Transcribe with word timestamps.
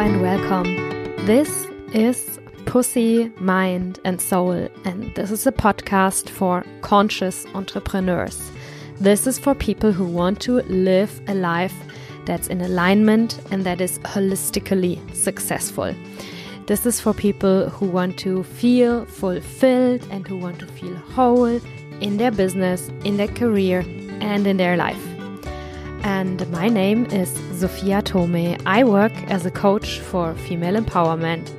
and 0.00 0.22
welcome. 0.22 0.64
This 1.26 1.66
is 1.92 2.40
Pussy, 2.64 3.30
Mind, 3.38 4.00
and 4.02 4.18
Soul, 4.18 4.70
and 4.86 5.14
this 5.14 5.30
is 5.30 5.46
a 5.46 5.52
podcast 5.52 6.30
for 6.30 6.64
conscious 6.80 7.44
entrepreneurs. 7.54 8.50
This 8.98 9.26
is 9.26 9.38
for 9.38 9.54
people 9.54 9.92
who 9.92 10.06
want 10.06 10.40
to 10.40 10.62
live 10.62 11.20
a 11.28 11.34
life 11.34 11.74
that's 12.24 12.48
in 12.48 12.62
alignment 12.62 13.38
and 13.50 13.64
that 13.64 13.82
is 13.82 13.98
holistically 13.98 14.98
successful. 15.14 15.94
This 16.64 16.86
is 16.86 16.98
for 16.98 17.12
people 17.12 17.68
who 17.68 17.84
want 17.84 18.18
to 18.20 18.42
feel 18.42 19.04
fulfilled 19.04 20.06
and 20.10 20.26
who 20.26 20.38
want 20.38 20.60
to 20.60 20.66
feel 20.66 20.96
whole 20.96 21.60
in 22.00 22.16
their 22.16 22.30
business, 22.30 22.88
in 23.04 23.18
their 23.18 23.28
career, 23.28 23.80
and 24.22 24.46
in 24.46 24.56
their 24.56 24.78
life. 24.78 25.09
And 26.02 26.50
my 26.50 26.68
name 26.68 27.04
is 27.06 27.30
Sophia 27.58 28.00
Tome. 28.00 28.56
I 28.64 28.84
work 28.84 29.12
as 29.30 29.44
a 29.44 29.50
coach 29.50 29.98
for 29.98 30.34
female 30.34 30.80
empowerment. 30.80 31.50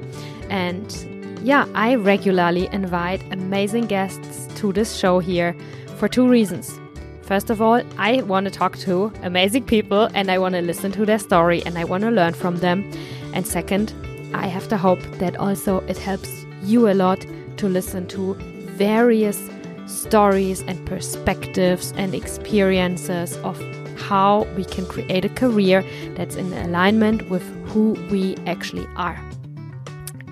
And 0.49 1.39
yeah, 1.43 1.67
I 1.75 1.95
regularly 1.95 2.67
invite 2.71 3.21
amazing 3.31 3.85
guests 3.85 4.47
to 4.59 4.73
this 4.73 4.95
show 4.95 5.19
here 5.19 5.55
for 5.97 6.07
two 6.07 6.27
reasons. 6.27 6.79
First 7.21 7.51
of 7.51 7.61
all, 7.61 7.83
I 7.97 8.23
want 8.23 8.45
to 8.45 8.51
talk 8.51 8.77
to 8.79 9.13
amazing 9.21 9.65
people 9.65 10.09
and 10.15 10.31
I 10.31 10.39
want 10.39 10.55
to 10.55 10.61
listen 10.61 10.91
to 10.93 11.05
their 11.05 11.19
story 11.19 11.61
and 11.65 11.77
I 11.77 11.83
want 11.83 12.01
to 12.03 12.09
learn 12.09 12.33
from 12.33 12.57
them. 12.57 12.91
And 13.33 13.45
second, 13.45 13.93
I 14.33 14.47
have 14.47 14.69
the 14.69 14.77
hope 14.77 15.01
that 15.19 15.37
also 15.37 15.81
it 15.81 15.97
helps 15.97 16.45
you 16.63 16.89
a 16.89 16.95
lot 16.95 17.25
to 17.57 17.69
listen 17.69 18.07
to 18.07 18.33
various 18.75 19.39
stories 19.85 20.61
and 20.61 20.83
perspectives 20.87 21.93
and 21.95 22.15
experiences 22.15 23.37
of 23.37 23.61
how 24.01 24.47
we 24.57 24.65
can 24.65 24.85
create 24.85 25.25
a 25.25 25.29
career 25.29 25.83
that's 26.15 26.35
in 26.35 26.51
alignment 26.53 27.29
with 27.29 27.43
who 27.67 27.93
we 28.09 28.35
actually 28.45 28.87
are. 28.95 29.19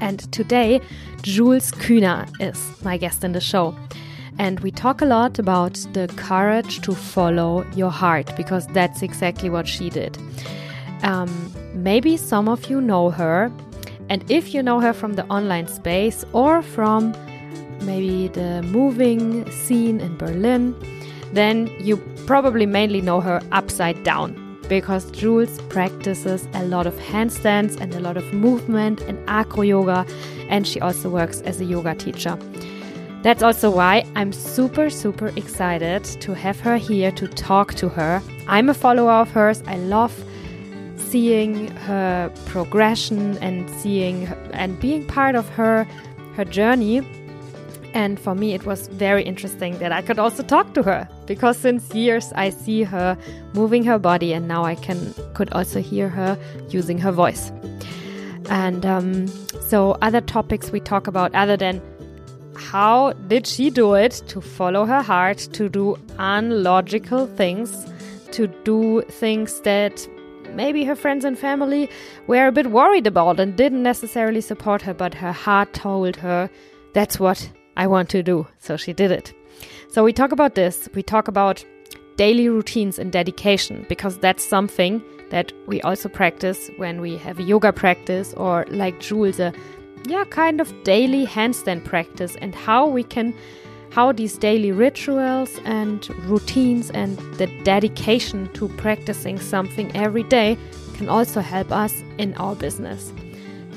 And 0.01 0.19
today, 0.31 0.81
Jules 1.21 1.71
Kühner 1.71 2.27
is 2.39 2.59
my 2.83 2.97
guest 2.97 3.23
in 3.23 3.33
the 3.33 3.41
show. 3.41 3.75
And 4.37 4.59
we 4.61 4.71
talk 4.71 5.01
a 5.01 5.05
lot 5.05 5.37
about 5.37 5.73
the 5.93 6.07
courage 6.15 6.79
to 6.81 6.95
follow 6.95 7.65
your 7.75 7.91
heart 7.91 8.35
because 8.37 8.65
that's 8.67 9.01
exactly 9.01 9.49
what 9.49 9.67
she 9.67 9.89
did. 9.89 10.17
Um, 11.03 11.53
maybe 11.73 12.15
some 12.17 12.47
of 12.47 12.69
you 12.69 12.79
know 12.79 13.09
her 13.09 13.51
and 14.09 14.25
if 14.29 14.55
you 14.55 14.63
know 14.63 14.79
her 14.79 14.91
from 14.91 15.13
the 15.13 15.25
online 15.27 15.67
space 15.67 16.25
or 16.33 16.63
from 16.63 17.13
maybe 17.81 18.27
the 18.27 18.63
moving 18.63 19.49
scene 19.51 20.01
in 20.01 20.17
Berlin, 20.17 20.75
then 21.33 21.67
you 21.79 21.97
probably 22.25 22.65
mainly 22.65 23.01
know 23.01 23.21
her 23.21 23.41
upside 23.51 24.03
down 24.03 24.45
because 24.67 25.09
Jules 25.11 25.59
practices 25.63 26.47
a 26.53 26.63
lot 26.63 26.85
of 26.85 26.93
handstands 26.95 27.79
and 27.81 27.93
a 27.95 27.99
lot 27.99 28.17
of 28.17 28.33
movement 28.33 29.01
and 29.01 29.17
acro 29.27 29.63
yoga, 29.63 30.05
and 30.47 30.67
she 30.67 30.79
also 30.79 31.09
works 31.09 31.41
as 31.41 31.59
a 31.59 31.65
yoga 31.65 31.95
teacher. 31.95 32.37
That's 33.23 33.43
also 33.43 33.69
why 33.69 34.05
I'm 34.15 34.31
super, 34.31 34.89
super 34.89 35.27
excited 35.35 36.05
to 36.21 36.33
have 36.35 36.59
her 36.61 36.77
here 36.77 37.11
to 37.13 37.27
talk 37.27 37.73
to 37.75 37.89
her. 37.89 38.21
I'm 38.47 38.69
a 38.69 38.73
follower 38.73 39.11
of 39.11 39.31
hers. 39.31 39.61
I 39.67 39.75
love 39.77 40.13
seeing 40.95 41.67
her 41.71 42.31
progression 42.45 43.37
and 43.39 43.69
seeing 43.71 44.27
and 44.53 44.79
being 44.79 45.05
part 45.07 45.35
of 45.35 45.49
her 45.49 45.87
her 46.35 46.45
journey 46.45 47.01
and 47.95 48.19
for 48.19 48.35
me 48.35 48.53
it 48.53 48.63
was 48.65 48.87
very 48.89 49.23
interesting 49.23 49.77
that 49.79 49.91
I 49.91 50.03
could 50.03 50.19
also 50.19 50.43
talk 50.43 50.73
to 50.75 50.83
her 50.83 51.09
because 51.29 51.57
since 51.57 51.93
years 51.95 52.33
I 52.35 52.49
see 52.49 52.83
her 52.83 53.17
moving 53.53 53.85
her 53.85 53.97
body 53.97 54.33
and 54.33 54.47
now 54.47 54.65
I 54.65 54.75
can 54.75 55.13
could 55.33 55.49
also 55.51 55.79
hear 55.79 56.09
her 56.09 56.37
using 56.69 56.97
her 56.97 57.13
voice 57.13 57.51
and 58.49 58.85
um, 58.85 59.27
so 59.71 59.97
other 60.01 60.19
topics 60.19 60.71
we 60.71 60.81
talk 60.81 61.07
about 61.07 61.33
other 61.33 61.55
than 61.55 61.81
how 62.57 63.13
did 63.29 63.47
she 63.47 63.69
do 63.69 63.93
it 63.93 64.21
to 64.27 64.41
follow 64.41 64.85
her 64.85 65.01
heart 65.01 65.37
to 65.53 65.69
do 65.69 65.97
unlogical 66.17 67.27
things 67.27 67.85
to 68.31 68.47
do 68.65 69.01
things 69.03 69.61
that 69.61 70.07
maybe 70.53 70.83
her 70.83 70.95
friends 70.95 71.25
and 71.25 71.37
family 71.37 71.89
were 72.27 72.47
a 72.47 72.51
bit 72.51 72.67
worried 72.67 73.07
about 73.07 73.39
and 73.39 73.55
didn't 73.55 73.83
necessarily 73.83 74.41
support 74.41 74.81
her, 74.81 74.93
but 74.93 75.13
her 75.13 75.31
heart 75.31 75.73
told 75.73 76.15
her 76.17 76.49
that's 76.93 77.19
what 77.19 77.49
I 77.77 77.87
want 77.87 78.09
to 78.09 78.23
do. 78.23 78.47
So 78.59 78.77
she 78.77 78.93
did 78.93 79.11
it. 79.11 79.33
So 79.87 80.03
we 80.03 80.13
talk 80.13 80.31
about 80.31 80.55
this. 80.55 80.89
We 80.93 81.03
talk 81.03 81.27
about 81.27 81.65
daily 82.15 82.49
routines 82.49 82.99
and 82.99 83.11
dedication 83.11 83.85
because 83.87 84.17
that's 84.17 84.43
something 84.43 85.01
that 85.29 85.53
we 85.67 85.81
also 85.81 86.09
practice 86.09 86.69
when 86.77 87.01
we 87.01 87.17
have 87.17 87.39
a 87.39 87.43
yoga 87.43 87.71
practice 87.71 88.33
or 88.33 88.65
like 88.69 88.99
Jules, 88.99 89.39
a 89.39 89.53
yeah, 90.07 90.23
kind 90.25 90.59
of 90.59 90.73
daily 90.83 91.25
handstand 91.25 91.85
practice 91.85 92.35
and 92.41 92.55
how 92.55 92.87
we 92.87 93.03
can 93.03 93.33
how 93.91 94.11
these 94.11 94.37
daily 94.37 94.71
rituals 94.71 95.59
and 95.65 96.09
routines 96.25 96.91
and 96.91 97.17
the 97.37 97.47
dedication 97.63 98.47
to 98.53 98.67
practicing 98.69 99.39
something 99.39 99.95
every 99.95 100.23
day 100.23 100.57
can 100.95 101.09
also 101.09 101.41
help 101.41 101.71
us 101.71 102.03
in 102.17 102.35
our 102.35 102.55
business. 102.55 103.11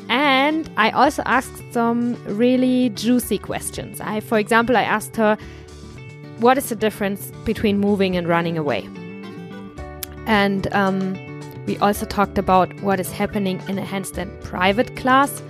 And 0.08 0.68
I 0.76 0.90
also 0.90 1.22
asked 1.24 1.62
some 1.72 2.22
really 2.24 2.90
juicy 2.90 3.38
questions. 3.38 4.00
I, 4.00 4.20
for 4.20 4.38
example, 4.38 4.76
I 4.76 4.82
asked 4.82 5.16
her, 5.16 5.38
what 6.42 6.58
is 6.58 6.68
the 6.68 6.76
difference 6.76 7.30
between 7.44 7.78
moving 7.78 8.16
and 8.16 8.26
running 8.26 8.58
away? 8.58 8.88
And 10.26 10.72
um, 10.74 11.14
we 11.66 11.78
also 11.78 12.04
talked 12.04 12.36
about 12.36 12.72
what 12.82 12.98
is 12.98 13.12
happening 13.12 13.62
in 13.68 13.78
a 13.78 13.82
handstand 13.82 14.42
private 14.42 14.96
class 14.96 15.40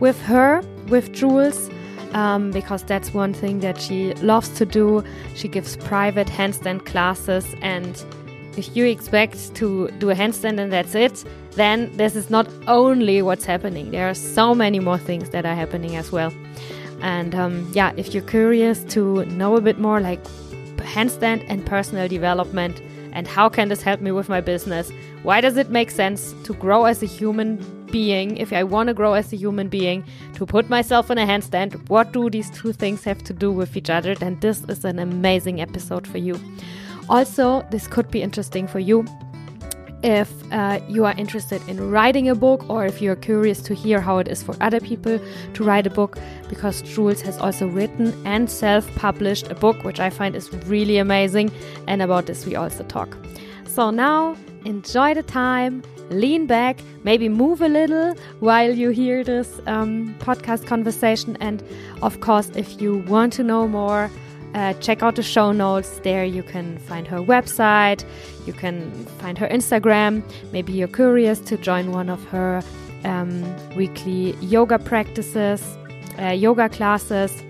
with 0.00 0.20
her, 0.22 0.62
with 0.88 1.12
Jules, 1.12 1.70
um, 2.12 2.50
because 2.50 2.82
that's 2.82 3.14
one 3.14 3.32
thing 3.32 3.60
that 3.60 3.80
she 3.80 4.12
loves 4.14 4.50
to 4.50 4.66
do. 4.66 5.02
She 5.34 5.48
gives 5.48 5.78
private 5.78 6.28
handstand 6.28 6.84
classes, 6.84 7.46
and 7.62 8.04
if 8.56 8.76
you 8.76 8.84
expect 8.84 9.54
to 9.56 9.88
do 9.98 10.10
a 10.10 10.14
handstand 10.14 10.60
and 10.60 10.70
that's 10.70 10.94
it, 10.94 11.24
then 11.52 11.90
this 11.96 12.14
is 12.14 12.28
not 12.28 12.46
only 12.68 13.22
what's 13.22 13.44
happening. 13.44 13.90
There 13.90 14.08
are 14.08 14.14
so 14.14 14.54
many 14.54 14.78
more 14.78 14.98
things 14.98 15.30
that 15.30 15.46
are 15.46 15.54
happening 15.54 15.96
as 15.96 16.12
well. 16.12 16.32
And 17.04 17.34
um, 17.34 17.70
yeah, 17.74 17.92
if 17.98 18.14
you're 18.14 18.22
curious 18.22 18.82
to 18.94 19.26
know 19.26 19.56
a 19.56 19.60
bit 19.60 19.78
more, 19.78 20.00
like 20.00 20.24
handstand 20.78 21.44
and 21.48 21.64
personal 21.66 22.08
development, 22.08 22.80
and 23.12 23.28
how 23.28 23.50
can 23.50 23.68
this 23.68 23.82
help 23.82 24.00
me 24.00 24.10
with 24.10 24.30
my 24.30 24.40
business? 24.40 24.90
Why 25.22 25.42
does 25.42 25.58
it 25.58 25.68
make 25.68 25.90
sense 25.90 26.34
to 26.44 26.54
grow 26.54 26.86
as 26.86 27.02
a 27.02 27.06
human 27.06 27.58
being, 27.92 28.38
if 28.38 28.54
I 28.54 28.64
want 28.64 28.86
to 28.88 28.94
grow 28.94 29.12
as 29.12 29.34
a 29.34 29.36
human 29.36 29.68
being, 29.68 30.02
to 30.32 30.46
put 30.46 30.70
myself 30.70 31.10
in 31.10 31.18
a 31.18 31.26
handstand? 31.26 31.90
What 31.90 32.12
do 32.12 32.30
these 32.30 32.48
two 32.48 32.72
things 32.72 33.04
have 33.04 33.22
to 33.24 33.34
do 33.34 33.52
with 33.52 33.76
each 33.76 33.90
other? 33.90 34.14
Then 34.14 34.40
this 34.40 34.64
is 34.64 34.82
an 34.86 34.98
amazing 34.98 35.60
episode 35.60 36.06
for 36.06 36.16
you. 36.16 36.40
Also, 37.10 37.66
this 37.70 37.86
could 37.86 38.10
be 38.10 38.22
interesting 38.22 38.66
for 38.66 38.78
you 38.78 39.04
if 40.04 40.30
uh, 40.52 40.80
you 40.86 41.06
are 41.06 41.14
interested 41.16 41.66
in 41.66 41.90
writing 41.90 42.28
a 42.28 42.34
book 42.34 42.68
or 42.68 42.84
if 42.84 43.00
you're 43.00 43.16
curious 43.16 43.62
to 43.62 43.74
hear 43.74 44.02
how 44.02 44.18
it 44.18 44.28
is 44.28 44.42
for 44.42 44.54
other 44.60 44.78
people 44.78 45.18
to 45.54 45.64
write 45.64 45.86
a 45.86 45.90
book, 45.90 46.18
because 46.50 46.82
Jules 46.82 47.22
has 47.22 47.38
also 47.38 47.66
written 47.66 48.12
and 48.26 48.50
self 48.50 48.94
published 48.96 49.50
a 49.50 49.54
book, 49.54 49.82
which 49.82 50.00
I 50.00 50.10
find 50.10 50.36
is 50.36 50.52
really 50.66 50.98
amazing. 50.98 51.50
And 51.88 52.02
about 52.02 52.26
this, 52.26 52.44
we 52.44 52.54
also 52.54 52.84
talk. 52.84 53.16
So 53.66 53.90
now 53.90 54.36
enjoy 54.66 55.14
the 55.14 55.22
time, 55.22 55.82
lean 56.10 56.46
back, 56.46 56.78
maybe 57.02 57.30
move 57.30 57.62
a 57.62 57.68
little 57.68 58.14
while 58.40 58.72
you 58.72 58.90
hear 58.90 59.24
this 59.24 59.58
um, 59.66 60.14
podcast 60.18 60.66
conversation. 60.66 61.38
And 61.40 61.62
of 62.02 62.20
course, 62.20 62.50
if 62.54 62.80
you 62.80 62.98
want 63.08 63.32
to 63.34 63.42
know 63.42 63.66
more, 63.66 64.10
uh, 64.54 64.72
check 64.74 65.02
out 65.02 65.16
the 65.16 65.22
show 65.22 65.52
notes. 65.52 66.00
There 66.02 66.24
you 66.24 66.42
can 66.42 66.78
find 66.78 67.06
her 67.08 67.18
website, 67.18 68.04
you 68.46 68.52
can 68.52 68.90
find 69.18 69.36
her 69.38 69.48
Instagram. 69.48 70.22
Maybe 70.52 70.72
you're 70.72 70.88
curious 70.88 71.40
to 71.40 71.56
join 71.56 71.92
one 71.92 72.08
of 72.08 72.24
her 72.26 72.62
um, 73.04 73.44
weekly 73.76 74.34
yoga 74.40 74.78
practices, 74.78 75.62
uh, 76.18 76.28
yoga 76.28 76.68
classes, 76.68 77.42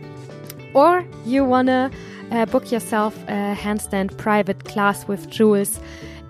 or 0.72 1.04
you 1.24 1.44
want 1.44 1.68
to 1.68 1.90
uh, 2.32 2.46
book 2.46 2.72
yourself 2.72 3.16
a 3.28 3.54
handstand 3.54 4.16
private 4.18 4.64
class 4.64 5.06
with 5.06 5.28
Jules. 5.30 5.78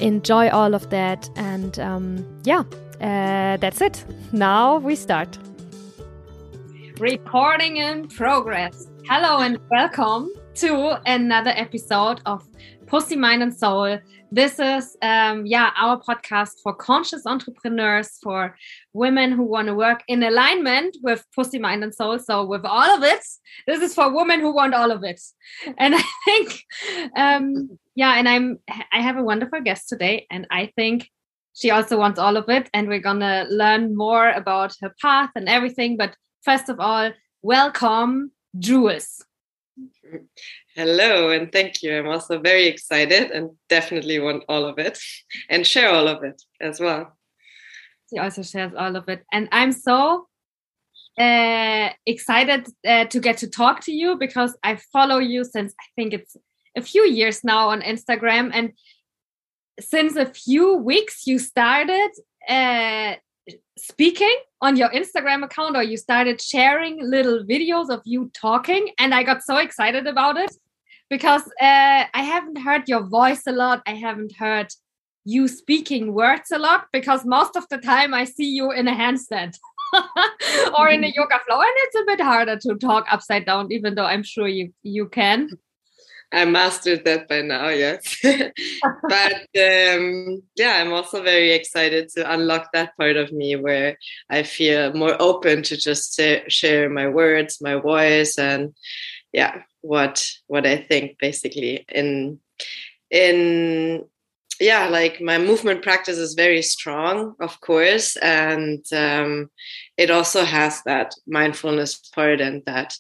Enjoy 0.01 0.51
all 0.51 0.75
of 0.75 0.91
that. 0.91 1.31
And 1.37 1.79
um, 1.79 2.27
yeah, 2.43 2.65
uh, 3.01 3.57
that's 3.59 3.81
it. 3.81 4.05
Now 4.33 4.79
we 4.79 4.97
start. 4.97 5.39
Recording 6.99 7.79
in 7.79 8.09
progress. 8.09 8.87
Hello 9.07 9.41
and 9.41 9.59
welcome 9.71 10.31
to 10.55 11.01
another 11.05 11.51
episode 11.57 12.21
of 12.27 12.47
Pussy, 12.87 13.17
Mind, 13.17 13.43
and 13.43 13.53
Soul. 13.53 13.99
This 14.31 14.61
is, 14.61 14.97
um, 15.03 15.47
yeah, 15.47 15.71
our 15.77 16.01
podcast 16.01 16.61
for 16.63 16.73
conscious 16.73 17.27
entrepreneurs, 17.27 18.19
for 18.23 18.57
women 18.93 19.33
who 19.33 19.43
want 19.43 19.67
to 19.67 19.75
work 19.75 20.05
in 20.07 20.23
alignment 20.23 20.97
with 21.03 21.27
Pussy, 21.35 21.59
Mind, 21.59 21.83
and 21.83 21.93
Soul. 21.93 22.21
So, 22.21 22.45
with 22.47 22.65
all 22.65 22.89
of 22.97 23.03
it, 23.03 23.25
this 23.67 23.83
is 23.83 23.95
for 23.95 24.15
women 24.15 24.39
who 24.39 24.55
want 24.55 24.75
all 24.75 24.93
of 24.93 25.03
it. 25.03 25.21
And 25.77 25.97
I 25.97 26.03
think, 26.25 26.63
um, 27.17 27.77
yeah, 27.97 28.15
and 28.17 28.29
I'm, 28.29 28.61
I 28.93 29.01
have 29.01 29.17
a 29.17 29.25
wonderful 29.25 29.61
guest 29.61 29.89
today, 29.89 30.27
and 30.31 30.47
I 30.53 30.73
think 30.77 31.11
she 31.53 31.73
also 31.73 31.99
wants 31.99 32.21
all 32.21 32.37
of 32.37 32.49
it, 32.49 32.71
and 32.73 32.87
we're 32.87 33.01
gonna 33.01 33.47
learn 33.51 33.97
more 33.97 34.31
about 34.31 34.77
her 34.83 34.95
path 35.03 35.31
and 35.35 35.49
everything. 35.49 35.97
But 35.97 36.17
first 36.43 36.69
of 36.69 36.79
all, 36.79 37.11
welcome, 37.43 38.31
Jules. 38.57 39.25
Hello, 40.75 41.31
and 41.31 41.53
thank 41.53 41.83
you. 41.83 41.97
I'm 41.97 42.09
also 42.09 42.39
very 42.41 42.67
excited 42.67 43.31
and 43.31 43.51
definitely 43.69 44.19
want 44.19 44.45
all 44.49 44.65
of 44.65 44.79
it 44.79 44.99
and 45.51 45.67
share 45.67 45.91
all 45.91 46.09
of 46.09 46.23
it 46.25 46.43
as 46.61 46.81
well. 46.81 47.17
She 48.11 48.19
also 48.19 48.43
shares 48.43 48.73
all 48.77 48.97
of 48.97 49.09
it. 49.09 49.25
And 49.33 49.49
I'm 49.53 49.73
so 49.73 50.27
uh, 51.19 51.91
excited 52.07 52.69
uh, 52.87 53.05
to 53.07 53.21
get 53.21 53.39
to 53.39 53.49
talk 53.49 53.81
to 53.85 53.93
you 53.93 54.17
because 54.17 54.57
I 54.63 54.77
follow 54.93 55.19
you 55.19 55.45
since 55.45 55.73
I 55.81 55.85
think 55.97 56.13
it's 56.13 56.37
a 56.77 56.83
few 56.83 57.07
years 57.07 57.45
now 57.45 57.69
on 57.69 57.81
Instagram. 57.83 58.51
And 58.53 58.73
since 59.81 60.17
a 60.17 60.27
few 60.27 60.77
weeks, 60.77 61.27
you 61.27 61.39
started 61.39 62.11
uh, 62.49 63.15
speaking 63.77 64.37
on 64.61 64.77
your 64.77 64.89
Instagram 64.91 65.45
account 65.45 65.77
or 65.77 65.83
you 65.83 65.97
started 65.97 66.41
sharing 66.41 66.99
little 67.03 67.45
videos 67.45 67.91
of 67.91 68.01
you 68.05 68.31
talking. 68.35 68.91
And 68.99 69.15
I 69.15 69.23
got 69.23 69.43
so 69.43 69.59
excited 69.59 70.07
about 70.07 70.37
it 70.37 70.55
because 71.11 71.43
uh, 71.61 72.05
I 72.13 72.23
haven't 72.23 72.59
heard 72.59 72.89
your 72.89 73.07
voice 73.07 73.43
a 73.47 73.53
lot. 73.53 73.83
I 73.87 73.95
haven't 73.95 74.37
heard 74.37 74.69
you 75.25 75.49
speaking 75.49 76.13
words 76.13 76.51
a 76.51 76.59
lot 76.59 76.87
because 76.93 77.25
most 77.25 77.57
of 77.57 77.67
the 77.69 77.79
time 77.79 78.15
I 78.15 78.25
see 78.25 78.49
you 78.49 78.71
in 78.71 78.89
a 78.89 78.95
handstand. 78.95 79.57
or 80.79 80.89
in 80.89 81.05
a 81.05 81.13
yoga 81.15 81.39
flow 81.47 81.61
and 81.61 81.71
it's 81.77 81.95
a 81.95 82.05
bit 82.05 82.21
harder 82.21 82.57
to 82.57 82.75
talk 82.75 83.07
upside 83.13 83.47
down 83.47 83.71
even 83.71 83.95
though 83.95 84.05
i'm 84.05 84.25
sure 84.25 84.49
you 84.49 84.73
you 84.83 85.07
can 85.09 85.49
I 86.33 86.45
mastered 86.45 87.05
that 87.05 87.29
by 87.29 87.43
now, 87.43 87.69
yes. 87.69 88.03
but 88.23 89.47
um, 89.57 90.43
yeah, 90.57 90.81
I'm 90.81 90.93
also 90.93 91.23
very 91.23 91.53
excited 91.53 92.09
to 92.11 92.33
unlock 92.33 92.71
that 92.73 92.97
part 92.97 93.17
of 93.17 93.33
me 93.33 93.57
where 93.57 93.97
I 94.29 94.43
feel 94.43 94.93
more 94.93 95.17
open 95.21 95.63
to 95.65 95.77
just 95.77 96.21
share 96.49 96.91
my 96.91 97.09
words, 97.09 97.61
my 97.61 97.77
voice, 97.77 98.39
and 98.39 98.75
yeah, 99.33 99.63
what 99.85 100.27
what 100.47 100.67
I 100.67 100.77
think 100.77 101.19
basically 101.19 101.85
in 101.89 102.41
in 103.11 104.05
yeah 104.61 104.89
like 104.89 105.21
my 105.21 105.39
movement 105.39 105.83
practice 105.83 106.17
is 106.17 106.35
very 106.35 106.63
strong 106.63 107.35
of 107.41 107.61
course 107.61 108.17
and 108.17 108.85
um, 108.93 109.51
it 109.99 110.11
also 110.11 110.45
has 110.45 110.83
that 110.85 111.15
mindfulness 111.27 111.97
part 112.15 112.41
and 112.41 112.63
that 112.65 112.97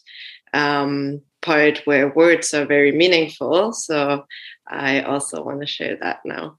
um, 0.52 1.22
part 1.44 1.82
where 1.84 2.08
words 2.08 2.54
are 2.54 2.66
very 2.66 2.92
meaningful. 2.92 3.72
So 3.72 4.24
I 4.66 5.02
also 5.02 5.44
want 5.44 5.60
to 5.60 5.66
share 5.66 5.96
that 6.00 6.20
now. 6.24 6.58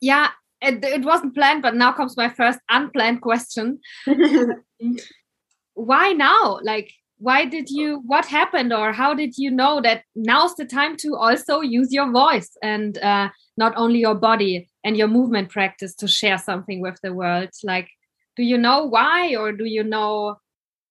Yeah, 0.00 0.30
it, 0.60 0.84
it 0.84 1.04
wasn't 1.04 1.34
planned, 1.34 1.62
but 1.62 1.74
now 1.74 1.92
comes 1.92 2.16
my 2.16 2.28
first 2.28 2.58
unplanned 2.68 3.22
question. 3.22 3.80
why 5.74 6.12
now? 6.12 6.58
Like, 6.62 6.92
why 7.18 7.44
did 7.44 7.68
you, 7.68 8.02
what 8.06 8.24
happened, 8.24 8.72
or 8.72 8.92
how 8.92 9.14
did 9.14 9.36
you 9.36 9.50
know 9.50 9.80
that 9.82 10.04
now's 10.16 10.54
the 10.56 10.64
time 10.64 10.96
to 10.98 11.16
also 11.16 11.60
use 11.60 11.92
your 11.92 12.10
voice 12.10 12.56
and 12.62 12.96
uh, 12.98 13.28
not 13.56 13.74
only 13.76 13.98
your 13.98 14.14
body 14.14 14.68
and 14.84 14.96
your 14.96 15.08
movement 15.08 15.50
practice 15.50 15.94
to 15.96 16.08
share 16.08 16.38
something 16.38 16.80
with 16.80 16.98
the 17.02 17.12
world? 17.12 17.50
Like, 17.62 17.88
do 18.36 18.42
you 18.42 18.56
know 18.56 18.86
why, 18.86 19.36
or 19.36 19.52
do 19.52 19.66
you 19.66 19.84
know, 19.84 20.36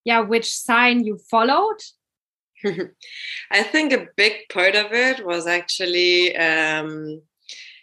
yeah, 0.05 0.19
which 0.19 0.53
sign 0.53 1.03
you 1.03 1.17
followed? 1.31 1.77
I 3.51 3.63
think 3.63 3.93
a 3.93 4.07
big 4.15 4.33
part 4.51 4.75
of 4.75 4.91
it 4.91 5.25
was 5.25 5.47
actually 5.47 6.35
um, 6.35 7.21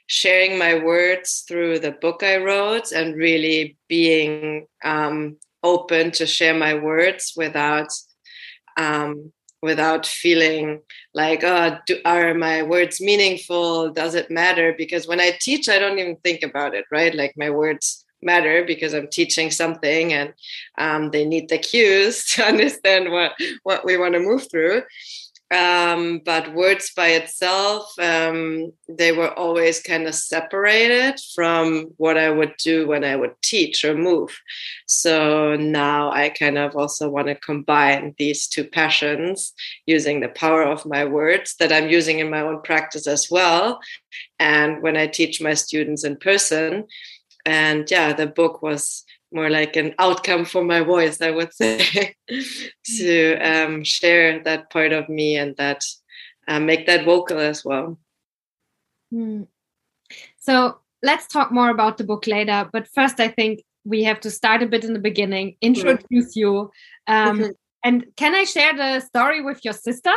sharing 0.06 0.58
my 0.58 0.78
words 0.82 1.44
through 1.48 1.78
the 1.80 1.92
book 1.92 2.22
I 2.22 2.36
wrote 2.38 2.92
and 2.92 3.16
really 3.16 3.76
being 3.88 4.66
um, 4.84 5.36
open 5.62 6.10
to 6.12 6.26
share 6.26 6.54
my 6.54 6.74
words 6.74 7.32
without 7.36 7.88
um, 8.78 9.32
without 9.62 10.06
feeling 10.06 10.80
like 11.14 11.42
oh 11.42 11.78
do, 11.86 11.98
are 12.04 12.34
my 12.34 12.62
words 12.62 13.00
meaningful? 13.00 13.90
Does 13.90 14.14
it 14.14 14.30
matter? 14.30 14.74
Because 14.76 15.08
when 15.08 15.20
i 15.20 15.32
teach 15.40 15.68
i 15.68 15.78
don't 15.78 15.98
even 15.98 16.16
think 16.16 16.42
about 16.42 16.74
it 16.74 16.84
right? 16.92 17.14
Like 17.14 17.34
my 17.36 17.50
words 17.50 18.05
matter 18.22 18.64
because 18.66 18.94
I'm 18.94 19.08
teaching 19.08 19.50
something 19.50 20.12
and 20.12 20.34
um, 20.78 21.10
they 21.10 21.24
need 21.24 21.48
the 21.48 21.58
cues 21.58 22.24
to 22.34 22.44
understand 22.44 23.10
what 23.10 23.32
what 23.62 23.84
we 23.84 23.96
want 23.96 24.14
to 24.14 24.20
move 24.20 24.50
through. 24.50 24.82
Um, 25.52 26.22
but 26.24 26.54
words 26.54 26.92
by 26.96 27.08
itself, 27.10 27.92
um, 28.00 28.72
they 28.88 29.12
were 29.12 29.32
always 29.38 29.80
kind 29.80 30.08
of 30.08 30.14
separated 30.16 31.20
from 31.36 31.92
what 31.98 32.18
I 32.18 32.30
would 32.30 32.54
do 32.58 32.88
when 32.88 33.04
I 33.04 33.14
would 33.14 33.34
teach 33.42 33.84
or 33.84 33.94
move. 33.94 34.36
So 34.86 35.54
now 35.54 36.10
I 36.10 36.30
kind 36.30 36.58
of 36.58 36.74
also 36.74 37.08
want 37.08 37.28
to 37.28 37.36
combine 37.36 38.16
these 38.18 38.48
two 38.48 38.64
passions 38.64 39.52
using 39.86 40.18
the 40.18 40.30
power 40.30 40.64
of 40.64 40.84
my 40.84 41.04
words 41.04 41.54
that 41.60 41.72
I'm 41.72 41.90
using 41.90 42.18
in 42.18 42.28
my 42.28 42.40
own 42.40 42.60
practice 42.62 43.06
as 43.06 43.30
well. 43.30 43.78
And 44.40 44.82
when 44.82 44.96
I 44.96 45.06
teach 45.06 45.40
my 45.40 45.54
students 45.54 46.02
in 46.02 46.16
person, 46.16 46.86
and 47.46 47.88
yeah 47.90 48.12
the 48.12 48.26
book 48.26 48.60
was 48.60 49.04
more 49.32 49.48
like 49.48 49.76
an 49.76 49.94
outcome 49.98 50.44
for 50.44 50.62
my 50.64 50.80
voice 50.80 51.20
i 51.22 51.30
would 51.30 51.54
say 51.62 52.14
to 52.84 53.36
um, 53.38 53.82
share 53.84 54.42
that 54.42 54.70
part 54.70 54.92
of 54.92 55.08
me 55.08 55.36
and 55.36 55.56
that 55.56 55.82
uh, 56.48 56.60
make 56.60 56.86
that 56.86 57.04
vocal 57.04 57.38
as 57.38 57.64
well 57.64 57.98
mm. 59.14 59.46
so 60.38 60.78
let's 61.02 61.26
talk 61.26 61.52
more 61.52 61.70
about 61.70 61.96
the 61.96 62.04
book 62.04 62.26
later 62.26 62.68
but 62.72 62.88
first 62.88 63.20
i 63.20 63.28
think 63.28 63.62
we 63.84 64.02
have 64.02 64.20
to 64.20 64.30
start 64.30 64.62
a 64.62 64.66
bit 64.66 64.84
in 64.84 64.92
the 64.92 64.98
beginning 64.98 65.50
hmm. 65.50 65.66
introduce 65.66 66.32
mm. 66.32 66.36
you 66.36 66.70
um, 67.06 67.38
mm-hmm. 67.38 67.50
and 67.84 68.04
can 68.16 68.34
i 68.34 68.44
share 68.44 68.74
the 68.76 69.00
story 69.00 69.42
with 69.42 69.64
your 69.64 69.74
sister 69.74 70.12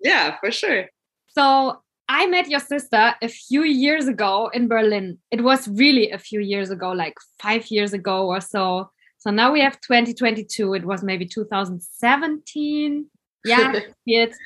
yeah 0.00 0.36
for 0.40 0.50
sure 0.50 0.86
so 1.28 1.80
I 2.14 2.26
met 2.26 2.46
your 2.50 2.60
sister 2.60 3.14
a 3.22 3.28
few 3.28 3.62
years 3.62 4.06
ago 4.06 4.50
in 4.52 4.68
Berlin. 4.68 5.16
It 5.30 5.42
was 5.42 5.66
really 5.66 6.10
a 6.10 6.18
few 6.18 6.40
years 6.40 6.70
ago, 6.70 6.90
like 6.92 7.14
five 7.40 7.70
years 7.70 7.94
ago 7.94 8.26
or 8.26 8.38
so. 8.42 8.90
So 9.16 9.30
now 9.30 9.50
we 9.50 9.62
have 9.62 9.80
2022. 9.80 10.74
It 10.74 10.84
was 10.84 11.02
maybe 11.02 11.26
2017. 11.26 13.06
Yeah, 13.44 13.80
it. 14.06 14.36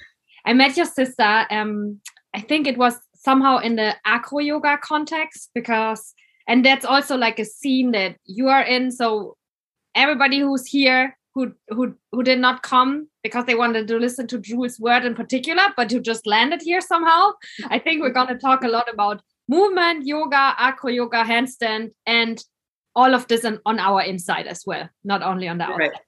I 0.47 0.55
met 0.55 0.75
your 0.79 0.87
sister. 0.87 1.45
Um, 1.51 2.01
I 2.33 2.41
think 2.41 2.67
it 2.67 2.79
was 2.79 2.95
somehow 3.15 3.59
in 3.59 3.77
the 3.77 3.95
acro 4.07 4.39
yoga 4.39 4.79
context 4.83 5.51
because, 5.55 6.15
and 6.49 6.65
that's 6.65 6.87
also 6.87 7.15
like 7.15 7.39
a 7.39 7.45
scene 7.45 7.91
that 7.91 8.17
you 8.25 8.49
are 8.49 8.63
in. 8.63 8.91
So 8.91 9.37
everybody 9.95 10.39
who's 10.39 10.65
here 10.67 11.19
who 11.37 11.53
who 11.69 11.95
who 12.13 12.23
did 12.23 12.39
not 12.39 12.63
come 12.63 13.09
because 13.23 13.45
they 13.45 13.55
wanted 13.55 13.87
to 13.87 13.99
listen 13.99 14.27
to 14.29 14.39
Jules' 14.39 14.81
word 14.81 15.05
in 15.05 15.15
particular, 15.15 15.65
but 15.77 15.93
who 15.93 16.01
just 16.01 16.27
landed 16.27 16.63
here 16.63 16.81
somehow. 16.81 17.33
I 17.69 17.79
think 17.79 18.01
we're 18.01 18.19
going 18.19 18.29
to 18.29 18.39
talk 18.39 18.65
a 18.65 18.69
lot 18.69 18.93
about 18.93 19.21
movement, 19.47 20.07
yoga, 20.07 20.55
acro 20.59 20.91
yoga, 20.91 21.25
handstand, 21.25 21.91
and 22.07 22.43
all 22.95 23.15
of 23.15 23.29
this 23.29 23.45
on, 23.45 23.61
on 23.67 23.79
our 23.79 24.01
inside 24.01 24.47
as 24.47 24.63
well, 24.67 24.89
not 25.05 25.23
only 25.23 25.47
on 25.47 25.59
the 25.59 25.65
outside. 25.65 25.79
Right. 25.79 26.01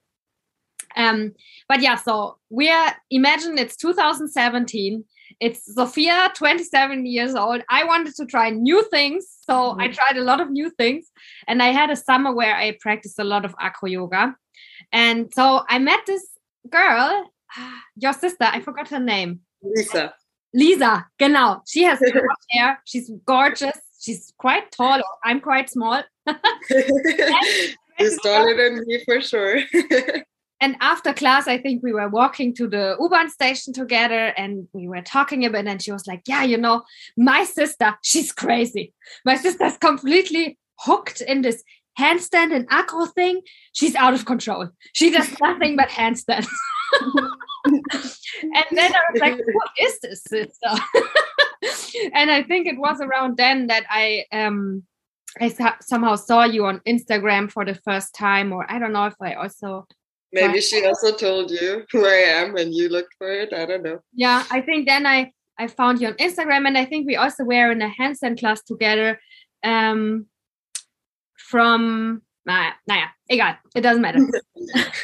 Um, 0.95 1.33
but 1.67 1.81
yeah, 1.81 1.95
so 1.95 2.39
we're 2.49 2.91
imagine 3.11 3.59
it's 3.59 3.77
2017. 3.77 5.05
It's 5.39 5.73
Sophia, 5.75 6.31
27 6.35 7.05
years 7.05 7.35
old. 7.35 7.61
I 7.69 7.83
wanted 7.83 8.15
to 8.15 8.25
try 8.25 8.49
new 8.49 8.83
things, 8.89 9.27
so 9.45 9.53
mm-hmm. 9.53 9.81
I 9.81 9.87
tried 9.89 10.17
a 10.17 10.23
lot 10.23 10.41
of 10.41 10.49
new 10.49 10.71
things, 10.71 11.11
and 11.47 11.61
I 11.61 11.67
had 11.67 11.91
a 11.91 11.95
summer 11.95 12.33
where 12.33 12.55
I 12.55 12.75
practiced 12.79 13.19
a 13.19 13.23
lot 13.23 13.45
of 13.45 13.53
acro 13.59 13.89
yoga. 13.89 14.35
And 14.91 15.31
so 15.33 15.63
I 15.67 15.79
met 15.79 16.05
this 16.05 16.25
girl, 16.69 17.31
your 17.95 18.13
sister, 18.13 18.45
I 18.45 18.61
forgot 18.61 18.89
her 18.89 18.99
name. 18.99 19.41
Lisa. 19.61 20.13
Lisa, 20.53 21.07
genau. 21.17 21.61
She 21.67 21.83
has 21.83 21.99
hair. 22.51 22.81
She's 22.85 23.11
gorgeous. 23.25 23.77
She's 23.99 24.33
quite 24.37 24.71
tall. 24.71 25.01
I'm 25.23 25.41
quite 25.41 25.69
small. 25.69 26.03
She's 27.99 28.21
taller 28.21 28.55
than 28.55 28.85
me 28.87 29.03
for 29.03 29.19
sure. 29.19 29.59
and 30.61 30.77
after 30.79 31.13
class, 31.13 31.47
I 31.47 31.57
think 31.57 31.83
we 31.83 31.91
were 31.91 32.07
walking 32.07 32.55
to 32.55 32.67
the 32.67 32.95
U-Bahn 32.99 33.29
station 33.29 33.73
together 33.73 34.27
and 34.37 34.67
we 34.71 34.87
were 34.87 35.01
talking 35.01 35.45
a 35.45 35.49
bit. 35.49 35.67
And 35.67 35.81
she 35.81 35.91
was 35.91 36.07
like, 36.07 36.21
Yeah, 36.25 36.43
you 36.43 36.57
know, 36.57 36.83
my 37.17 37.43
sister, 37.43 37.97
she's 38.01 38.31
crazy. 38.31 38.93
My 39.25 39.35
sister's 39.35 39.77
completely 39.77 40.57
hooked 40.79 41.19
in 41.19 41.41
this 41.41 41.61
handstand 41.99 42.53
and 42.55 42.65
acro 42.69 43.05
thing, 43.05 43.41
she's 43.73 43.95
out 43.95 44.13
of 44.13 44.25
control. 44.25 44.69
She 44.93 45.11
does 45.11 45.29
nothing 45.41 45.75
but 45.75 45.89
handstand. 45.89 46.47
and 47.65 48.65
then 48.71 48.91
I 48.95 49.01
was 49.11 49.21
like, 49.21 49.39
what 49.53 49.69
is 49.79 49.99
this 50.01 50.23
sister? 50.23 50.71
and 52.13 52.31
I 52.31 52.43
think 52.43 52.67
it 52.67 52.77
was 52.77 53.01
around 53.01 53.37
then 53.37 53.67
that 53.67 53.85
I 53.89 54.25
um 54.31 54.83
I 55.39 55.53
somehow 55.81 56.15
saw 56.15 56.43
you 56.43 56.65
on 56.65 56.79
Instagram 56.87 57.51
for 57.51 57.63
the 57.65 57.75
first 57.75 58.15
time, 58.15 58.51
or 58.51 58.69
I 58.69 58.79
don't 58.79 58.93
know 58.93 59.05
if 59.05 59.15
I 59.21 59.33
also 59.33 59.85
maybe 60.31 60.61
she 60.61 60.85
also 60.85 61.15
told 61.15 61.51
you 61.51 61.85
who 61.91 62.05
I 62.05 62.21
am 62.39 62.55
and 62.55 62.73
you 62.73 62.89
looked 62.89 63.13
for 63.17 63.31
it. 63.31 63.53
I 63.53 63.65
don't 63.65 63.83
know. 63.83 63.99
Yeah, 64.13 64.43
I 64.49 64.61
think 64.61 64.87
then 64.87 65.05
I 65.05 65.31
I 65.57 65.67
found 65.67 66.01
you 66.01 66.07
on 66.07 66.13
Instagram, 66.13 66.65
and 66.65 66.77
I 66.77 66.85
think 66.85 67.05
we 67.05 67.17
also 67.17 67.43
were 67.43 67.71
in 67.71 67.81
a 67.81 67.89
handstand 67.89 68.39
class 68.39 68.63
together 68.63 69.19
um, 69.63 70.27
from 71.49 72.21
naja, 72.47 72.73
naja, 72.89 73.07
egal, 73.29 73.55
it 73.75 73.81
doesn't 73.81 74.01
matter. 74.01 74.19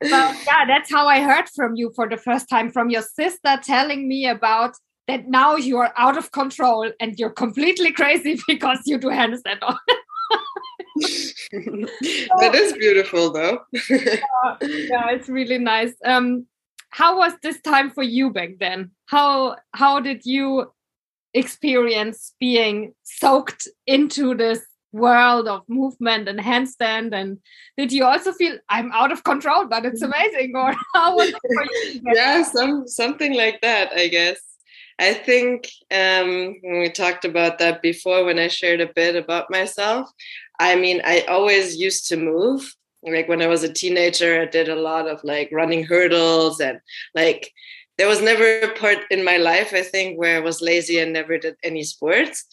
but 0.00 0.36
yeah, 0.46 0.64
that's 0.66 0.90
how 0.90 1.06
I 1.06 1.20
heard 1.20 1.48
from 1.54 1.76
you 1.76 1.92
for 1.94 2.08
the 2.08 2.16
first 2.16 2.48
time 2.48 2.70
from 2.70 2.90
your 2.90 3.02
sister 3.02 3.58
telling 3.62 4.08
me 4.08 4.26
about 4.26 4.76
that 5.06 5.28
now 5.28 5.56
you 5.56 5.78
are 5.78 5.92
out 5.96 6.18
of 6.18 6.32
control 6.32 6.90
and 7.00 7.18
you're 7.18 7.30
completely 7.30 7.92
crazy 7.92 8.38
because 8.48 8.80
you 8.84 8.98
do 8.98 9.08
handstand 9.08 9.62
on. 9.62 9.78
that 12.40 12.54
is 12.54 12.72
beautiful 12.74 13.32
though. 13.32 13.60
yeah, 13.88 14.56
yeah, 14.60 15.10
it's 15.10 15.28
really 15.28 15.58
nice. 15.58 15.94
Um, 16.04 16.46
how 16.90 17.18
was 17.18 17.32
this 17.42 17.60
time 17.60 17.90
for 17.90 18.02
you 18.02 18.30
back 18.30 18.50
then? 18.58 18.90
How 19.06 19.56
how 19.72 20.00
did 20.00 20.24
you 20.24 20.72
experience 21.34 22.34
being 22.40 22.94
soaked 23.04 23.68
into 23.86 24.34
this 24.34 24.64
world 24.92 25.48
of 25.48 25.68
movement 25.68 26.28
and 26.28 26.38
handstand. 26.38 27.12
And 27.12 27.38
did 27.76 27.92
you 27.92 28.04
also 28.04 28.32
feel 28.32 28.58
i'm 28.68 28.90
out 28.92 29.12
of 29.12 29.24
control 29.24 29.66
but 29.66 29.84
it's 29.84 30.02
amazing? 30.02 30.52
Or 30.56 30.72
how 30.94 31.16
was 31.16 31.32
it 31.32 32.02
yeah 32.14 32.42
some 32.42 32.86
something 32.86 33.34
like 33.34 33.60
that 33.62 33.92
i 33.92 34.08
guess. 34.08 34.38
I 35.00 35.14
think 35.14 35.70
um 35.94 36.56
we 36.62 36.90
talked 36.90 37.24
about 37.24 37.58
that 37.58 37.82
before 37.82 38.24
when 38.24 38.38
i 38.38 38.48
shared 38.48 38.80
a 38.80 38.92
bit 38.92 39.14
about 39.14 39.50
myself 39.50 40.10
i 40.58 40.74
mean 40.74 41.00
i 41.04 41.20
always 41.28 41.76
used 41.76 42.08
to 42.08 42.16
move. 42.16 42.74
Like 43.02 43.28
when 43.28 43.42
i 43.42 43.46
was 43.46 43.62
a 43.62 43.72
teenager 43.72 44.40
i 44.40 44.46
did 44.46 44.68
a 44.68 44.82
lot 44.90 45.06
of 45.06 45.22
like 45.22 45.50
running 45.52 45.84
hurdles 45.84 46.60
and 46.60 46.80
like 47.14 47.52
there 47.96 48.08
was 48.08 48.20
never 48.20 48.60
a 48.60 48.74
part 48.74 48.98
in 49.10 49.24
my 49.24 49.36
life 49.36 49.72
i 49.72 49.82
think 49.82 50.18
where 50.18 50.36
i 50.36 50.40
was 50.40 50.60
lazy 50.60 50.98
and 50.98 51.12
never 51.12 51.38
did 51.38 51.54
any 51.62 51.84
sports 51.84 52.44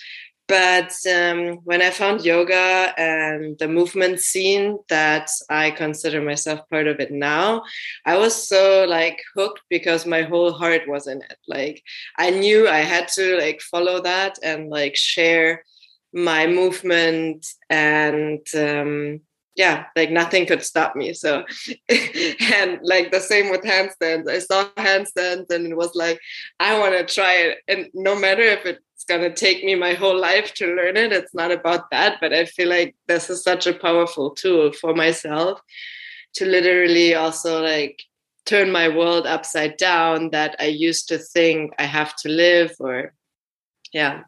but 0.48 0.94
um, 1.12 1.58
when 1.64 1.82
I 1.82 1.90
found 1.90 2.24
yoga 2.24 2.94
and 2.98 3.58
the 3.58 3.68
movement 3.68 4.20
scene 4.20 4.78
that 4.90 5.30
I 5.50 5.72
consider 5.72 6.22
myself 6.22 6.70
part 6.70 6.88
of 6.88 7.00
it 7.00 7.12
now, 7.12 7.64
I 8.06 8.18
was 8.18 8.48
so 8.48 8.86
like 8.88 9.22
hooked 9.36 9.62
because 9.70 10.06
my 10.06 10.22
whole 10.22 10.52
heart 10.52 10.88
was 10.88 11.08
in 11.08 11.18
it. 11.18 11.38
Like 11.48 11.82
I 12.18 12.30
knew 12.30 12.68
I 12.68 12.80
had 12.80 13.08
to 13.10 13.38
like 13.38 13.62
follow 13.62 14.02
that 14.02 14.38
and 14.44 14.70
like 14.70 14.96
share 14.96 15.64
my 16.14 16.46
movement 16.48 17.46
and 17.70 18.46
um, 18.56 19.22
yeah, 19.56 19.86
like 19.96 20.12
nothing 20.12 20.46
could 20.46 20.64
stop 20.64 20.96
me. 20.96 21.14
So, 21.14 21.44
and 21.90 22.80
like 22.84 23.12
the 23.12 23.22
same 23.22 23.50
with 23.50 23.62
handstands. 23.62 24.30
I 24.30 24.40
saw 24.40 24.66
handstands 24.78 25.50
and 25.50 25.68
it 25.68 25.78
was 25.78 25.96
like, 25.96 26.20
I 26.60 26.78
want 26.78 26.94
to 26.94 27.14
try 27.14 27.34
it. 27.36 27.58
And 27.68 27.90
no 27.94 28.20
matter 28.20 28.42
if 28.42 28.66
it 28.66 28.80
going 29.04 29.22
to 29.22 29.34
take 29.34 29.64
me 29.64 29.76
my 29.76 29.94
whole 29.94 30.20
life 30.20 30.54
to 30.56 30.68
learn 30.68 30.98
it. 30.98 31.12
It's 31.12 31.34
not 31.34 31.52
about 31.52 31.90
that, 31.92 32.18
but 32.22 32.34
I 32.34 32.46
feel 32.46 32.70
like 32.70 32.96
this 33.08 33.30
is 33.30 33.44
such 33.44 33.68
a 33.68 33.74
powerful 33.74 34.32
tool 34.32 34.72
for 34.72 34.96
myself 34.96 35.60
to 36.36 36.46
literally 36.46 37.14
also 37.14 37.62
like 37.62 38.02
turn 38.46 38.72
my 38.72 38.88
world 38.88 39.26
upside 39.26 39.78
down 39.78 40.30
that 40.30 40.56
I 40.60 40.66
used 40.66 41.08
to 41.10 41.18
think 41.18 41.74
I 41.80 41.84
have 41.84 42.16
to 42.18 42.30
live 42.30 42.72
or 42.80 43.14
yeah. 43.92 44.24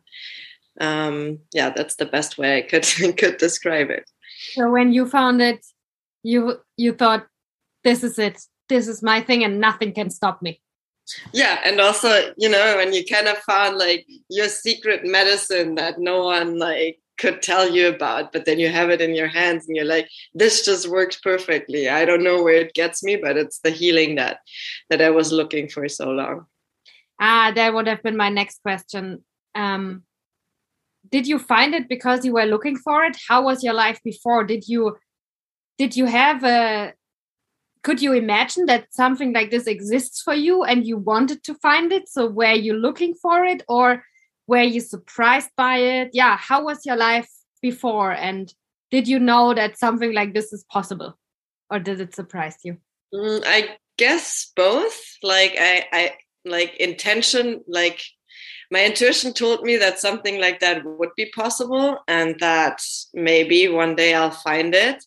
Um, 0.80 1.40
yeah, 1.54 1.72
that's 1.72 1.96
the 1.96 2.06
best 2.06 2.38
way 2.38 2.58
I 2.58 2.62
could 2.62 2.86
could 3.18 3.38
describe 3.38 3.90
it. 3.90 4.10
So 4.54 4.70
when 4.70 4.94
you 4.94 5.08
found 5.08 5.42
it, 5.42 5.66
you 6.24 6.58
you 6.78 6.94
thought 6.94 7.28
this 7.84 8.04
is 8.04 8.20
it. 8.20 8.42
This 8.70 8.88
is 8.88 9.02
my 9.02 9.22
thing 9.22 9.44
and 9.44 9.60
nothing 9.60 9.94
can 9.94 10.10
stop 10.10 10.42
me 10.42 10.62
yeah 11.34 11.60
and 11.66 11.80
also 11.80 12.34
you 12.38 12.50
know 12.50 12.76
when 12.78 12.94
you 12.94 13.04
kind 13.06 13.28
of 13.28 13.38
found 13.40 13.78
like 13.78 14.06
your 14.30 14.50
secret 14.50 15.06
medicine 15.06 15.76
that 15.76 16.00
no 16.00 16.24
one 16.24 16.58
like 16.60 17.00
could 17.18 17.42
tell 17.42 17.70
you 17.70 17.88
about 17.88 18.32
but 18.32 18.46
then 18.46 18.60
you 18.60 18.70
have 18.70 18.90
it 18.90 19.02
in 19.02 19.16
your 19.16 19.28
hands 19.28 19.68
and 19.68 19.76
you're 19.76 19.86
like 19.86 20.08
this 20.34 20.64
just 20.64 20.88
works 20.88 21.18
perfectly. 21.18 21.90
I 21.90 22.06
don't 22.06 22.24
know 22.24 22.44
where 22.44 22.62
it 22.62 22.74
gets 22.74 23.04
me 23.04 23.16
but 23.16 23.38
it's 23.38 23.60
the 23.60 23.72
healing 23.72 24.16
that 24.16 24.40
that 24.90 25.02
i 25.02 25.10
was 25.10 25.32
looking 25.32 25.68
for 25.68 25.88
so 25.90 26.10
long. 26.10 26.46
Ah 27.20 27.52
that 27.56 27.74
would 27.74 27.88
have 27.88 28.04
been 28.04 28.18
my 28.18 28.30
next 28.30 28.62
question. 28.62 29.24
Um 29.56 30.04
did 31.10 31.26
you 31.26 31.40
find 31.40 31.74
it 31.74 31.88
because 31.90 32.26
you 32.26 32.34
were 32.34 32.46
looking 32.46 32.78
for 32.78 33.04
it? 33.06 33.18
How 33.28 33.42
was 33.44 33.64
your 33.64 33.74
life 33.74 34.00
before? 34.04 34.44
Did 34.44 34.68
you 34.68 34.98
did 35.78 35.96
you 35.96 36.06
have 36.06 36.44
a 36.44 36.94
could 37.88 38.02
you 38.02 38.12
imagine 38.12 38.66
that 38.66 38.94
something 38.94 39.32
like 39.32 39.50
this 39.50 39.66
exists 39.66 40.22
for 40.22 40.34
you 40.34 40.62
and 40.62 40.86
you 40.86 40.98
wanted 40.98 41.42
to 41.42 41.54
find 41.54 41.94
it? 41.94 42.10
So 42.10 42.28
were 42.28 42.52
you 42.52 42.74
looking 42.74 43.14
for 43.14 43.46
it 43.46 43.64
or 43.70 44.04
were 44.46 44.62
you 44.76 44.82
surprised 44.82 45.52
by 45.56 45.78
it? 45.78 46.10
Yeah 46.12 46.36
how 46.36 46.66
was 46.66 46.86
your 46.86 46.98
life 46.98 47.30
before? 47.62 48.12
And 48.12 48.54
did 48.92 49.08
you 49.08 49.20
know 49.20 49.54
that 49.54 49.80
something 49.80 50.14
like 50.14 50.34
this 50.34 50.52
is 50.52 50.66
possible? 50.70 51.18
Or 51.70 51.80
did 51.80 52.02
it 52.02 52.14
surprise 52.14 52.58
you? 52.66 52.76
Mm, 53.14 53.44
i 53.46 53.78
guess 53.98 54.52
both. 54.54 55.00
Like 55.24 55.56
i 55.58 55.86
i 55.94 56.12
like 56.44 56.76
intention 56.82 57.64
like 57.70 58.04
my 58.70 58.84
intuition 58.86 59.32
told 59.32 59.62
me 59.62 59.78
that 59.78 60.00
something 60.00 60.42
like 60.42 60.60
that 60.60 60.84
would 60.84 61.16
be 61.16 61.32
possible 61.34 62.00
and 62.10 62.36
that 62.42 62.82
maybe 63.14 63.70
one 63.70 63.96
day 63.96 64.14
i'll 64.14 64.40
find 64.50 64.76
it 64.76 65.04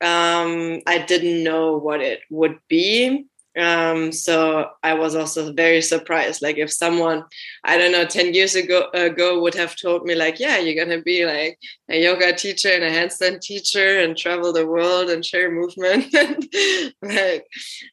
um, 0.00 0.80
I 0.86 1.04
didn't 1.06 1.44
know 1.44 1.76
what 1.76 2.00
it 2.00 2.20
would 2.30 2.58
be. 2.68 3.26
Um, 3.58 4.12
so 4.12 4.70
I 4.82 4.94
was 4.94 5.16
also 5.16 5.52
very 5.52 5.82
surprised. 5.82 6.40
Like 6.40 6.56
if 6.56 6.72
someone, 6.72 7.24
I 7.64 7.76
don't 7.76 7.90
know, 7.90 8.04
10 8.04 8.32
years 8.32 8.54
ago, 8.54 8.88
ago 8.94 9.40
would 9.40 9.54
have 9.54 9.74
told 9.74 10.04
me 10.04 10.14
like, 10.14 10.38
yeah, 10.38 10.58
you're 10.58 10.82
going 10.82 10.96
to 10.96 11.02
be 11.02 11.26
like 11.26 11.58
a 11.90 12.00
yoga 12.00 12.32
teacher 12.32 12.68
and 12.68 12.84
a 12.84 12.90
handstand 12.90 13.40
teacher 13.40 13.98
and 14.00 14.16
travel 14.16 14.52
the 14.52 14.66
world 14.66 15.10
and 15.10 15.24
share 15.24 15.50
movement 15.50 16.14
like 17.02 17.44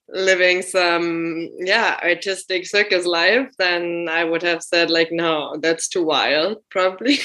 living 0.09 0.61
some, 0.61 1.49
yeah, 1.57 1.99
artistic 2.03 2.67
circus 2.67 3.05
life, 3.05 3.49
then 3.57 4.07
I 4.09 4.23
would 4.23 4.43
have 4.43 4.61
said 4.61 4.91
like, 4.91 5.11
no, 5.11 5.57
that's 5.59 5.89
too 5.89 6.03
wild 6.03 6.57
probably. 6.69 7.17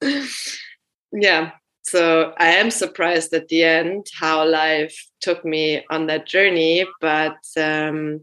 yeah 1.12 1.52
so 1.82 2.34
I 2.38 2.48
am 2.56 2.70
surprised 2.70 3.32
at 3.32 3.48
the 3.48 3.64
end 3.64 4.06
how 4.18 4.46
life 4.46 4.94
took 5.20 5.44
me 5.44 5.84
on 5.90 6.06
that 6.06 6.26
journey, 6.26 6.86
but 7.00 7.38
um, 7.56 8.20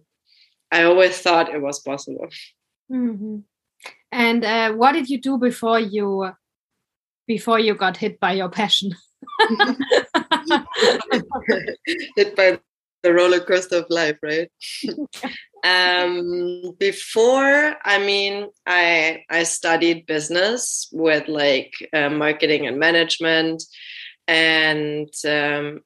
I 0.71 0.83
always 0.83 1.19
thought 1.19 1.53
it 1.53 1.61
was 1.61 1.79
possible. 1.79 2.27
Mm-hmm. 2.91 3.37
And 4.11 4.45
uh, 4.45 4.73
what 4.73 4.93
did 4.93 5.09
you 5.09 5.19
do 5.19 5.37
before 5.37 5.79
you 5.79 6.31
before 7.27 7.59
you 7.59 7.73
got 7.75 7.97
hit 7.97 8.19
by 8.19 8.33
your 8.33 8.49
passion? 8.49 8.95
hit 12.15 12.35
by 12.35 12.59
the 13.03 13.13
roller 13.13 13.39
coaster 13.39 13.77
of 13.77 13.85
life, 13.89 14.17
right? 14.21 14.51
Um, 15.65 16.75
before, 16.79 17.75
I 17.83 17.97
mean, 17.97 18.49
I 18.67 19.23
I 19.31 19.43
studied 19.43 20.05
business 20.05 20.87
with 20.91 21.27
like 21.27 21.73
uh, 21.91 22.09
marketing 22.09 22.67
and 22.67 22.77
management, 22.77 23.63
and 24.27 25.09
um, 25.27 25.79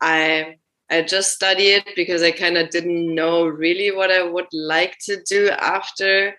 I 0.00 0.58
I 0.88 1.02
just 1.02 1.32
studied 1.32 1.82
because 1.96 2.22
I 2.22 2.30
kind 2.30 2.56
of 2.56 2.70
didn't 2.70 3.12
know 3.12 3.44
really 3.46 3.90
what 3.90 4.12
I 4.12 4.22
would 4.22 4.52
like 4.52 4.98
to 5.06 5.20
do 5.28 5.50
after 5.50 6.36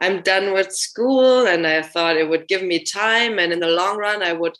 I'm 0.00 0.22
done 0.22 0.54
with 0.54 0.72
school, 0.72 1.46
and 1.46 1.66
I 1.66 1.82
thought 1.82 2.16
it 2.16 2.30
would 2.30 2.48
give 2.48 2.62
me 2.62 2.82
time, 2.82 3.38
and 3.38 3.52
in 3.52 3.60
the 3.60 3.68
long 3.68 3.98
run, 3.98 4.22
I 4.22 4.32
would 4.32 4.56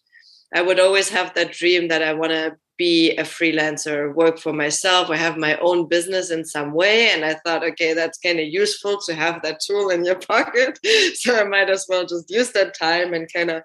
I 0.54 0.60
would 0.60 0.78
always 0.78 1.08
have 1.08 1.32
that 1.34 1.52
dream 1.52 1.88
that 1.88 2.02
I 2.02 2.12
want 2.12 2.32
to 2.32 2.56
be 2.78 3.10
a 3.16 3.24
freelancer, 3.24 4.14
work 4.14 4.38
for 4.38 4.52
myself, 4.52 5.10
or 5.10 5.16
have 5.16 5.36
my 5.36 5.56
own 5.58 5.88
business 5.88 6.30
in 6.30 6.44
some 6.44 6.72
way. 6.72 7.10
And 7.10 7.24
I 7.24 7.34
thought, 7.34 7.64
okay, 7.64 7.92
that's 7.92 8.18
kind 8.18 8.38
of 8.38 8.46
useful 8.46 8.98
to 9.06 9.14
have 9.14 9.42
that 9.42 9.60
tool 9.60 9.90
in 9.90 10.04
your 10.04 10.14
pocket. 10.32 10.78
so 11.14 11.38
I 11.38 11.44
might 11.44 11.68
as 11.68 11.86
well 11.88 12.06
just 12.06 12.30
use 12.30 12.52
that 12.52 12.78
time 12.78 13.12
and 13.12 13.30
kind 13.32 13.50
of 13.50 13.62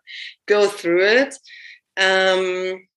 go 0.48 0.68
through 0.68 1.06
it. 1.06 1.38
Um, 1.96 2.88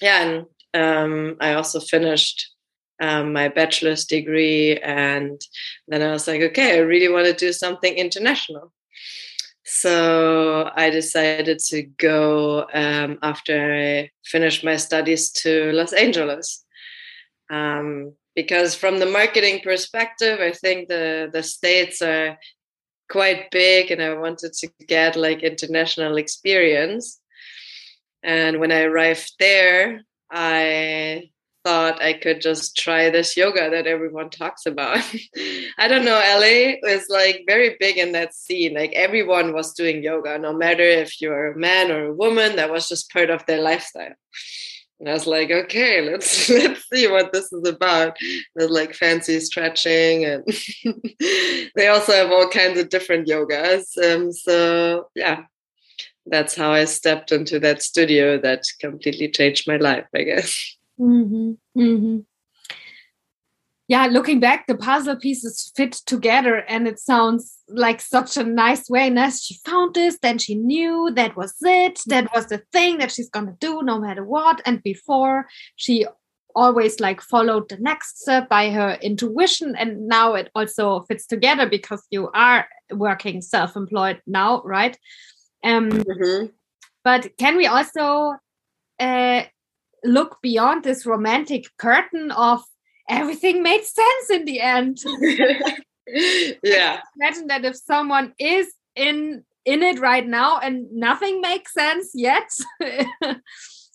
yeah, 0.00 0.22
and 0.22 0.46
um, 0.74 1.36
I 1.40 1.54
also 1.54 1.80
finished 1.80 2.54
um, 3.00 3.32
my 3.32 3.48
bachelor's 3.48 4.04
degree, 4.04 4.78
and 4.78 5.40
then 5.88 6.02
I 6.02 6.12
was 6.12 6.28
like, 6.28 6.42
okay, 6.42 6.76
I 6.76 6.80
really 6.80 7.12
want 7.12 7.26
to 7.26 7.32
do 7.32 7.52
something 7.52 7.94
international. 7.94 8.72
So 9.70 10.70
I 10.74 10.88
decided 10.88 11.58
to 11.66 11.82
go 11.82 12.66
um, 12.72 13.18
after 13.22 13.74
I 13.74 14.10
finished 14.24 14.64
my 14.64 14.76
studies 14.76 15.30
to 15.42 15.72
Los 15.72 15.92
Angeles. 15.92 16.64
Um, 17.50 18.14
because 18.34 18.74
from 18.74 18.98
the 18.98 19.04
marketing 19.04 19.60
perspective, 19.62 20.40
I 20.40 20.52
think 20.52 20.88
the, 20.88 21.28
the 21.30 21.42
States 21.42 22.00
are 22.00 22.38
quite 23.10 23.50
big 23.50 23.90
and 23.90 24.02
I 24.02 24.14
wanted 24.14 24.54
to 24.54 24.70
get 24.86 25.16
like 25.16 25.42
international 25.42 26.16
experience. 26.16 27.20
And 28.22 28.60
when 28.60 28.72
I 28.72 28.84
arrived 28.84 29.34
there, 29.38 30.00
I 30.30 31.30
thought 31.68 32.02
I 32.02 32.14
could 32.14 32.40
just 32.40 32.78
try 32.78 33.10
this 33.10 33.36
yoga 33.36 33.68
that 33.68 33.86
everyone 33.86 34.30
talks 34.30 34.64
about. 34.64 35.04
I 35.78 35.86
don't 35.86 36.06
know, 36.06 36.18
LA 36.18 36.76
was 36.82 37.04
like 37.10 37.44
very 37.46 37.76
big 37.78 37.98
in 37.98 38.12
that 38.12 38.32
scene. 38.34 38.72
Like 38.72 38.94
everyone 38.94 39.52
was 39.52 39.74
doing 39.74 40.02
yoga, 40.02 40.38
no 40.38 40.54
matter 40.54 40.82
if 40.82 41.20
you're 41.20 41.52
a 41.52 41.58
man 41.58 41.90
or 41.90 42.06
a 42.06 42.14
woman, 42.14 42.56
that 42.56 42.70
was 42.70 42.88
just 42.88 43.12
part 43.12 43.28
of 43.28 43.44
their 43.44 43.60
lifestyle. 43.60 44.14
And 44.98 45.10
I 45.10 45.12
was 45.12 45.26
like, 45.26 45.50
okay, 45.50 46.00
let's 46.10 46.48
let's 46.64 46.88
see 46.90 47.06
what 47.06 47.34
this 47.34 47.52
is 47.52 47.68
about. 47.68 48.16
There's 48.56 48.70
like 48.70 48.94
fancy 48.94 49.38
stretching, 49.40 50.24
and 50.24 50.44
they 51.76 51.88
also 51.88 52.12
have 52.12 52.30
all 52.30 52.48
kinds 52.48 52.80
of 52.80 52.88
different 52.88 53.28
yogas. 53.28 53.84
Um, 54.02 54.32
so 54.32 55.10
yeah, 55.14 55.42
that's 56.24 56.56
how 56.56 56.72
I 56.72 56.86
stepped 56.86 57.30
into 57.30 57.60
that 57.60 57.82
studio 57.82 58.40
that 58.40 58.64
completely 58.80 59.28
changed 59.28 59.68
my 59.68 59.76
life, 59.76 60.06
I 60.14 60.22
guess. 60.22 60.77
Mm-hmm. 61.00 61.52
Mm-hmm. 61.80 62.18
Yeah, 63.88 64.06
looking 64.06 64.38
back, 64.38 64.66
the 64.66 64.74
puzzle 64.74 65.16
pieces 65.16 65.72
fit 65.74 65.92
together 65.92 66.56
and 66.56 66.86
it 66.86 66.98
sounds 66.98 67.56
like 67.68 68.02
such 68.02 68.36
a 68.36 68.44
nice 68.44 68.90
way. 68.90 69.06
And 69.06 69.18
as 69.18 69.42
she 69.42 69.56
found 69.64 69.94
this, 69.94 70.18
then 70.20 70.36
she 70.36 70.54
knew 70.54 71.10
that 71.14 71.36
was 71.36 71.54
it. 71.62 72.00
That 72.06 72.28
was 72.34 72.46
the 72.46 72.62
thing 72.70 72.98
that 72.98 73.10
she's 73.10 73.30
gonna 73.30 73.56
do 73.58 73.82
no 73.82 73.98
matter 73.98 74.24
what. 74.24 74.60
And 74.66 74.82
before 74.82 75.46
she 75.76 76.06
always 76.54 77.00
like 77.00 77.22
followed 77.22 77.68
the 77.68 77.78
next 77.78 78.18
step 78.18 78.48
by 78.48 78.70
her 78.70 78.98
intuition 79.00 79.76
and 79.76 80.06
now 80.06 80.34
it 80.34 80.50
also 80.54 81.04
fits 81.08 81.26
together 81.26 81.68
because 81.68 82.04
you 82.10 82.28
are 82.34 82.66
working 82.90 83.40
self-employed 83.40 84.20
now 84.26 84.60
right 84.64 84.98
um, 85.64 85.90
mm-hmm. 85.90 86.46
But 87.04 87.36
can 87.38 87.56
we 87.56 87.66
also 87.66 88.34
uh, 89.00 89.42
look 90.08 90.38
beyond 90.42 90.84
this 90.84 91.06
romantic 91.06 91.66
curtain 91.78 92.30
of 92.30 92.62
everything 93.08 93.62
made 93.62 93.84
sense 93.84 94.30
in 94.30 94.44
the 94.44 94.60
end? 94.60 94.98
yeah. 96.62 97.00
Imagine 97.20 97.46
that 97.48 97.64
if 97.64 97.76
someone 97.76 98.34
is 98.38 98.72
in 98.96 99.44
in 99.64 99.82
it 99.82 100.00
right 100.00 100.26
now 100.26 100.58
and 100.58 100.90
nothing 100.92 101.40
makes 101.40 101.74
sense 101.74 102.10
yet. 102.14 102.48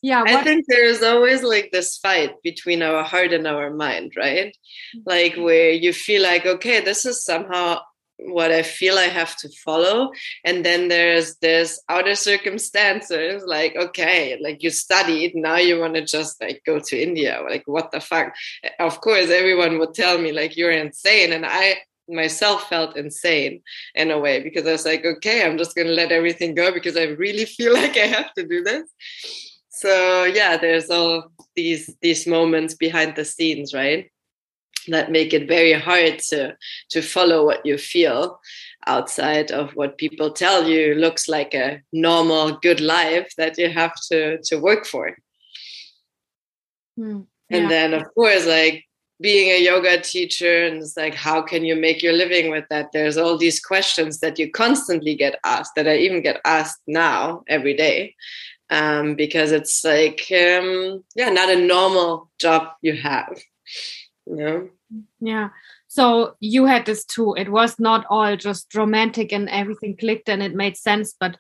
yeah 0.03 0.20
what? 0.22 0.29
i 0.29 0.43
think 0.43 0.65
there's 0.67 1.01
always 1.01 1.41
like 1.41 1.72
this 1.72 1.98
fight 1.98 2.36
between 2.43 2.84
our 2.84 3.03
heart 3.03 3.34
and 3.34 3.48
our 3.48 3.74
mind 3.74 4.12
right 4.17 4.48
mm-hmm. 4.48 5.00
like 5.05 5.36
where 5.38 5.72
you 5.72 5.93
feel 5.93 6.22
like 6.22 6.46
okay 6.46 6.82
this 6.82 7.05
is 7.05 7.25
somehow 7.25 7.79
what 8.25 8.51
I 8.51 8.63
feel 8.63 8.98
I 8.98 9.03
have 9.08 9.36
to 9.38 9.50
follow. 9.50 10.12
And 10.44 10.65
then 10.65 10.88
there's 10.88 11.36
there's 11.38 11.80
outer 11.89 12.15
circumstances 12.15 13.44
like, 13.46 13.75
okay, 13.75 14.38
like 14.42 14.63
you 14.63 14.70
studied, 14.70 15.36
now 15.36 15.58
you 15.58 15.80
want 15.80 15.96
to 15.96 16.06
just 16.06 16.42
like 16.42 16.62
go 16.65 16.80
to 16.80 17.01
India. 17.01 17.42
Like, 17.48 17.63
what 17.65 17.92
the 17.92 18.00
fuck? 18.00 18.34
Of 18.80 19.01
course, 19.01 19.30
everyone 19.30 19.80
would 19.80 19.94
tell 19.94 20.18
me 20.18 20.32
like 20.32 20.58
you're 20.58 20.72
insane. 20.72 21.34
And 21.34 21.46
I 21.46 21.77
myself 22.10 22.68
felt 22.68 22.98
insane 22.98 23.62
in 23.96 24.12
a 24.12 24.20
way 24.20 24.42
because 24.42 24.68
I 24.68 24.72
was 24.74 24.86
like, 24.86 25.06
okay, 25.06 25.46
I'm 25.46 25.58
just 25.58 25.75
gonna 25.75 25.92
let 25.92 26.12
everything 26.12 26.56
go 26.56 26.72
because 26.74 26.98
I 26.98 27.03
really 27.03 27.46
feel 27.46 27.74
like 27.82 27.98
I 27.98 28.08
have 28.08 28.34
to 28.36 28.48
do 28.48 28.63
this. 28.63 28.89
So 29.70 30.24
yeah, 30.25 30.58
there's 30.58 30.89
all 30.89 31.32
these 31.56 31.94
these 32.01 32.27
moments 32.27 32.74
behind 32.74 33.15
the 33.15 33.25
scenes, 33.25 33.74
right? 33.74 34.10
That 34.88 35.12
make 35.12 35.34
it 35.34 35.48
very 35.48 35.74
hard 35.74 36.20
to 36.20 36.56
to 36.90 37.02
follow 37.02 37.46
what 37.46 37.66
you 37.66 37.78
feel 37.78 38.40
outside 38.88 39.52
of 39.52 39.72
what 39.75 39.98
people 39.98 40.32
tell 40.32 40.68
you 40.68 40.96
looks 40.96 41.28
like 41.28 41.54
a 41.54 41.82
normal 41.92 42.58
good 42.62 42.82
life 42.82 43.32
that 43.38 43.58
you 43.58 43.70
have 43.70 43.94
to 44.10 44.38
to 44.44 44.58
work 44.58 44.86
for 44.86 45.16
mm, 47.00 47.25
yeah. 47.50 47.58
and 47.58 47.72
then 47.72 47.94
of 47.94 48.04
course 48.13 48.46
like 48.46 48.84
being 49.22 49.50
a 49.50 49.63
yoga 49.63 50.02
teacher 50.02 50.66
and 50.66 50.82
it's 50.82 50.98
like 50.98 51.16
how 51.16 51.42
can 51.42 51.63
you 51.63 51.75
make 51.75 52.04
your 52.04 52.13
living 52.13 52.52
with 52.52 52.66
that 52.70 52.92
there's 52.92 53.18
all 53.18 53.38
these 53.38 53.60
questions 53.60 54.20
that 54.20 54.38
you 54.38 54.52
constantly 54.52 55.16
get 55.16 55.40
asked 55.46 55.74
that 55.75 55.88
i 55.88 55.96
even 55.96 56.22
get 56.22 56.42
asked 56.46 56.81
now 56.88 57.44
every 57.48 57.75
day 57.75 58.16
um, 58.70 59.16
because 59.16 59.51
it's 59.51 59.84
like 59.84 60.25
um, 60.31 61.03
yeah 61.16 61.29
not 61.29 61.50
a 61.50 61.66
normal 61.66 62.31
job 62.40 62.70
you 62.81 62.96
have 62.96 63.38
yeah. 64.25 64.62
Yeah. 65.20 65.50
So 65.88 66.36
you 66.40 66.66
had 66.66 66.86
this 66.86 67.06
too. 67.06 67.36
It 67.38 67.50
was 67.50 67.79
not 67.79 68.06
all 68.10 68.36
just 68.36 68.74
romantic 68.75 69.32
and 69.32 69.50
everything 69.50 69.98
clicked 69.98 70.29
and 70.29 70.44
it 70.44 70.53
made 70.53 70.77
sense, 70.77 71.14
but 71.20 71.38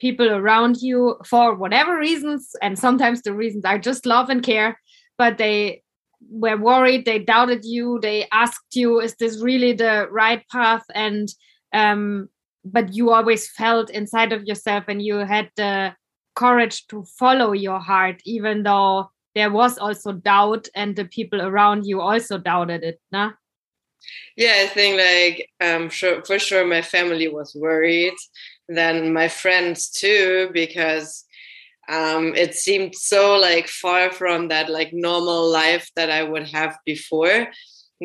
people 0.00 0.28
around 0.28 0.82
you, 0.82 1.16
for 1.24 1.54
whatever 1.54 1.96
reasons, 1.96 2.50
and 2.60 2.78
sometimes 2.78 3.22
the 3.22 3.32
reasons 3.32 3.64
are 3.64 3.78
just 3.78 4.04
love 4.04 4.30
and 4.30 4.42
care, 4.42 4.80
but 5.16 5.38
they 5.38 5.82
were 6.28 6.56
worried, 6.56 7.04
they 7.04 7.18
doubted 7.18 7.64
you, 7.64 8.00
they 8.02 8.26
asked 8.32 8.74
you, 8.74 9.00
is 9.00 9.14
this 9.16 9.40
really 9.40 9.72
the 9.72 10.08
right 10.10 10.42
path? 10.50 10.82
And 10.94 11.28
um, 11.72 12.28
but 12.64 12.94
you 12.94 13.10
always 13.10 13.50
felt 13.50 13.90
inside 13.90 14.32
of 14.32 14.44
yourself 14.44 14.84
and 14.88 15.02
you 15.02 15.16
had 15.18 15.50
the 15.56 15.94
courage 16.34 16.86
to 16.88 17.04
follow 17.18 17.52
your 17.52 17.78
heart, 17.78 18.20
even 18.24 18.62
though 18.62 19.10
there 19.34 19.50
was 19.50 19.78
also 19.78 20.12
doubt 20.12 20.68
and 20.74 20.96
the 20.96 21.04
people 21.04 21.40
around 21.40 21.84
you 21.84 22.00
also 22.00 22.38
doubted 22.38 22.82
it 22.82 23.00
nah? 23.10 23.32
yeah 24.36 24.62
i 24.62 24.66
think 24.66 24.98
like 24.98 25.48
um 25.60 25.88
for 25.90 26.38
sure 26.38 26.66
my 26.66 26.82
family 26.82 27.28
was 27.28 27.54
worried 27.54 28.14
then 28.68 29.12
my 29.12 29.28
friends 29.28 29.90
too 29.90 30.50
because 30.52 31.24
um 31.88 32.34
it 32.34 32.54
seemed 32.54 32.94
so 32.94 33.36
like 33.36 33.68
far 33.68 34.10
from 34.10 34.48
that 34.48 34.68
like 34.70 34.92
normal 34.92 35.50
life 35.50 35.90
that 35.96 36.10
i 36.10 36.22
would 36.22 36.48
have 36.48 36.76
before 36.84 37.48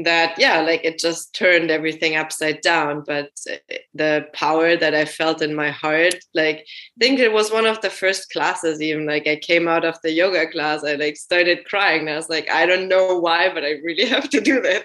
that 0.03 0.37
yeah 0.37 0.61
like 0.61 0.83
it 0.83 0.99
just 0.99 1.33
turned 1.33 1.71
everything 1.71 2.15
upside 2.15 2.61
down 2.61 3.03
but 3.05 3.31
eh, 3.49 3.77
the 3.95 4.27
power 4.33 4.75
that 4.75 4.93
i 4.93 5.03
felt 5.03 5.41
in 5.41 5.55
my 5.55 5.71
heart 5.71 6.15
like 6.35 6.57
i 6.57 6.99
think 6.99 7.19
it 7.19 7.33
was 7.33 7.51
one 7.51 7.65
of 7.65 7.81
the 7.81 7.89
first 7.89 8.29
classes 8.31 8.81
even 8.81 9.07
like 9.07 9.27
i 9.27 9.35
came 9.35 9.67
out 9.67 9.83
of 9.83 9.97
the 10.03 10.11
yoga 10.11 10.49
class 10.51 10.83
i 10.83 10.93
like 10.95 11.17
started 11.17 11.65
crying 11.65 12.07
i 12.07 12.15
was 12.15 12.29
like 12.29 12.49
i 12.51 12.65
don't 12.65 12.87
know 12.87 13.17
why 13.17 13.51
but 13.51 13.63
i 13.63 13.71
really 13.83 14.05
have 14.17 14.29
to 14.29 14.39
do 14.39 14.61
this. 14.61 14.83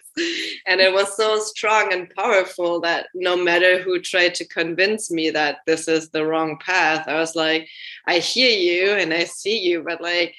And 0.67 0.81
it 0.81 0.93
was 0.93 1.17
so 1.17 1.41
strong 1.41 1.93
and 1.93 2.13
powerful 2.17 2.81
that 2.81 3.09
no 3.15 3.37
matter 3.37 3.83
who 3.83 4.01
tried 4.01 4.35
to 4.37 4.47
convince 4.49 5.11
me 5.11 5.31
that 5.31 5.59
this 5.67 5.89
is 5.89 6.09
the 6.11 6.25
wrong 6.25 6.59
path 6.59 7.07
i 7.07 7.15
was 7.15 7.37
like 7.37 7.69
i 8.07 8.19
hear 8.19 8.51
you 8.51 8.93
and 8.93 9.13
i 9.13 9.25
see 9.25 9.59
you 9.59 9.83
but 9.83 10.01
like 10.01 10.35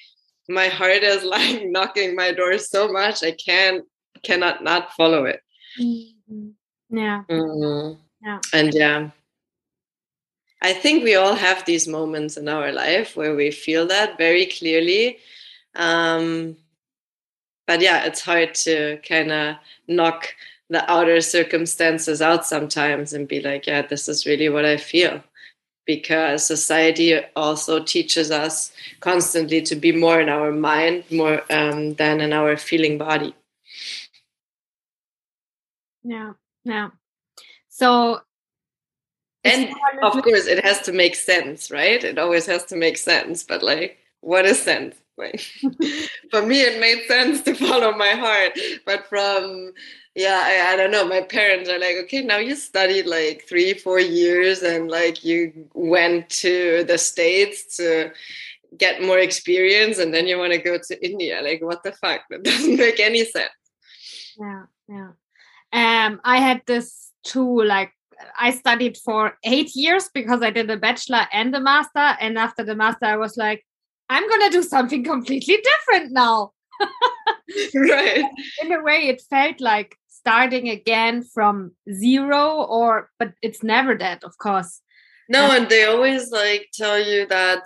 my 0.49 0.67
heart 0.67 1.03
is 1.03 1.23
like 1.35 1.65
knocking 1.65 2.15
my 2.15 2.31
door 2.31 2.57
so 2.57 2.87
much 2.87 3.23
i 3.23 3.31
can't 3.31 3.85
cannot 4.23 4.63
not 4.63 4.93
follow 4.93 5.25
it. 5.25 5.41
Mm-hmm. 5.79 6.49
Yeah. 6.89 7.23
Mm-hmm. 7.29 7.99
Yeah. 8.23 8.39
And 8.53 8.73
yeah. 8.73 9.09
I 10.61 10.71
think 10.73 11.03
we 11.03 11.15
all 11.15 11.35
have 11.35 11.65
these 11.65 11.87
moments 11.87 12.37
in 12.37 12.47
our 12.47 12.71
life 12.71 13.17
where 13.17 13.35
we 13.35 13.51
feel 13.51 13.85
that 13.87 14.17
very 14.17 14.45
clearly. 14.45 15.17
Um, 15.75 16.55
but 17.67 17.81
yeah, 17.81 18.05
it's 18.05 18.21
hard 18.21 18.55
to 18.55 18.99
kind 19.07 19.31
of 19.31 19.55
knock 19.87 20.33
the 20.69 20.89
outer 20.89 21.19
circumstances 21.19 22.21
out 22.21 22.45
sometimes 22.45 23.11
and 23.13 23.27
be 23.27 23.41
like, 23.41 23.67
yeah, 23.67 23.81
this 23.81 24.07
is 24.07 24.25
really 24.25 24.47
what 24.47 24.63
I 24.63 24.77
feel. 24.77 25.21
Because 25.85 26.47
society 26.47 27.19
also 27.35 27.83
teaches 27.83 28.31
us 28.31 28.71
constantly 29.01 29.61
to 29.63 29.75
be 29.75 29.91
more 29.91 30.21
in 30.21 30.29
our 30.29 30.53
mind 30.53 31.03
more 31.11 31.41
um, 31.51 31.95
than 31.95 32.21
in 32.21 32.31
our 32.31 32.55
feeling 32.55 32.97
body. 32.97 33.35
Yeah, 36.03 36.33
yeah. 36.63 36.89
So, 37.69 38.21
and 39.43 39.73
of 40.03 40.13
course, 40.23 40.45
it 40.45 40.63
has 40.63 40.81
to 40.81 40.93
make 40.93 41.15
sense, 41.15 41.71
right? 41.71 42.03
It 42.03 42.17
always 42.17 42.45
has 42.45 42.65
to 42.65 42.75
make 42.75 42.97
sense. 42.97 43.43
But 43.43 43.63
like, 43.63 43.97
what 44.21 44.45
is 44.45 44.61
sense? 44.61 44.95
Like, 45.17 45.39
for 46.31 46.41
me, 46.41 46.61
it 46.61 46.79
made 46.79 47.05
sense 47.07 47.41
to 47.43 47.53
follow 47.67 47.93
my 47.93 48.11
heart. 48.11 48.57
But 48.85 49.07
from 49.07 49.73
yeah, 50.15 50.41
I, 50.45 50.73
I 50.73 50.75
don't 50.75 50.91
know. 50.91 51.07
My 51.07 51.21
parents 51.21 51.69
are 51.69 51.79
like, 51.79 51.95
okay, 52.03 52.21
now 52.21 52.37
you 52.37 52.55
studied 52.55 53.07
like 53.07 53.45
three, 53.49 53.73
four 53.73 53.99
years, 53.99 54.61
and 54.61 54.89
like 54.89 55.23
you 55.23 55.67
went 55.73 56.29
to 56.41 56.83
the 56.87 56.97
states 56.97 57.77
to 57.77 58.11
get 58.77 59.01
more 59.01 59.19
experience, 59.19 59.97
and 59.97 60.13
then 60.13 60.27
you 60.27 60.37
want 60.37 60.53
to 60.53 60.59
go 60.59 60.77
to 60.77 61.05
India. 61.05 61.41
Like, 61.41 61.61
what 61.61 61.83
the 61.83 61.93
fuck? 61.93 62.21
That 62.29 62.43
doesn't 62.43 62.77
make 62.77 62.99
any 62.99 63.25
sense. 63.25 63.51
Yeah, 64.39 64.63
yeah 64.87 65.09
um, 65.73 66.21
I 66.23 66.37
had 66.37 66.61
this 66.67 67.11
too, 67.23 67.63
like 67.63 67.91
I 68.39 68.51
studied 68.51 68.97
for 68.97 69.37
eight 69.43 69.75
years 69.75 70.09
because 70.13 70.41
I 70.41 70.51
did 70.51 70.69
a 70.69 70.77
bachelor 70.77 71.27
and 71.31 71.53
a 71.55 71.59
master. 71.59 72.15
And 72.19 72.37
after 72.37 72.63
the 72.63 72.75
master, 72.75 73.05
I 73.05 73.17
was 73.17 73.37
like, 73.37 73.65
I'm 74.09 74.27
gonna 74.29 74.51
do 74.51 74.63
something 74.63 75.03
completely 75.13 75.57
different 75.57 76.11
now. 76.11 76.51
right. 77.75 78.23
In 78.61 78.71
a 78.71 78.83
way, 78.83 79.07
it 79.07 79.21
felt 79.29 79.59
like 79.59 79.95
starting 80.07 80.69
again 80.69 81.23
from 81.23 81.71
zero, 81.91 82.63
or 82.63 83.09
but 83.19 83.33
it's 83.41 83.63
never 83.63 83.95
that, 83.95 84.23
of 84.23 84.37
course. 84.37 84.81
No, 85.29 85.51
and 85.51 85.69
they 85.69 85.85
always 85.85 86.31
like 86.31 86.67
tell 86.73 86.99
you 86.99 87.25
that 87.27 87.63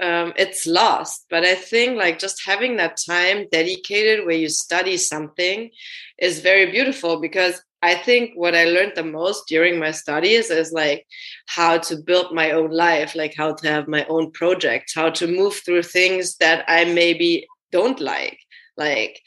um, 0.00 0.32
it's 0.36 0.66
lost. 0.66 1.26
But 1.30 1.44
I 1.44 1.54
think 1.54 1.96
like 1.96 2.18
just 2.18 2.42
having 2.44 2.76
that 2.76 2.98
time 3.08 3.46
dedicated 3.50 4.24
where 4.26 4.36
you 4.36 4.48
study 4.48 4.96
something 4.96 5.70
is 6.18 6.40
very 6.40 6.70
beautiful 6.70 7.20
because 7.20 7.62
I 7.82 7.94
think 7.94 8.32
what 8.34 8.54
I 8.54 8.64
learned 8.64 8.92
the 8.96 9.04
most 9.04 9.46
during 9.48 9.78
my 9.78 9.90
studies 9.90 10.50
is 10.50 10.72
like 10.72 11.06
how 11.46 11.78
to 11.78 11.96
build 11.96 12.34
my 12.34 12.50
own 12.52 12.70
life, 12.70 13.14
like 13.14 13.34
how 13.36 13.54
to 13.54 13.68
have 13.68 13.86
my 13.86 14.04
own 14.06 14.32
projects, 14.32 14.94
how 14.94 15.10
to 15.10 15.26
move 15.26 15.54
through 15.64 15.82
things 15.82 16.36
that 16.38 16.64
I 16.68 16.84
maybe 16.84 17.46
don't 17.72 18.00
like, 18.00 18.38
like 18.76 19.20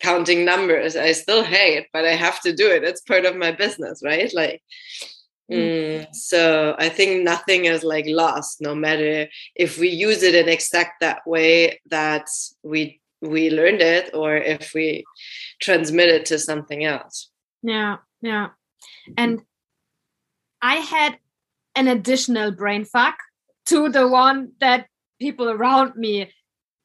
counting 0.00 0.44
numbers. 0.44 0.94
I 0.94 1.12
still 1.12 1.42
hate, 1.42 1.86
but 1.92 2.04
I 2.04 2.12
have 2.12 2.40
to 2.42 2.52
do 2.52 2.70
it. 2.70 2.84
It's 2.84 3.00
part 3.00 3.24
of 3.24 3.34
my 3.34 3.50
business, 3.50 4.02
right? 4.04 4.30
Like, 4.34 4.62
Mm, 5.50 6.12
so 6.12 6.74
I 6.78 6.88
think 6.88 7.22
nothing 7.22 7.66
is 7.66 7.84
like 7.84 8.06
lost, 8.08 8.60
no 8.60 8.74
matter 8.74 9.28
if 9.54 9.78
we 9.78 9.88
use 9.88 10.22
it 10.22 10.34
in 10.34 10.48
exact 10.48 11.00
that 11.00 11.20
way 11.26 11.80
that 11.86 12.26
we 12.62 13.00
we 13.22 13.50
learned 13.50 13.80
it, 13.80 14.10
or 14.12 14.36
if 14.36 14.74
we 14.74 15.04
transmit 15.60 16.08
it 16.08 16.26
to 16.26 16.38
something 16.38 16.84
else. 16.84 17.30
Yeah, 17.62 17.96
yeah. 18.20 18.48
And 19.16 19.42
I 20.60 20.76
had 20.76 21.18
an 21.76 21.88
additional 21.88 22.50
brain 22.50 22.84
fuck 22.84 23.16
to 23.66 23.88
the 23.88 24.08
one 24.08 24.52
that 24.60 24.86
people 25.20 25.48
around 25.48 25.94
me, 25.94 26.32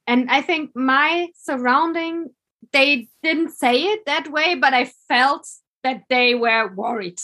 and 0.05 0.29
I 0.29 0.41
think 0.43 0.75
my 0.75 1.29
surrounding 1.35 2.29
they 2.73 3.09
didn't 3.23 3.49
say 3.49 3.81
it 3.81 4.05
that 4.05 4.31
way, 4.31 4.53
but 4.53 4.73
I 4.73 4.91
felt 5.07 5.47
that 5.83 6.03
they 6.09 6.35
were 6.35 6.71
worried 6.73 7.19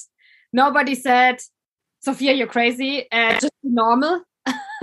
Nobody 0.58 0.96
said, 0.96 1.38
Sophia, 2.00 2.34
you're 2.34 2.48
crazy. 2.48 3.06
Uh, 3.12 3.34
just 3.34 3.54
normal. 3.62 4.24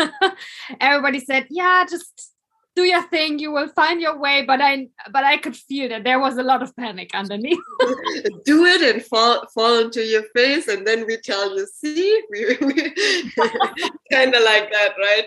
Everybody 0.80 1.18
said, 1.18 1.48
yeah, 1.50 1.84
just 1.90 2.30
do 2.76 2.84
your 2.84 3.02
thing. 3.08 3.40
You 3.40 3.50
will 3.50 3.66
find 3.66 4.00
your 4.00 4.16
way. 4.16 4.44
But 4.46 4.60
I, 4.60 4.86
but 5.10 5.24
I 5.24 5.36
could 5.36 5.56
feel 5.56 5.88
that 5.88 6.04
there 6.04 6.20
was 6.20 6.36
a 6.36 6.44
lot 6.44 6.62
of 6.62 6.76
panic 6.76 7.10
underneath. 7.12 7.58
do 8.44 8.64
it 8.66 8.82
and 8.82 9.02
fall 9.02 9.46
fall 9.52 9.80
into 9.80 10.04
your 10.04 10.22
face, 10.36 10.68
and 10.68 10.86
then 10.86 11.06
we 11.08 11.16
tell 11.16 11.58
you, 11.58 11.66
see, 11.66 12.22
we, 12.30 12.56
we 12.60 12.74
kind 14.12 14.32
of 14.32 14.42
like 14.44 14.70
that, 14.70 14.92
right? 14.96 15.26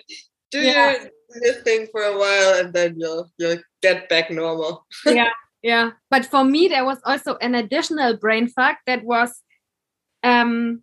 Do 0.52 0.62
yeah. 0.62 0.92
your, 0.92 1.12
your 1.44 1.54
thing 1.66 1.88
for 1.92 2.04
a 2.04 2.18
while, 2.18 2.54
and 2.60 2.74
then 2.74 2.96
you'll 2.98 3.30
you'll 3.38 3.60
get 3.82 4.08
back 4.08 4.32
normal. 4.32 4.86
yeah, 5.06 5.32
yeah. 5.62 5.92
But 6.10 6.26
for 6.26 6.46
me, 6.46 6.70
there 6.70 6.86
was 6.86 7.00
also 7.04 7.36
an 7.42 7.54
additional 7.54 8.16
brain 8.16 8.48
fact 8.48 8.84
that 8.88 9.04
was 9.04 9.44
um, 10.28 10.82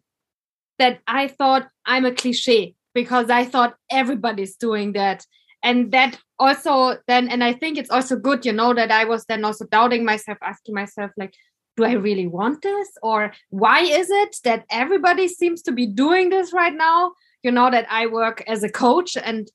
that 0.79 1.01
I 1.07 1.29
thought 1.29 1.69
I'm 1.85 2.05
a 2.05 2.15
cliche 2.15 2.75
because 2.95 3.31
I 3.31 3.45
thought 3.45 3.77
everybody's 3.91 4.57
doing 4.57 4.93
that. 4.93 5.27
And 5.63 5.93
that 5.93 6.19
also 6.39 6.99
then, 7.07 7.29
and 7.29 7.43
I 7.43 7.53
think 7.53 7.79
it's 7.79 7.91
also 7.91 8.17
good, 8.17 8.45
you 8.45 8.53
know, 8.53 8.75
that 8.75 8.91
I 8.91 9.05
was 9.05 9.25
then 9.27 9.45
also 9.45 9.67
doubting 9.67 10.05
myself, 10.05 10.39
asking 10.43 10.75
myself, 10.75 11.11
like, 11.17 11.35
do 11.77 11.85
I 11.85 11.93
really 11.93 12.27
want 12.27 12.63
this? 12.63 12.89
Or 13.03 13.33
why 13.51 13.81
is 13.81 14.09
it 14.11 14.37
that 14.45 14.65
everybody 14.71 15.27
seems 15.29 15.63
to 15.63 15.73
be 15.73 15.87
doing 15.87 16.31
this 16.31 16.53
right 16.53 16.75
now? 16.75 17.13
You 17.43 17.51
know, 17.51 17.71
that 17.71 17.87
I 17.91 18.07
work 18.07 18.45
as 18.47 18.63
a 18.63 18.71
coach 18.71 19.17
and 19.17 19.49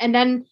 and 0.00 0.14
then 0.14 0.46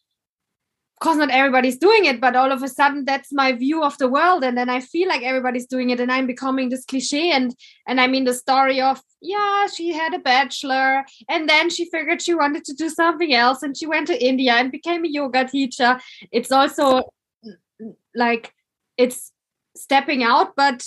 course 1.04 1.18
not 1.18 1.30
everybody's 1.30 1.76
doing 1.76 2.06
it 2.06 2.20
but 2.20 2.34
all 2.34 2.50
of 2.50 2.62
a 2.62 2.68
sudden 2.68 3.04
that's 3.04 3.30
my 3.32 3.52
view 3.52 3.82
of 3.82 3.96
the 3.98 4.08
world 4.08 4.42
and 4.42 4.56
then 4.56 4.70
i 4.70 4.80
feel 4.80 5.06
like 5.06 5.22
everybody's 5.22 5.66
doing 5.66 5.90
it 5.90 6.00
and 6.00 6.10
i'm 6.10 6.26
becoming 6.26 6.70
this 6.70 6.84
cliche 6.86 7.30
and 7.30 7.54
and 7.86 8.00
i 8.00 8.06
mean 8.06 8.24
the 8.24 8.32
story 8.32 8.80
of 8.80 9.02
yeah 9.20 9.66
she 9.66 9.92
had 9.92 10.14
a 10.14 10.18
bachelor 10.18 11.04
and 11.28 11.48
then 11.48 11.68
she 11.68 11.84
figured 11.90 12.22
she 12.22 12.34
wanted 12.34 12.64
to 12.64 12.72
do 12.72 12.88
something 12.88 13.34
else 13.34 13.62
and 13.62 13.76
she 13.76 13.86
went 13.86 14.06
to 14.06 14.24
india 14.24 14.54
and 14.54 14.72
became 14.72 15.04
a 15.04 15.08
yoga 15.08 15.44
teacher. 15.46 16.00
It's 16.32 16.50
also 16.50 17.02
mm, 17.44 17.56
mm, 17.82 17.94
like 18.14 18.52
it's 18.96 19.30
stepping 19.76 20.22
out 20.22 20.56
but 20.56 20.86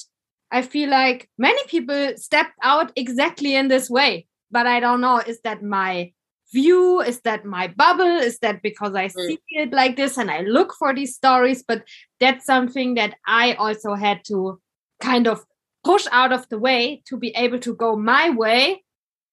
i 0.51 0.61
feel 0.61 0.89
like 0.89 1.29
many 1.37 1.63
people 1.67 2.13
step 2.15 2.47
out 2.63 2.91
exactly 2.95 3.55
in 3.55 3.67
this 3.67 3.89
way 3.89 4.27
but 4.49 4.65
i 4.65 4.79
don't 4.79 5.01
know 5.01 5.17
is 5.19 5.41
that 5.41 5.61
my 5.61 6.11
view? 6.53 7.01
Is 7.01 7.21
that 7.21 7.45
my 7.45 7.67
bubble? 7.67 8.05
Is 8.05 8.39
that 8.39 8.61
because 8.61 8.95
i 8.95 9.07
mm. 9.07 9.11
see 9.11 9.39
it 9.49 9.71
like 9.71 9.95
this 9.95 10.17
and 10.17 10.31
i 10.31 10.41
look 10.41 10.73
for 10.73 10.93
these 10.93 11.15
stories? 11.15 11.63
But 11.67 11.83
that's 12.19 12.45
something 12.45 12.95
that 12.95 13.15
i 13.27 13.53
also 13.53 13.93
had 13.93 14.23
to 14.25 14.59
kind 15.01 15.27
of 15.27 15.45
push 15.83 16.07
out 16.11 16.33
of 16.33 16.47
the 16.49 16.59
way 16.59 17.01
to 17.07 17.17
be 17.17 17.29
able 17.35 17.59
to 17.59 17.75
go 17.75 17.95
my 17.95 18.29
way 18.29 18.83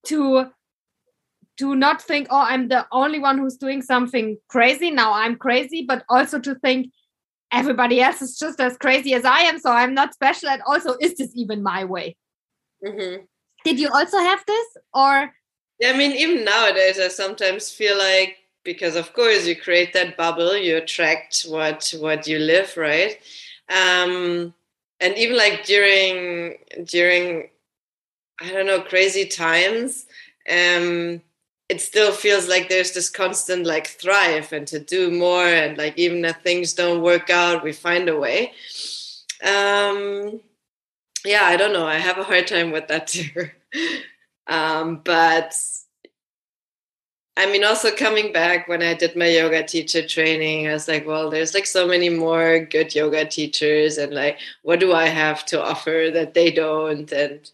to 0.07 0.46
to 1.57 1.74
not 1.74 2.03
think 2.03 2.27
oh 2.31 2.44
i'm 2.48 2.68
the 2.68 2.87
only 2.92 3.18
one 3.18 3.38
who's 3.38 3.57
doing 3.57 3.83
something 3.83 4.37
crazy. 4.48 4.90
Now 4.90 5.12
i'm 5.12 5.37
crazy 5.37 5.85
but 5.87 6.05
also 6.09 6.38
to 6.40 6.55
think 6.57 6.92
everybody 7.53 8.00
else 8.00 8.20
is 8.20 8.37
just 8.37 8.59
as 8.59 8.77
crazy 8.77 9.14
as 9.14 9.24
i 9.24 9.40
am 9.40 9.61
so 9.61 9.70
i'm 9.70 9.94
not 9.94 10.12
special 10.12 10.48
and 10.48 10.61
also 10.66 10.96
is 11.00 11.14
this 11.14 11.31
even 11.35 11.62
my 11.62 11.85
way? 11.85 12.16
Mm-hmm. 12.85 13.24
did 13.64 13.81
you 13.81 13.88
also 13.88 14.18
have 14.18 14.44
this? 14.46 14.66
Or 14.92 15.33
I 15.82 15.96
mean, 15.96 16.12
even 16.12 16.44
nowadays, 16.44 16.98
I 17.00 17.08
sometimes 17.08 17.70
feel 17.70 17.98
like 17.98 18.38
because, 18.64 18.96
of 18.96 19.12
course, 19.12 19.46
you 19.46 19.56
create 19.56 19.92
that 19.92 20.16
bubble, 20.16 20.56
you 20.56 20.76
attract 20.76 21.42
what 21.48 21.92
what 21.98 22.26
you 22.26 22.38
live, 22.38 22.76
right? 22.76 23.18
Um, 23.68 24.54
and 25.00 25.16
even 25.16 25.37
like 25.37 25.64
during 25.64 26.58
during 26.84 27.50
I 28.40 28.50
don't 28.52 28.66
know 28.66 28.80
crazy 28.82 29.26
times, 29.26 30.06
um, 30.50 31.22
it 31.68 31.80
still 31.80 32.12
feels 32.12 32.48
like 32.48 32.68
there's 32.68 32.92
this 32.94 33.10
constant 33.10 33.66
like 33.66 33.88
thrive 33.88 34.52
and 34.52 34.66
to 34.68 34.80
do 34.80 35.10
more, 35.10 35.46
and 35.46 35.78
like 35.78 35.98
even 35.98 36.24
if 36.24 36.37
things 36.42 36.74
don't 36.74 37.02
work 37.02 37.30
out, 37.30 37.64
we 37.64 37.72
find 37.72 38.08
a 38.08 38.18
way. 38.18 38.52
Um, 39.44 40.40
yeah, 41.24 41.44
I 41.44 41.56
don't 41.56 41.72
know. 41.74 41.87
I 41.87 41.96
have 41.98 42.18
a 42.18 42.24
hard 42.24 42.46
time 42.48 42.72
with 42.72 42.88
that 42.88 43.08
too. 43.08 43.50
Um, 44.46 45.00
but 45.04 45.54
I 47.37 47.50
mean, 47.50 47.64
also 47.64 47.90
coming 47.90 48.33
back 48.33 48.68
when 48.68 48.83
I 48.83 48.94
did 48.94 49.16
my 49.16 49.26
yoga 49.26 49.64
teacher 49.64 50.07
training, 50.07 50.68
I 50.68 50.72
was 50.72 50.87
like, 50.87 51.04
well, 51.07 51.30
there's 51.30 51.52
like 51.52 51.66
so 51.66 51.87
many 51.87 52.09
more 52.09 52.61
good 52.61 52.94
yoga 52.94 53.24
teachers, 53.24 53.98
and 53.98 54.14
like, 54.14 54.38
what 54.62 54.78
do 54.78 54.92
I 54.92 55.07
have 55.07 55.44
to 55.46 55.62
offer 55.62 56.11
that 56.12 56.35
they 56.35 56.52
don't? 56.52 57.11
And 57.12 57.50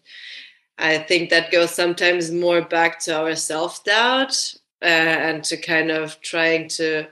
I 0.77 0.99
think 0.99 1.29
that 1.29 1.51
goes 1.51 1.71
sometimes 1.71 2.31
more 2.31 2.61
back 2.61 2.99
to 3.01 3.17
our 3.17 3.35
self 3.35 3.83
doubt 3.83 4.53
uh, 4.83 4.85
and 4.85 5.43
to 5.45 5.57
kind 5.57 5.89
of 5.89 6.21
trying 6.21 6.67
to 6.69 7.07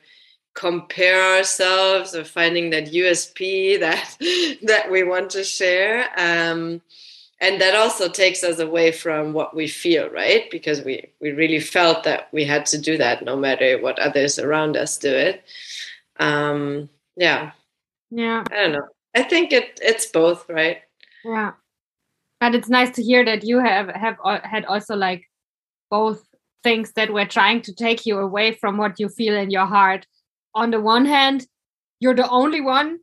compare 0.53 1.37
ourselves 1.37 2.13
or 2.15 2.23
finding 2.23 2.69
that 2.71 2.91
USP 2.91 3.79
that 3.79 4.17
that 4.63 4.91
we 4.91 5.03
want 5.03 5.31
to 5.31 5.43
share. 5.43 6.09
Um, 6.17 6.81
and 7.41 7.61
that 7.61 7.75
also 7.75 8.09
takes 8.09 8.43
us 8.43 8.59
away 8.59 8.91
from 8.91 9.33
what 9.33 9.55
we 9.55 9.67
feel 9.67 10.09
right? 10.09 10.49
Because 10.51 10.83
we 10.83 11.09
we 11.21 11.31
really 11.31 11.59
felt 11.59 12.03
that 12.03 12.27
we 12.31 12.43
had 12.43 12.65
to 12.67 12.77
do 12.77 12.97
that 12.97 13.23
no 13.23 13.35
matter 13.35 13.79
what 13.81 13.99
others 13.99 14.39
around 14.39 14.75
us 14.75 14.97
do 14.97 15.13
it. 15.13 15.43
Um 16.19 16.89
yeah. 17.15 17.51
Yeah. 18.11 18.43
I 18.51 18.55
don't 18.55 18.71
know. 18.73 18.87
I 19.15 19.23
think 19.23 19.53
it 19.53 19.79
it's 19.81 20.07
both 20.07 20.47
right? 20.49 20.81
Yeah. 21.23 21.51
But 22.39 22.55
it's 22.55 22.69
nice 22.69 22.91
to 22.95 23.03
hear 23.03 23.25
that 23.25 23.43
you 23.43 23.59
have 23.59 23.89
have 23.89 24.17
had 24.43 24.65
also 24.65 24.95
like 24.95 25.25
both 25.89 26.25
things 26.63 26.91
that 26.93 27.11
were 27.13 27.25
trying 27.25 27.61
to 27.61 27.73
take 27.73 28.05
you 28.05 28.17
away 28.17 28.51
from 28.51 28.77
what 28.77 28.99
you 28.99 29.07
feel 29.07 29.35
in 29.35 29.49
your 29.49 29.65
heart. 29.65 30.05
On 30.55 30.71
the 30.71 30.81
one 30.81 31.05
hand 31.05 31.47
you're 32.01 32.15
the 32.15 32.29
only 32.29 32.61
one 32.61 32.99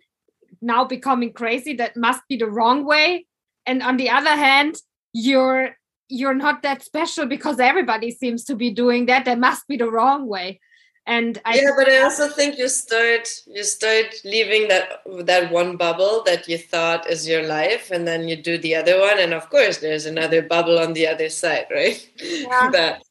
now 0.63 0.85
becoming 0.85 1.33
crazy 1.33 1.75
that 1.75 1.97
must 1.97 2.23
be 2.29 2.37
the 2.37 2.49
wrong 2.49 2.85
way 2.85 3.26
and 3.67 3.83
on 3.83 3.97
the 3.97 4.11
other 4.11 4.37
hand 4.37 4.77
you're 5.13 5.77
you're 6.09 6.35
not 6.35 6.63
that 6.63 6.83
special 6.83 7.27
because 7.27 7.59
everybody 7.59 8.11
seems 8.11 8.45
to 8.45 8.55
be 8.55 8.71
doing 8.71 9.07
that. 9.07 9.25
That 9.25 9.39
must 9.39 9.67
be 9.67 9.77
the 9.77 9.91
wrong 9.91 10.27
way. 10.27 10.61
And 11.09 11.41
I 11.45 11.55
yeah 11.55 11.71
but 11.77 11.89
i 11.89 12.03
also 12.03 12.29
think 12.29 12.59
you 12.59 12.69
start 12.69 13.29
you 13.47 13.63
start 13.63 14.07
leaving 14.25 14.67
that 14.67 15.03
that 15.25 15.53
one 15.53 15.77
bubble 15.77 16.25
that 16.27 16.49
you 16.49 16.59
thought 16.59 17.09
is 17.09 17.29
your 17.29 17.45
life 17.45 17.93
and 17.93 18.09
then 18.09 18.27
you 18.27 18.35
do 18.35 18.59
the 18.59 18.75
other 18.75 18.99
one 18.99 19.21
and 19.21 19.33
of 19.33 19.49
course 19.49 19.79
there's 19.79 20.05
another 20.05 20.43
bubble 20.43 20.81
on 20.81 20.95
the 20.95 21.07
other 21.07 21.29
side 21.29 21.67
right? 21.71 22.11
Yeah, 22.19 22.71
that, 22.73 23.03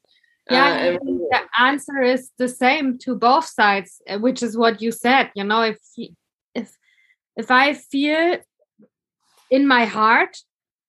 yeah 0.50 0.92
uh, 0.94 1.04
the 1.04 1.40
answer 1.58 2.02
is 2.02 2.30
the 2.36 2.48
same 2.48 2.98
to 2.98 3.14
both 3.14 3.46
sides 3.46 4.02
which 4.20 4.42
is 4.42 4.58
what 4.58 4.82
you 4.82 4.92
said 4.92 5.30
you 5.34 5.44
know 5.44 5.62
if 5.62 5.78
if 6.54 6.76
if 7.34 7.50
i 7.50 7.72
feel 7.72 8.36
in 9.50 9.66
my 9.66 9.84
heart. 9.84 10.38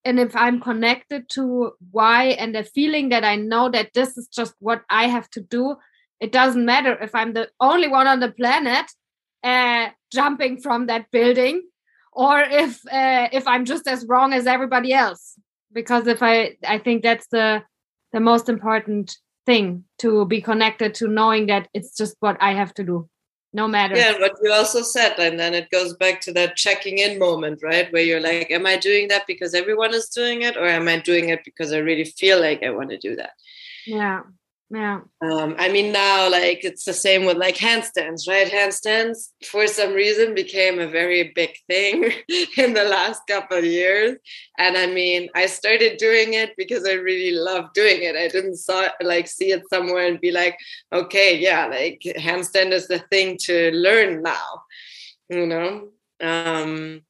And 0.06 0.22
if 0.22 0.38
i'm 0.38 0.62
connected 0.62 1.28
to 1.32 1.74
why 1.92 2.28
and 2.40 2.56
the 2.56 2.64
feeling 2.64 3.10
that 3.10 3.26
i 3.26 3.36
know 3.36 3.70
that 3.70 3.92
this 3.94 4.18
is 4.18 4.30
just 4.30 4.54
what 4.60 4.84
i 4.90 5.08
have 5.08 5.30
to 5.32 5.42
do 5.42 5.76
it 6.22 6.32
doesn't 6.32 6.64
matter 6.66 6.98
if 7.02 7.14
i'm 7.14 7.34
the 7.34 7.50
only 7.60 7.90
one 7.90 8.08
on 8.08 8.22
the 8.22 8.32
planet 8.32 8.86
uh, 9.44 9.90
jumping 10.12 10.62
from 10.62 10.88
that 10.88 11.12
building 11.12 11.62
or 12.14 12.40
if 12.40 12.82
uh, 12.92 13.28
if 13.32 13.48
i'm 13.48 13.66
just 13.66 13.88
as 13.88 14.06
wrong 14.08 14.34
as 14.34 14.48
everybody 14.48 14.94
else. 14.94 15.40
Because 15.72 16.08
if 16.08 16.24
i 16.24 16.56
i 16.68 16.78
think 16.78 17.04
that's 17.04 17.28
the 17.28 17.64
the 18.14 18.20
most 18.20 18.50
important 18.50 19.18
thing 19.46 19.84
to 20.00 20.26
be 20.26 20.42
connected 20.42 20.94
to 20.96 21.08
knowing 21.08 21.48
that 21.48 21.68
it's 21.74 21.96
just 21.96 22.16
what 22.20 22.38
I 22.42 22.54
have 22.54 22.74
to 22.76 22.84
do 22.84 23.10
no 23.58 23.68
matter. 23.68 23.98
Yeah, 23.98 24.14
what 24.20 24.36
you 24.42 24.54
also 24.54 24.84
said, 24.84 25.16
and 25.18 25.38
then 25.38 25.54
it 25.56 25.72
goes 25.72 25.96
back 25.96 26.22
to 26.22 26.32
that 26.34 26.56
checking 26.56 27.00
in 27.00 27.18
moment, 27.18 27.62
right? 27.64 27.92
Where 27.92 28.04
you're 28.04 28.22
like, 28.22 28.52
am 28.52 28.68
I 28.68 28.78
doing 28.78 29.08
that 29.10 29.26
because 29.28 29.56
everyone 29.56 29.94
is 29.96 30.08
doing 30.10 30.44
it, 30.44 30.56
or 30.56 30.68
am 30.68 30.88
I 30.88 31.00
doing 31.00 31.30
it 31.30 31.42
because 31.44 31.74
I 31.74 31.80
really 31.80 32.06
feel 32.06 32.40
like 32.40 32.62
I 32.62 32.70
want 32.70 32.92
to 32.92 32.98
do 33.00 33.16
that? 33.16 33.32
Yeah. 33.86 34.22
Yeah. 34.70 35.00
Um, 35.22 35.56
I 35.58 35.70
mean, 35.72 35.94
now 35.94 36.30
like 36.30 36.66
it's 36.66 36.84
the 36.84 36.92
same 36.94 37.24
with 37.24 37.38
like 37.38 37.56
handstands, 37.56 38.28
right? 38.28 38.52
Handstands 38.52 39.30
for 39.46 39.66
some 39.66 39.94
reason 39.94 40.36
became 40.36 40.78
a 40.80 40.88
very 40.88 41.32
big 41.34 41.52
thing 41.68 42.04
in 42.58 42.74
the 42.74 42.84
last 42.84 43.22
couple 43.30 43.60
of 43.60 43.64
years. 43.64 44.18
And 44.58 44.76
I 44.76 44.88
mean, 44.88 45.30
I 45.36 45.46
started 45.46 45.98
doing 45.98 46.34
it 46.34 46.52
because 46.58 46.86
I 46.86 46.94
really 46.94 47.32
love 47.32 47.72
doing 47.74 48.04
it. 48.04 48.18
I 48.18 48.28
didn't 48.28 48.58
saw 48.58 48.90
like 49.02 49.28
see 49.28 49.52
it 49.54 49.64
somewhere 49.70 50.06
and 50.06 50.20
be 50.20 50.32
like, 50.32 50.58
okay, 50.92 51.38
yeah, 51.38 51.68
like 51.68 52.02
handstand 52.18 52.72
is 52.72 52.90
the 52.90 53.00
thing 53.00 53.38
to 53.44 53.72
learn 53.72 54.22
now, 54.22 54.64
you 55.30 55.48
know. 55.48 55.90
Um, 56.20 57.04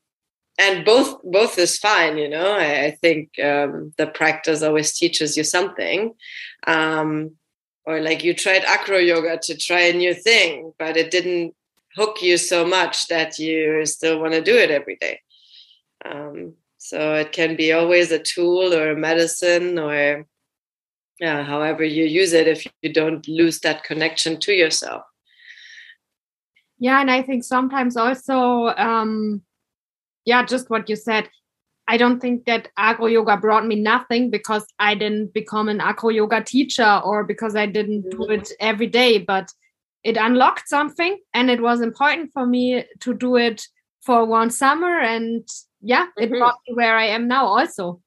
and 0.59 0.83
both 0.83 1.21
both 1.23 1.57
is 1.59 1.77
fine 1.77 2.17
you 2.17 2.27
know 2.27 2.53
i, 2.53 2.85
I 2.85 2.91
think 2.99 3.29
um, 3.39 3.93
the 3.97 4.07
practice 4.07 4.63
always 4.63 4.97
teaches 4.97 5.37
you 5.37 5.43
something 5.43 6.15
um, 6.65 7.37
or 7.87 8.01
like 8.01 8.23
you 8.23 8.33
tried 8.35 8.63
acro 8.65 8.97
yoga 8.97 9.39
to 9.41 9.57
try 9.57 9.79
a 9.79 9.93
new 9.93 10.13
thing 10.13 10.73
but 10.77 10.95
it 10.95 11.09
didn't 11.09 11.55
hook 11.97 12.21
you 12.21 12.37
so 12.37 12.63
much 12.63 13.07
that 13.07 13.39
you 13.39 13.83
still 13.85 14.21
want 14.21 14.33
to 14.33 14.41
do 14.41 14.55
it 14.55 14.69
every 14.69 14.97
day. 14.97 15.19
Um, 16.05 16.53
so 16.77 17.15
it 17.15 17.31
can 17.31 17.55
be 17.55 17.73
always 17.73 18.11
a 18.11 18.19
tool 18.19 18.73
or 18.73 18.91
a 18.91 18.95
medicine 18.95 19.79
or 19.79 20.25
yeah, 21.19 21.43
however 21.43 21.83
you 21.83 22.05
use 22.05 22.33
it 22.33 22.47
if 22.47 22.67
you 22.83 22.93
don't 22.93 23.27
lose 23.27 23.59
that 23.61 23.83
connection 23.83 24.39
to 24.41 24.53
yourself. 24.53 25.01
Yeah 26.77 27.01
and 27.01 27.09
i 27.09 27.23
think 27.23 27.43
sometimes 27.43 27.97
also 27.97 28.67
um 28.77 29.41
yeah 30.25 30.45
just 30.45 30.69
what 30.69 30.87
you 30.87 30.95
said 30.95 31.27
I 31.87 31.97
don't 31.97 32.19
think 32.19 32.45
that 32.45 32.69
acro 32.77 33.05
yoga 33.05 33.37
brought 33.37 33.65
me 33.65 33.75
nothing 33.75 34.29
because 34.29 34.65
I 34.77 34.93
didn't 34.95 35.33
become 35.33 35.69
an 35.69 35.79
acro 35.79 36.09
yoga 36.09 36.43
teacher 36.43 37.01
or 37.03 37.23
because 37.23 37.55
I 37.55 37.65
didn't 37.65 38.09
do 38.09 38.29
it 38.29 38.51
every 38.59 38.87
day, 38.87 39.19
but 39.19 39.53
it 40.03 40.17
unlocked 40.17 40.67
something 40.67 41.17
and 41.33 41.49
it 41.49 41.61
was 41.61 41.81
important 41.81 42.31
for 42.33 42.45
me 42.45 42.83
to 43.01 43.13
do 43.13 43.37
it 43.37 43.65
for 44.01 44.25
one 44.25 44.49
summer 44.49 44.99
and 44.99 45.47
yeah, 45.81 46.07
it 46.17 46.29
mm-hmm. 46.29 46.39
brought 46.39 46.57
me 46.67 46.75
where 46.75 46.97
I 46.97 47.05
am 47.07 47.27
now 47.27 47.45
also. 47.45 48.01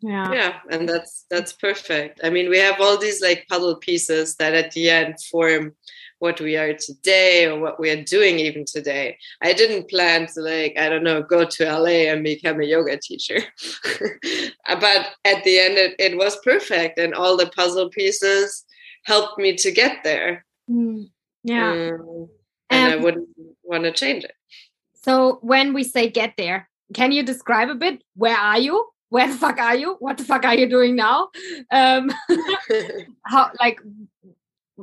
Yeah. 0.00 0.32
Yeah, 0.32 0.54
and 0.70 0.88
that's 0.88 1.26
that's 1.30 1.52
perfect. 1.52 2.20
I 2.24 2.30
mean, 2.30 2.50
we 2.50 2.58
have 2.58 2.80
all 2.80 2.98
these 2.98 3.22
like 3.22 3.46
puzzle 3.48 3.76
pieces 3.76 4.34
that 4.36 4.52
at 4.52 4.72
the 4.72 4.90
end 4.90 5.14
form 5.30 5.76
what 6.22 6.40
we 6.40 6.56
are 6.56 6.72
today 6.72 7.46
or 7.46 7.58
what 7.58 7.80
we 7.80 7.90
are 7.90 8.04
doing 8.04 8.38
even 8.38 8.64
today. 8.64 9.18
I 9.42 9.52
didn't 9.52 9.90
plan 9.90 10.28
to 10.32 10.40
like, 10.40 10.78
I 10.78 10.88
don't 10.88 11.02
know, 11.02 11.20
go 11.20 11.44
to 11.44 11.64
LA 11.64 12.12
and 12.12 12.22
become 12.22 12.60
a 12.60 12.64
yoga 12.64 12.96
teacher. 12.96 13.38
but 14.68 15.10
at 15.24 15.42
the 15.42 15.58
end 15.58 15.78
it, 15.78 15.96
it 15.98 16.16
was 16.16 16.38
perfect 16.44 17.00
and 17.00 17.12
all 17.12 17.36
the 17.36 17.48
puzzle 17.48 17.90
pieces 17.90 18.64
helped 19.04 19.36
me 19.36 19.56
to 19.56 19.72
get 19.72 20.04
there. 20.04 20.46
Mm, 20.70 21.10
yeah. 21.42 21.72
Um, 21.72 22.28
and 22.70 22.92
um, 22.92 23.00
I 23.00 23.02
wouldn't 23.02 23.28
want 23.64 23.82
to 23.82 23.90
change 23.90 24.22
it. 24.22 24.36
So 24.94 25.40
when 25.42 25.74
we 25.74 25.82
say 25.82 26.08
get 26.08 26.34
there, 26.38 26.70
can 26.94 27.10
you 27.10 27.24
describe 27.24 27.68
a 27.68 27.74
bit 27.74 28.00
where 28.14 28.36
are 28.36 28.60
you? 28.60 28.86
Where 29.08 29.26
the 29.26 29.34
fuck 29.34 29.58
are 29.58 29.74
you? 29.74 29.96
What 29.98 30.18
the 30.18 30.24
fuck 30.24 30.44
are 30.44 30.54
you 30.54 30.70
doing 30.70 30.94
now? 30.94 31.30
Um, 31.72 32.12
how 33.26 33.50
like 33.58 33.80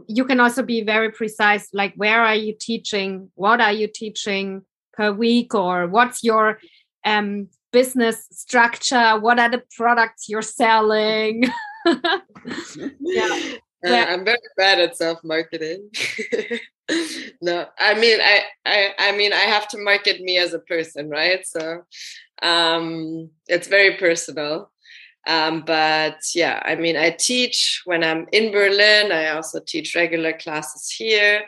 you 0.07 0.25
can 0.25 0.39
also 0.39 0.63
be 0.63 0.81
very 0.81 1.11
precise 1.11 1.69
like 1.73 1.93
where 1.95 2.23
are 2.23 2.35
you 2.35 2.55
teaching 2.59 3.29
what 3.35 3.61
are 3.61 3.73
you 3.73 3.87
teaching 3.87 4.63
per 4.93 5.11
week 5.11 5.53
or 5.53 5.87
what's 5.87 6.23
your 6.23 6.59
um, 7.05 7.47
business 7.71 8.27
structure 8.31 9.19
what 9.19 9.39
are 9.39 9.49
the 9.49 9.63
products 9.75 10.27
you're 10.29 10.41
selling 10.41 11.43
yeah 12.99 13.55
uh, 13.85 14.05
I'm 14.09 14.25
very 14.25 14.37
bad 14.57 14.79
at 14.79 14.97
self 14.97 15.23
marketing. 15.23 15.89
no, 17.41 17.65
I 17.77 17.93
mean, 17.97 18.19
I, 18.21 18.41
I, 18.65 18.93
I 18.99 19.17
mean, 19.17 19.31
I 19.31 19.37
have 19.41 19.67
to 19.69 19.77
market 19.77 20.21
me 20.21 20.37
as 20.37 20.53
a 20.53 20.59
person, 20.59 21.09
right? 21.09 21.45
So, 21.47 21.83
um, 22.41 23.29
it's 23.47 23.67
very 23.67 23.95
personal. 23.95 24.71
Um, 25.27 25.63
but 25.65 26.19
yeah, 26.33 26.61
I 26.63 26.75
mean, 26.75 26.97
I 26.97 27.11
teach 27.11 27.81
when 27.85 28.03
I'm 28.03 28.27
in 28.31 28.51
Berlin. 28.51 29.11
I 29.11 29.29
also 29.29 29.59
teach 29.59 29.95
regular 29.95 30.33
classes 30.33 30.89
here. 30.89 31.43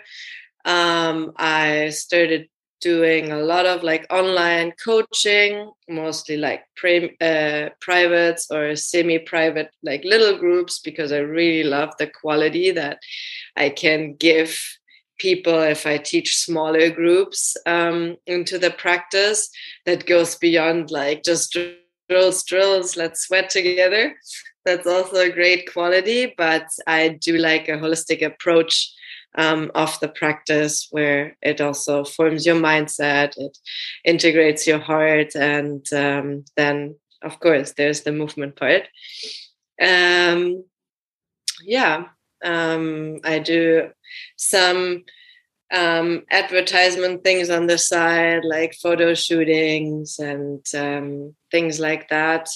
Um, 0.66 1.32
I 1.38 1.90
started 1.90 2.48
doing 2.82 3.32
a 3.32 3.38
lot 3.38 3.66
of 3.66 3.84
like 3.84 4.06
online 4.10 4.74
coaching, 4.84 5.72
mostly 5.88 6.36
like 6.36 6.64
pre- 6.76 7.16
uh, 7.22 7.70
privates 7.80 8.50
or 8.52 8.76
semi-private, 8.76 9.70
like 9.84 10.04
little 10.04 10.38
groups, 10.38 10.80
because 10.80 11.12
I 11.12 11.20
really 11.20 11.64
love 11.64 11.92
the 11.98 12.08
quality 12.08 12.72
that 12.72 13.00
I 13.56 13.70
can 13.70 14.16
give 14.16 14.60
people 15.20 15.62
if 15.62 15.86
I 15.86 15.98
teach 15.98 16.36
smaller 16.36 16.90
groups 16.90 17.56
um, 17.68 18.18
into 18.26 18.58
the 18.58 18.72
practice 18.72 19.50
that 19.86 20.08
goes 20.08 20.36
beyond 20.36 20.90
like 20.90 21.24
just 21.24 21.56
drills, 22.12 22.44
drills, 22.44 22.98
let's 22.98 23.22
sweat 23.22 23.50
together. 23.50 24.14
That's 24.66 24.86
also 24.86 25.16
a 25.16 25.32
great 25.32 25.72
quality, 25.72 26.34
but 26.38 26.68
I 26.86 27.08
do 27.08 27.38
like 27.38 27.70
a 27.70 27.78
holistic 27.78 28.22
approach 28.22 28.92
um, 29.38 29.72
of 29.76 29.98
the 30.02 30.10
practice 30.10 30.90
where 30.92 31.38
it 31.42 31.62
also 31.62 32.04
forms 32.04 32.46
your 32.46 32.58
mindset, 32.58 33.38
it 33.38 33.58
integrates 34.04 34.68
your 34.68 34.80
heart, 34.80 35.36
and 35.36 35.86
um, 35.94 36.44
then, 36.58 36.96
of 37.22 37.40
course, 37.40 37.74
there's 37.78 38.02
the 38.02 38.12
movement 38.12 38.58
part. 38.58 38.90
Um, 39.82 40.66
yeah, 41.64 42.08
um, 42.44 43.20
I 43.24 43.40
do 43.40 43.90
some 44.36 45.06
um, 45.72 46.24
advertisement 46.30 47.24
things 47.24 47.50
on 47.50 47.68
the 47.68 47.78
side, 47.78 48.44
like 48.44 48.76
photo 48.76 49.14
shootings 49.14 50.20
and 50.20 50.66
um, 50.76 51.36
things 51.50 51.80
like 51.80 52.10
that. 52.10 52.50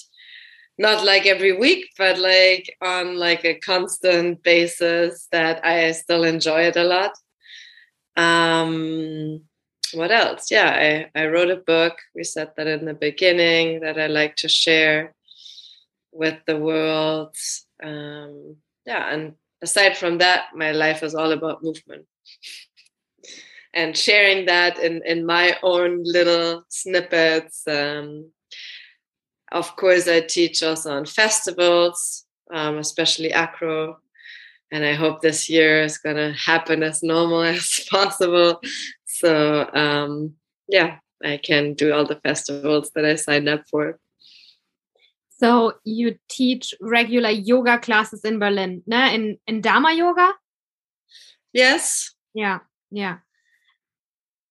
Not 0.78 1.06
like 1.06 1.26
every 1.26 1.54
week, 1.54 1.88
but 1.98 2.18
like 2.18 2.76
on 2.82 3.18
like 3.18 3.46
a 3.46 3.60
constant 3.60 4.44
basis 4.44 5.28
that 5.32 5.66
I 5.66 5.94
still 5.94 6.26
enjoy 6.26 6.64
it 6.64 6.76
a 6.76 6.84
lot. 6.84 7.14
Um, 8.18 9.42
what 9.94 10.12
else? 10.12 10.52
Yeah, 10.52 11.08
I, 11.16 11.20
I 11.20 11.28
wrote 11.28 11.50
a 11.50 11.56
book. 11.56 11.98
We 12.14 12.26
said 12.26 12.52
that 12.58 12.68
in 12.68 12.84
the 12.84 12.94
beginning 12.94 13.80
that 13.82 13.98
I 13.98 14.08
like 14.08 14.36
to 14.38 14.50
share 14.50 15.14
with 16.12 16.38
the 16.46 16.58
world. 16.58 17.36
Um, 17.82 18.58
yeah, 18.86 19.14
and 19.14 19.36
aside 19.62 19.96
from 19.96 20.18
that, 20.18 20.48
my 20.54 20.74
life 20.74 21.04
is 21.04 21.16
all 21.16 21.32
about 21.32 21.64
movement 21.64 22.06
and 23.76 23.96
sharing 23.96 24.46
that 24.46 24.80
in, 24.80 25.02
in 25.06 25.26
my 25.26 25.58
own 25.62 26.02
little 26.04 26.64
snippets. 26.70 27.68
Um, 27.68 28.32
of 29.52 29.76
course, 29.76 30.08
I 30.08 30.22
teach 30.22 30.64
also 30.64 30.92
on 30.92 31.06
festivals, 31.06 32.26
um, 32.52 32.78
especially 32.78 33.34
acro. 33.34 33.98
And 34.72 34.84
I 34.86 34.94
hope 34.94 35.22
this 35.22 35.50
year 35.50 35.84
is 35.84 35.98
going 35.98 36.16
to 36.16 36.32
happen 36.32 36.84
as 36.84 37.04
normal 37.04 37.42
as 37.44 37.86
possible. 37.92 38.62
So, 39.06 39.70
um, 39.74 40.36
yeah, 40.70 40.98
I 41.24 41.38
can 41.38 41.74
do 41.74 41.94
all 41.94 42.06
the 42.06 42.20
festivals 42.22 42.92
that 42.96 43.06
I 43.06 43.16
signed 43.16 43.50
up 43.50 43.68
for. 43.70 44.00
So 45.38 45.74
you 45.84 46.18
teach 46.30 46.74
regular 46.80 47.30
yoga 47.30 47.78
classes 47.78 48.24
in 48.24 48.40
Berlin, 48.40 48.84
ne? 48.88 49.14
in 49.14 49.38
in 49.48 49.60
Dharma 49.60 49.92
yoga? 49.94 50.32
Yes. 51.52 52.16
Yeah, 52.34 52.60
yeah 52.90 53.18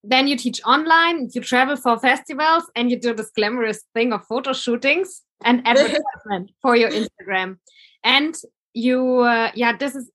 then 0.07 0.29
you 0.29 0.37
teach 0.37 0.61
online, 0.65 1.31
you 1.33 1.41
travel 1.41 1.77
for 1.77 1.99
festivals, 1.99 2.65
and 2.77 2.91
you 2.91 3.01
do 3.01 3.15
this 3.15 3.31
glamorous 3.35 3.83
thing 3.95 4.13
of 4.13 4.27
photo 4.27 4.53
shootings 4.53 5.23
and 5.45 5.63
advertisement 5.67 6.51
for 6.61 6.77
your 6.77 6.91
Instagram. 6.91 7.59
And 8.03 8.35
you, 8.75 9.21
uh, 9.21 9.51
yeah, 9.55 9.77
this 9.77 9.95
is 9.95 10.11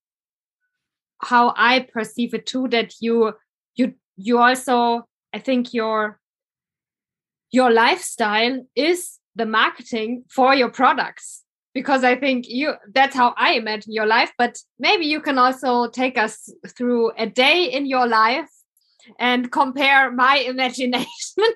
how 1.22 1.54
I 1.58 1.88
perceive 1.92 2.34
it 2.34 2.46
too. 2.46 2.68
That 2.68 2.94
you, 3.00 3.34
you, 3.76 3.94
you 4.16 4.38
also, 4.38 5.08
I 5.34 5.40
think 5.40 5.74
your 5.74 6.20
your 7.52 7.72
lifestyle 7.72 8.64
is 8.76 9.18
the 9.36 9.46
marketing 9.46 10.24
for 10.30 10.54
your 10.54 10.70
products 10.70 11.44
because 11.74 12.04
I 12.04 12.16
think 12.16 12.46
you 12.48 12.74
that's 12.94 13.16
how 13.16 13.34
I 13.38 13.54
imagine 13.54 13.92
your 13.92 14.06
life. 14.06 14.32
But 14.38 14.60
maybe 14.78 15.06
you 15.06 15.20
can 15.20 15.40
also 15.40 15.88
take 15.88 16.18
us 16.18 16.54
through 16.78 17.12
a 17.18 17.26
day 17.26 17.66
in 17.66 17.88
your 17.88 18.08
life 18.08 18.50
and 19.18 19.52
compare 19.52 20.12
my 20.12 20.38
imagination 20.48 21.08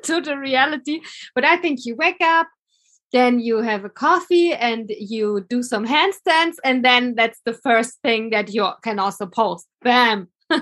to 0.04 0.22
the 0.22 0.38
reality. 0.38 1.02
But 1.36 1.46
I 1.46 1.58
think 1.58 1.86
you 1.86 1.96
wake 1.96 2.22
up, 2.22 2.48
then 3.12 3.40
you 3.40 3.62
have 3.62 3.86
a 3.86 3.90
coffee 3.90 4.54
and 4.54 4.92
you 4.98 5.46
do 5.50 5.62
some 5.62 5.86
handstands 5.86 6.56
and 6.64 6.84
then 6.84 7.14
that's 7.16 7.40
the 7.46 7.54
first 7.54 8.00
thing 8.02 8.32
that 8.32 8.54
you 8.54 8.68
can 8.84 9.00
also 9.00 9.26
post. 9.28 9.68
Bam. 9.82 10.30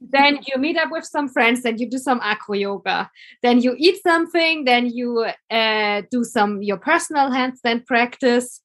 Then 0.00 0.38
you 0.46 0.58
meet 0.58 0.76
up 0.76 0.90
with 0.92 1.04
some 1.04 1.28
friends 1.28 1.62
then 1.62 1.78
you 1.78 1.88
do 1.88 1.98
some 1.98 2.20
acro 2.22 2.54
yoga. 2.54 3.10
Then 3.42 3.60
you 3.60 3.74
eat 3.78 4.02
something 4.02 4.64
then 4.64 4.86
you 4.86 5.26
uh, 5.50 6.02
do 6.10 6.22
some 6.22 6.62
your 6.62 6.76
personal 6.76 7.30
handstand 7.30 7.86
practice 7.86 8.60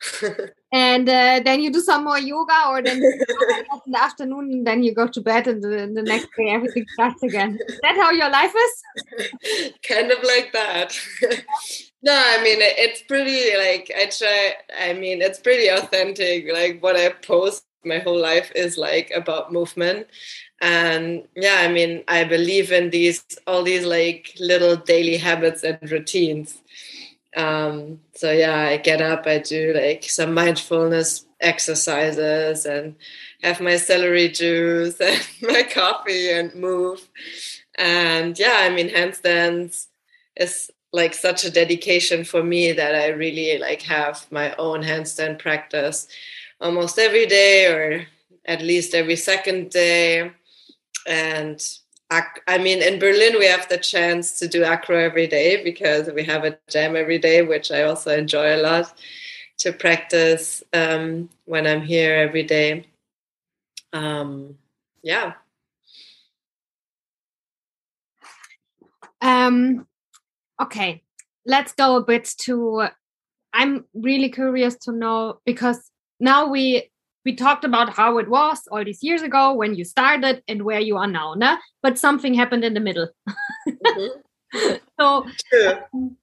and 0.72 1.08
uh, 1.08 1.40
then 1.44 1.60
you 1.60 1.70
do 1.70 1.80
some 1.80 2.04
more 2.04 2.18
yoga 2.18 2.68
or 2.68 2.82
then 2.82 2.96
in 2.96 3.92
the 3.92 3.98
afternoon 4.02 4.50
and 4.50 4.66
then 4.66 4.82
you 4.82 4.92
go 4.92 5.06
to 5.06 5.20
bed 5.20 5.46
and 5.46 5.62
the, 5.62 5.90
the 5.94 6.02
next 6.02 6.28
day 6.36 6.50
everything 6.50 6.84
starts 6.92 7.22
again. 7.22 7.58
Is 7.68 7.78
that 7.82 7.96
how 7.96 8.10
your 8.10 8.28
life 8.30 8.52
is? 8.54 9.72
Kind 9.88 10.10
of 10.10 10.22
like 10.22 10.52
that. 10.52 10.98
No 12.02 12.12
i 12.14 12.40
mean 12.40 12.58
it's 12.60 13.02
pretty 13.02 13.56
like 13.58 13.90
i 13.98 14.06
try 14.06 14.54
i 14.78 14.92
mean 14.92 15.22
it's 15.22 15.40
pretty 15.40 15.66
authentic. 15.68 16.46
Like 16.52 16.80
what 16.80 16.94
i 16.94 17.08
post 17.08 17.64
my 17.84 17.98
whole 17.98 18.20
life 18.20 18.52
is 18.54 18.76
like 18.76 19.10
about 19.12 19.52
movement. 19.52 20.06
And 20.60 21.26
yeah 21.34 21.56
i 21.60 21.68
mean 21.68 22.04
i 22.06 22.22
believe 22.22 22.70
in 22.70 22.90
these 22.90 23.24
all 23.46 23.62
these 23.62 23.84
like 23.84 24.34
little 24.38 24.76
daily 24.76 25.16
habits 25.16 25.64
and 25.64 25.78
routines 25.90 26.62
um 27.36 28.00
so 28.14 28.30
yeah 28.32 28.60
i 28.60 28.76
get 28.76 29.00
up 29.00 29.26
i 29.26 29.38
do 29.38 29.72
like 29.74 30.04
some 30.04 30.32
mindfulness 30.34 31.26
exercises 31.40 32.64
and 32.64 32.96
have 33.42 33.60
my 33.60 33.76
celery 33.76 34.28
juice 34.28 35.00
and 35.00 35.22
my 35.42 35.62
coffee 35.62 36.30
and 36.30 36.54
move 36.54 37.08
and 37.76 38.38
yeah 38.38 38.58
i 38.60 38.70
mean 38.70 38.88
handstands 38.88 39.86
is 40.36 40.70
like 40.92 41.12
such 41.12 41.44
a 41.44 41.50
dedication 41.50 42.24
for 42.24 42.42
me 42.42 42.72
that 42.72 42.94
i 42.94 43.08
really 43.08 43.58
like 43.58 43.82
have 43.82 44.26
my 44.30 44.54
own 44.56 44.82
handstand 44.82 45.38
practice 45.38 46.08
almost 46.60 46.98
every 46.98 47.26
day 47.26 47.66
or 47.66 48.06
at 48.46 48.62
least 48.62 48.94
every 48.94 49.16
second 49.16 49.70
day. 49.70 50.30
And 51.06 51.62
I 52.10 52.58
mean, 52.58 52.82
in 52.82 52.98
Berlin, 52.98 53.38
we 53.38 53.46
have 53.46 53.68
the 53.68 53.78
chance 53.78 54.38
to 54.38 54.46
do 54.46 54.62
acro 54.62 54.96
every 54.96 55.26
day 55.26 55.62
because 55.64 56.08
we 56.10 56.22
have 56.24 56.44
a 56.44 56.56
jam 56.68 56.94
every 56.94 57.18
day, 57.18 57.42
which 57.42 57.72
I 57.72 57.82
also 57.82 58.16
enjoy 58.16 58.54
a 58.54 58.62
lot 58.62 58.92
to 59.58 59.72
practice 59.72 60.62
um, 60.72 61.28
when 61.46 61.66
I'm 61.66 61.82
here 61.82 62.14
every 62.14 62.44
day. 62.44 62.86
Um, 63.92 64.56
yeah. 65.02 65.32
Um, 69.20 69.86
okay, 70.60 71.02
let's 71.44 71.72
go 71.72 71.96
a 71.96 72.04
bit 72.04 72.32
to. 72.42 72.88
I'm 73.52 73.86
really 73.94 74.30
curious 74.30 74.76
to 74.84 74.92
know 74.92 75.40
because 75.44 75.90
now 76.20 76.46
we 76.46 76.90
we 77.26 77.34
talked 77.34 77.64
about 77.64 77.92
how 77.92 78.18
it 78.18 78.28
was 78.30 78.60
all 78.70 78.84
these 78.84 79.02
years 79.02 79.20
ago 79.20 79.52
when 79.52 79.74
you 79.74 79.84
started 79.84 80.44
and 80.46 80.62
where 80.62 80.78
you 80.78 80.96
are 80.96 81.08
now, 81.08 81.34
nah? 81.34 81.56
but 81.82 81.98
something 81.98 82.32
happened 82.32 82.64
in 82.64 82.72
the 82.72 82.80
middle. 82.80 83.08
Mm-hmm. 83.68 84.74
so, 85.00 85.26
um, 85.92 86.16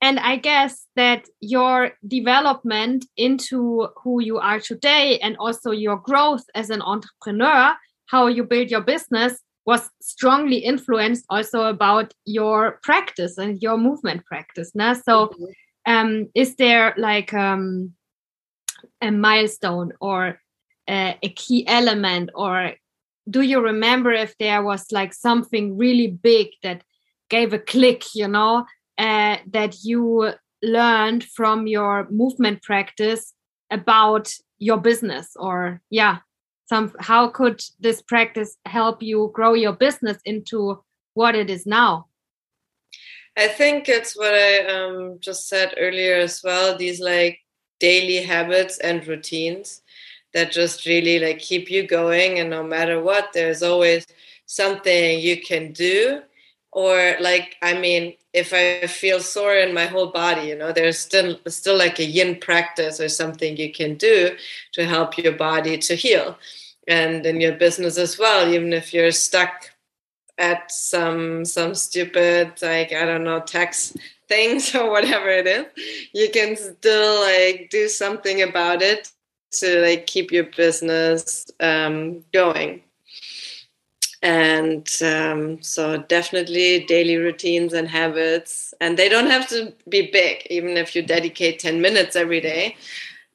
and 0.00 0.20
I 0.20 0.36
guess 0.36 0.86
that 0.94 1.26
your 1.40 1.92
development 2.06 3.06
into 3.16 3.88
who 3.96 4.22
you 4.22 4.38
are 4.38 4.60
today 4.60 5.18
and 5.18 5.36
also 5.38 5.72
your 5.72 5.96
growth 5.96 6.44
as 6.54 6.70
an 6.70 6.80
entrepreneur, 6.80 7.74
how 8.06 8.28
you 8.28 8.44
build 8.44 8.70
your 8.70 8.82
business, 8.82 9.40
was 9.66 9.90
strongly 10.00 10.58
influenced 10.58 11.24
also 11.28 11.64
about 11.64 12.14
your 12.24 12.78
practice 12.84 13.36
and 13.36 13.60
your 13.60 13.78
movement 13.78 14.24
practice. 14.26 14.70
Nah? 14.76 14.92
So, 14.92 15.26
mm-hmm. 15.26 15.92
um, 15.92 16.28
is 16.36 16.54
there 16.54 16.94
like 16.96 17.34
um, 17.34 17.94
a 19.04 19.12
milestone 19.12 19.92
or 20.00 20.40
a, 20.88 21.18
a 21.22 21.28
key 21.28 21.66
element 21.66 22.30
or 22.34 22.72
do 23.28 23.40
you 23.40 23.60
remember 23.60 24.12
if 24.12 24.36
there 24.38 24.62
was 24.62 24.92
like 24.92 25.14
something 25.14 25.76
really 25.76 26.08
big 26.08 26.48
that 26.62 26.82
gave 27.30 27.52
a 27.52 27.58
click 27.58 28.14
you 28.14 28.28
know 28.28 28.64
uh, 28.98 29.36
that 29.46 29.76
you 29.82 30.32
learned 30.62 31.24
from 31.24 31.66
your 31.66 32.08
movement 32.10 32.62
practice 32.62 33.32
about 33.70 34.32
your 34.58 34.78
business? 34.78 35.32
Or 35.36 35.80
yeah 35.90 36.18
some 36.66 36.92
how 36.98 37.28
could 37.28 37.62
this 37.80 38.02
practice 38.02 38.56
help 38.64 39.02
you 39.02 39.30
grow 39.34 39.54
your 39.54 39.72
business 39.72 40.18
into 40.24 40.82
what 41.14 41.34
it 41.34 41.50
is 41.50 41.66
now? 41.66 42.06
I 43.36 43.48
think 43.48 43.88
it's 43.88 44.16
what 44.16 44.32
i 44.32 44.58
um, 44.58 45.18
just 45.18 45.48
said 45.48 45.74
earlier 45.76 46.16
as 46.16 46.40
well 46.44 46.78
these 46.78 47.00
like 47.00 47.40
daily 47.88 48.20
habits 48.34 48.78
and 48.78 49.06
routines 49.06 49.82
that 50.32 50.50
just 50.60 50.86
really 50.86 51.18
like 51.18 51.38
keep 51.38 51.70
you 51.70 51.82
going 51.86 52.38
and 52.38 52.48
no 52.50 52.62
matter 52.74 52.96
what 53.08 53.32
there's 53.32 53.62
always 53.62 54.06
something 54.46 55.20
you 55.20 55.36
can 55.50 55.72
do. 55.72 56.22
Or 56.72 56.96
like 57.20 57.48
i 57.62 57.72
mean 57.84 58.02
if 58.40 58.48
i 58.60 58.64
feel 59.00 59.20
sore 59.20 59.56
in 59.64 59.72
my 59.80 59.86
whole 59.92 60.10
body 60.22 60.44
you 60.50 60.56
know 60.60 60.72
there's 60.72 60.98
still 61.08 61.30
still 61.46 61.78
like 61.84 61.98
a 62.00 62.12
yin 62.16 62.32
practice 62.48 62.96
or 63.04 63.08
something 63.20 63.50
you 63.56 63.70
can 63.80 63.92
do 64.10 64.18
to 64.74 64.80
help 64.94 65.10
your 65.16 65.36
body 65.48 65.74
to 65.86 65.94
heal. 66.04 66.28
And 66.98 67.24
in 67.30 67.36
your 67.44 67.56
business 67.64 67.96
as 68.06 68.12
well 68.22 68.40
even 68.54 68.72
if 68.80 68.86
you're 68.94 69.16
stuck 69.28 69.54
at 70.50 70.60
some 70.72 71.44
some 71.44 71.72
stupid 71.86 72.44
like 72.70 72.90
i 73.00 73.04
don't 73.08 73.26
know 73.28 73.40
tax 73.56 73.94
things 74.34 74.74
or 74.78 74.86
whatever 74.94 75.28
it 75.40 75.46
is 75.46 75.66
you 76.20 76.28
can 76.36 76.56
still 76.56 77.20
like 77.30 77.68
do 77.70 77.88
something 77.88 78.42
about 78.42 78.82
it 78.82 79.12
to 79.60 79.80
like 79.82 80.06
keep 80.06 80.32
your 80.32 80.44
business 80.44 81.46
um, 81.60 82.24
going. 82.32 82.82
And 84.22 84.88
um, 85.04 85.62
so 85.62 85.98
definitely 85.98 86.84
daily 86.86 87.16
routines 87.16 87.74
and 87.74 87.86
habits 87.88 88.72
and 88.80 88.98
they 88.98 89.08
don't 89.08 89.30
have 89.30 89.46
to 89.48 89.74
be 89.88 90.10
big 90.10 90.46
even 90.48 90.76
if 90.78 90.96
you 90.96 91.02
dedicate 91.02 91.58
10 91.58 91.80
minutes 91.80 92.16
every 92.16 92.40
day. 92.40 92.76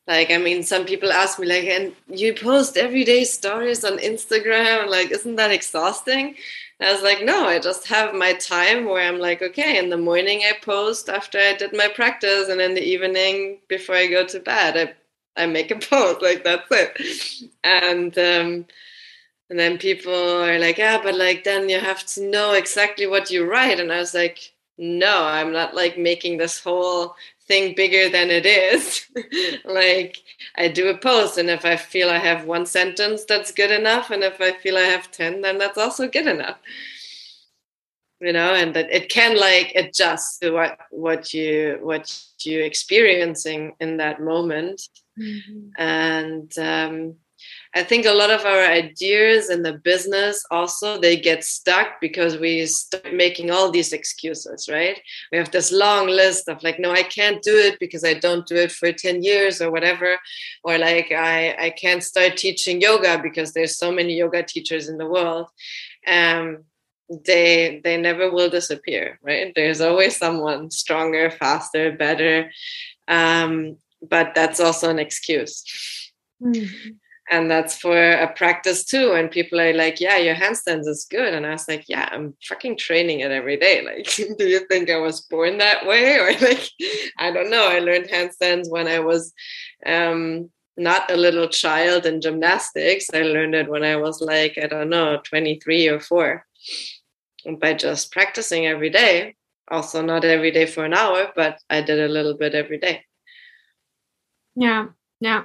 Like 0.07 0.31
i 0.31 0.37
mean 0.37 0.63
some 0.63 0.85
people 0.85 1.11
ask 1.11 1.37
me 1.37 1.45
like 1.45 1.65
and 1.65 1.93
you 2.07 2.33
post 2.33 2.77
everyday 2.77 3.23
stories 3.25 3.85
on 3.85 3.99
instagram? 3.99 4.89
Like 4.89 5.11
isn't 5.11 5.35
that 5.35 5.51
exhausting 5.51 6.35
I 6.81 6.91
was 6.93 7.01
like, 7.01 7.23
no, 7.23 7.45
I 7.47 7.59
just 7.59 7.87
have 7.87 8.13
my 8.15 8.33
time 8.33 8.85
where 8.85 9.07
I'm 9.07 9.19
like, 9.19 9.41
okay, 9.41 9.77
in 9.77 9.89
the 9.89 9.97
morning 9.97 10.41
I 10.43 10.53
post 10.61 11.09
after 11.09 11.37
I 11.37 11.53
did 11.55 11.73
my 11.75 11.89
practice, 11.89 12.47
and 12.49 12.61
in 12.61 12.73
the 12.73 12.83
evening 12.83 13.59
before 13.67 13.95
I 13.95 14.07
go 14.07 14.25
to 14.25 14.39
bed, 14.39 14.77
I 15.37 15.43
I 15.43 15.45
make 15.45 15.71
a 15.71 15.75
post. 15.91 16.21
Like 16.21 16.43
that's 16.43 16.67
it. 16.71 17.49
And 17.63 18.17
um, 18.17 18.65
and 19.49 19.59
then 19.59 19.77
people 19.77 20.13
are 20.13 20.59
like, 20.59 20.77
yeah, 20.77 21.01
but 21.01 21.15
like 21.15 21.43
then 21.43 21.69
you 21.69 21.79
have 21.79 22.05
to 22.07 22.23
know 22.29 22.53
exactly 22.53 23.07
what 23.07 23.31
you 23.31 23.45
write. 23.49 23.79
And 23.79 23.91
I 23.91 23.97
was 23.99 24.13
like, 24.13 24.53
no, 24.77 25.23
I'm 25.25 25.51
not 25.51 25.75
like 25.75 25.97
making 25.97 26.37
this 26.37 26.59
whole 26.59 27.15
thing 27.49 27.73
bigger 27.75 28.07
than 28.07 28.29
it 28.29 28.45
is. 28.45 29.05
like 29.65 30.17
I 30.55 30.69
do 30.69 30.87
a 30.87 30.97
post, 30.97 31.37
and 31.37 31.49
if 31.49 31.65
I 31.65 31.75
feel 31.75 32.09
I 32.09 32.19
have 32.19 32.45
one 32.45 32.65
sentence, 32.65 33.25
that's 33.25 33.51
good 33.51 33.71
enough. 33.71 34.11
And 34.11 34.23
if 34.23 34.39
I 34.39 34.53
feel 34.53 34.77
I 34.77 34.91
have 34.95 35.11
10, 35.11 35.41
then 35.41 35.57
that's 35.57 35.77
also 35.77 36.07
good 36.07 36.27
enough. 36.27 36.59
You 38.21 38.33
know, 38.33 38.53
and 38.53 38.73
that 38.75 38.91
it 38.91 39.09
can 39.09 39.37
like 39.37 39.73
adjust 39.75 40.41
to 40.41 40.51
what 40.51 40.77
what 40.91 41.33
you 41.33 41.79
what 41.81 42.05
you're 42.43 42.65
experiencing 42.65 43.75
in 43.79 43.97
that 43.97 44.21
moment. 44.21 44.81
Mm-hmm. 45.17 45.69
And 45.77 46.59
um 46.59 47.15
I 47.75 47.83
think 47.83 48.05
a 48.05 48.13
lot 48.13 48.31
of 48.31 48.45
our 48.45 48.63
ideas 48.63 49.51
in 49.51 49.61
the 49.61 49.73
business 49.73 50.43
also 50.49 50.99
they 50.99 51.15
get 51.17 51.43
stuck 51.43 52.01
because 52.01 52.37
we 52.37 52.65
start 52.65 53.13
making 53.13 53.51
all 53.51 53.69
these 53.69 53.93
excuses, 53.93 54.67
right? 54.67 54.99
We 55.31 55.37
have 55.37 55.51
this 55.51 55.71
long 55.71 56.07
list 56.07 56.49
of 56.49 56.63
like, 56.63 56.79
no, 56.79 56.91
I 56.91 57.03
can't 57.03 57.43
do 57.43 57.55
it 57.55 57.77
because 57.79 58.03
I 58.03 58.15
don't 58.15 58.47
do 58.47 58.55
it 58.55 58.71
for 58.71 58.91
10 58.91 59.21
years 59.21 59.61
or 59.61 59.69
whatever. 59.71 60.17
Or 60.63 60.79
like 60.79 61.11
I, 61.11 61.55
I 61.59 61.69
can't 61.69 62.03
start 62.03 62.37
teaching 62.37 62.81
yoga 62.81 63.19
because 63.21 63.53
there's 63.53 63.77
so 63.77 63.91
many 63.91 64.17
yoga 64.17 64.41
teachers 64.41 64.89
in 64.89 64.97
the 64.97 65.07
world. 65.07 65.47
Um, 66.07 66.63
they 67.25 67.81
they 67.83 67.97
never 67.97 68.31
will 68.31 68.49
disappear, 68.49 69.19
right? 69.23 69.51
There's 69.55 69.81
always 69.81 70.17
someone 70.17 70.69
stronger, 70.71 71.31
faster, 71.31 71.91
better. 71.91 72.51
Um, 73.07 73.77
but 74.01 74.33
that's 74.33 74.59
also 74.59 74.89
an 74.89 74.99
excuse. 74.99 75.63
Mm-hmm 76.41 76.89
and 77.29 77.49
that's 77.49 77.77
for 77.77 78.11
a 78.11 78.31
practice 78.33 78.83
too. 78.83 79.13
And 79.13 79.29
people 79.29 79.59
are 79.59 79.73
like 79.73 79.99
yeah 79.99 80.17
your 80.17 80.35
handstands 80.35 80.87
is 80.87 81.07
good. 81.09 81.33
And 81.33 81.45
i 81.45 81.51
was 81.51 81.67
like 81.67 81.85
yeah 81.87 82.09
i'm 82.11 82.35
fucking 82.43 82.77
training 82.77 83.21
it 83.21 83.31
every 83.31 83.57
day. 83.57 83.83
Like 83.85 84.05
do 84.37 84.47
you 84.47 84.61
think 84.67 84.89
i 84.89 84.97
was 84.97 85.21
born 85.21 85.57
that 85.59 85.85
way? 85.85 86.17
Or 86.19 86.31
like 86.33 86.69
i 87.17 87.31
don't 87.31 87.49
know. 87.49 87.67
I 87.67 87.79
learned 87.79 88.09
handstands 88.09 88.69
when 88.69 88.87
i 88.87 88.99
was 88.99 89.33
um 89.85 90.49
not 90.77 91.11
a 91.11 91.17
little 91.17 91.49
child 91.49 92.05
in 92.05 92.21
gymnastics. 92.21 93.07
I 93.13 93.21
learned 93.21 93.55
it 93.55 93.69
when 93.69 93.83
i 93.83 93.95
was 93.95 94.21
like 94.21 94.57
i 94.61 94.67
don't 94.67 94.89
know 94.89 95.19
23 95.23 95.87
or 95.89 95.99
4 95.99 96.45
and 97.45 97.59
by 97.59 97.73
just 97.73 98.11
practicing 98.11 98.65
every 98.67 98.89
day. 98.89 99.35
Also, 99.71 100.01
not 100.01 100.25
every 100.25 100.51
day 100.51 100.65
for 100.65 100.83
an 100.83 100.93
hour, 100.93 101.31
but 101.35 101.59
I 101.69 101.81
did 101.81 101.99
a 101.99 102.07
little 102.07 102.35
bit 102.35 102.55
every 102.55 102.79
day. 102.79 103.05
Yeah, 104.55 104.87
yeah. 105.19 105.43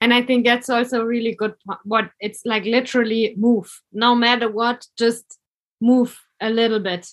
And 0.00 0.12
I 0.12 0.22
think 0.22 0.44
that's 0.44 0.68
also 0.68 1.02
really 1.02 1.34
good. 1.34 1.54
What 1.84 2.10
it's 2.20 2.42
like 2.44 2.64
literally 2.64 3.34
move, 3.36 3.70
no 3.92 4.14
matter 4.14 4.50
what, 4.50 4.86
just 4.98 5.38
move 5.80 6.20
a 6.40 6.50
little 6.50 6.80
bit. 6.80 7.08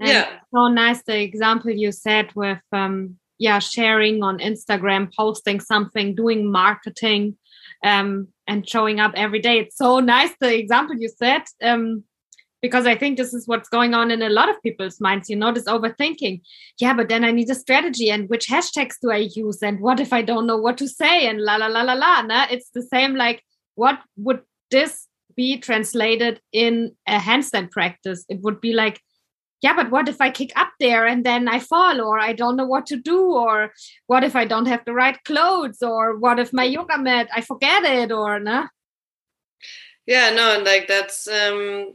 And 0.00 0.08
yeah. 0.08 0.38
So 0.54 0.68
nice 0.68 1.02
the 1.02 1.20
example 1.20 1.70
you 1.70 1.92
said 1.92 2.32
with 2.34 2.60
um 2.72 3.18
yeah, 3.38 3.60
sharing 3.60 4.22
on 4.22 4.38
Instagram, 4.38 5.14
posting 5.14 5.60
something, 5.60 6.14
doing 6.14 6.50
marketing, 6.50 7.36
um, 7.84 8.28
and 8.46 8.68
showing 8.68 8.98
up 9.00 9.12
every 9.14 9.38
day. 9.38 9.60
It's 9.60 9.76
so 9.76 10.00
nice 10.00 10.32
the 10.40 10.58
example 10.58 10.96
you 10.96 11.08
said. 11.08 11.42
Um, 11.62 12.04
because 12.60 12.86
I 12.86 12.96
think 12.96 13.16
this 13.16 13.32
is 13.32 13.46
what's 13.46 13.68
going 13.68 13.94
on 13.94 14.10
in 14.10 14.22
a 14.22 14.28
lot 14.28 14.48
of 14.48 14.62
people's 14.62 15.00
minds, 15.00 15.30
you 15.30 15.36
know, 15.36 15.52
this 15.52 15.64
overthinking. 15.64 16.40
Yeah, 16.78 16.94
but 16.94 17.08
then 17.08 17.24
I 17.24 17.30
need 17.30 17.50
a 17.50 17.54
strategy 17.54 18.10
and 18.10 18.28
which 18.28 18.48
hashtags 18.48 18.96
do 19.00 19.10
I 19.10 19.28
use? 19.34 19.62
And 19.62 19.80
what 19.80 20.00
if 20.00 20.12
I 20.12 20.22
don't 20.22 20.46
know 20.46 20.56
what 20.56 20.78
to 20.78 20.88
say? 20.88 21.26
And 21.26 21.40
la 21.40 21.56
la 21.56 21.66
la 21.66 21.82
la 21.82 21.94
la. 21.94 22.22
Nah? 22.22 22.46
It's 22.50 22.70
the 22.70 22.82
same 22.82 23.14
like 23.14 23.42
what 23.74 24.00
would 24.16 24.42
this 24.70 25.06
be 25.36 25.56
translated 25.58 26.40
in 26.52 26.96
a 27.06 27.18
handstand 27.18 27.70
practice? 27.70 28.24
It 28.28 28.40
would 28.40 28.60
be 28.60 28.72
like, 28.72 29.00
yeah, 29.60 29.74
but 29.74 29.90
what 29.90 30.08
if 30.08 30.20
I 30.20 30.30
kick 30.30 30.52
up 30.56 30.70
there 30.78 31.06
and 31.06 31.24
then 31.24 31.48
I 31.48 31.58
fall 31.60 32.00
or 32.00 32.18
I 32.18 32.32
don't 32.32 32.56
know 32.56 32.66
what 32.66 32.86
to 32.86 32.96
do? 32.96 33.32
Or 33.32 33.72
what 34.06 34.24
if 34.24 34.34
I 34.36 34.44
don't 34.44 34.66
have 34.66 34.84
the 34.84 34.94
right 34.94 35.22
clothes? 35.24 35.82
Or 35.82 36.16
what 36.16 36.38
if 36.38 36.52
my 36.52 36.64
yoga 36.64 36.98
mat, 36.98 37.28
I 37.34 37.40
forget 37.40 37.84
it 37.84 38.12
or 38.12 38.40
nah? 38.40 38.66
Yeah, 40.06 40.30
no, 40.30 40.56
and 40.56 40.64
like 40.64 40.88
that's 40.88 41.28
um 41.28 41.94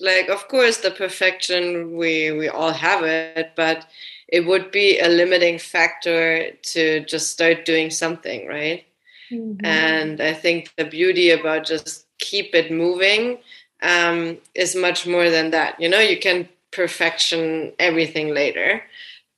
like 0.00 0.28
of 0.28 0.48
course 0.48 0.78
the 0.78 0.90
perfection 0.90 1.96
we 1.96 2.30
we 2.32 2.48
all 2.48 2.72
have 2.72 3.04
it 3.04 3.52
but 3.56 3.86
it 4.28 4.40
would 4.46 4.70
be 4.70 4.98
a 4.98 5.08
limiting 5.08 5.58
factor 5.58 6.50
to 6.62 7.00
just 7.04 7.30
start 7.30 7.64
doing 7.64 7.90
something 7.90 8.46
right? 8.46 8.84
Mm-hmm. 9.32 9.64
and 9.64 10.20
i 10.20 10.34
think 10.34 10.70
the 10.76 10.84
beauty 10.84 11.30
about 11.30 11.64
just 11.64 12.06
keep 12.18 12.54
it 12.54 12.70
moving 12.70 13.38
um, 13.84 14.38
is 14.54 14.74
much 14.74 15.06
more 15.06 15.30
than 15.30 15.50
that. 15.50 15.80
You 15.80 15.88
know 15.88 16.00
you 16.00 16.18
can 16.18 16.48
perfection 16.72 17.72
everything 17.78 18.34
later 18.34 18.82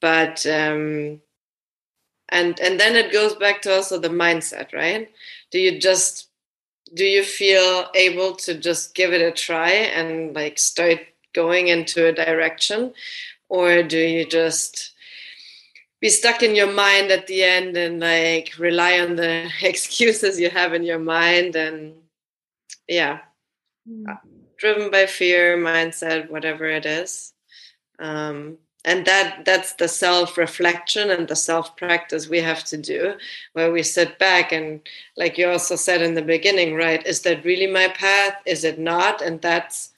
but 0.01 0.47
um, 0.47 1.21
and 2.31 2.59
and 2.61 2.81
then 2.81 2.97
it 2.97 3.13
goes 3.13 3.35
back 3.35 3.61
to 3.63 3.75
also 3.75 3.99
the 3.99 4.09
mindset 4.09 4.73
right? 4.73 5.11
Do 5.51 5.59
you 5.59 5.79
just 5.79 6.29
do 6.95 7.05
you 7.05 7.23
feel 7.23 7.87
able 7.95 8.35
to 8.37 8.55
just 8.55 8.95
give 8.95 9.13
it 9.13 9.21
a 9.21 9.33
try 9.33 9.71
and 9.71 10.35
like 10.35 10.59
start 10.59 11.01
going 11.33 11.69
into 11.69 12.07
a 12.07 12.13
direction? 12.13 12.93
Or 13.49 13.83
do 13.83 13.99
you 13.99 14.27
just 14.27 14.93
be 16.01 16.09
stuck 16.09 16.43
in 16.43 16.55
your 16.55 16.73
mind 16.73 17.11
at 17.11 17.27
the 17.27 17.43
end 17.43 17.77
and 17.77 18.01
like 18.01 18.53
rely 18.59 19.01
on 19.01 19.17
the 19.17 19.51
excuses 19.63 20.39
you 20.39 20.51
have 20.51 20.75
in 20.75 20.83
your 20.83 20.99
mind 20.99 21.57
and 21.57 21.95
yeah. 22.89 23.21
Mm. 23.89 24.19
driven 24.59 24.91
by 24.91 25.07
fear 25.07 25.57
mindset 25.57 26.31
whatever 26.31 26.67
it 26.67 26.87
is. 26.87 27.33
Um, 27.99 28.59
and 28.87 29.05
that 29.05 29.45
that's 29.45 29.73
the 29.75 29.89
self 29.89 30.39
reflection 30.39 31.11
and 31.11 31.27
the 31.29 31.37
self 31.37 31.77
practice 31.77 32.29
we 32.29 32.41
have 32.41 32.65
to 32.65 32.77
do 32.77 33.15
where 33.53 33.73
we 33.73 33.83
sit 33.83 34.19
back 34.19 34.53
and 34.53 34.81
like 35.17 35.37
you 35.37 35.49
also 35.49 35.75
said 35.75 36.01
in 36.01 36.15
the 36.15 36.23
beginning 36.23 36.75
right 36.75 37.05
is 37.05 37.21
that 37.23 37.45
really 37.45 37.67
my 37.67 37.89
path? 37.89 38.35
Is 38.47 38.65
it 38.65 38.79
not? 38.79 39.21
And 39.21 39.43
that's 39.43 39.93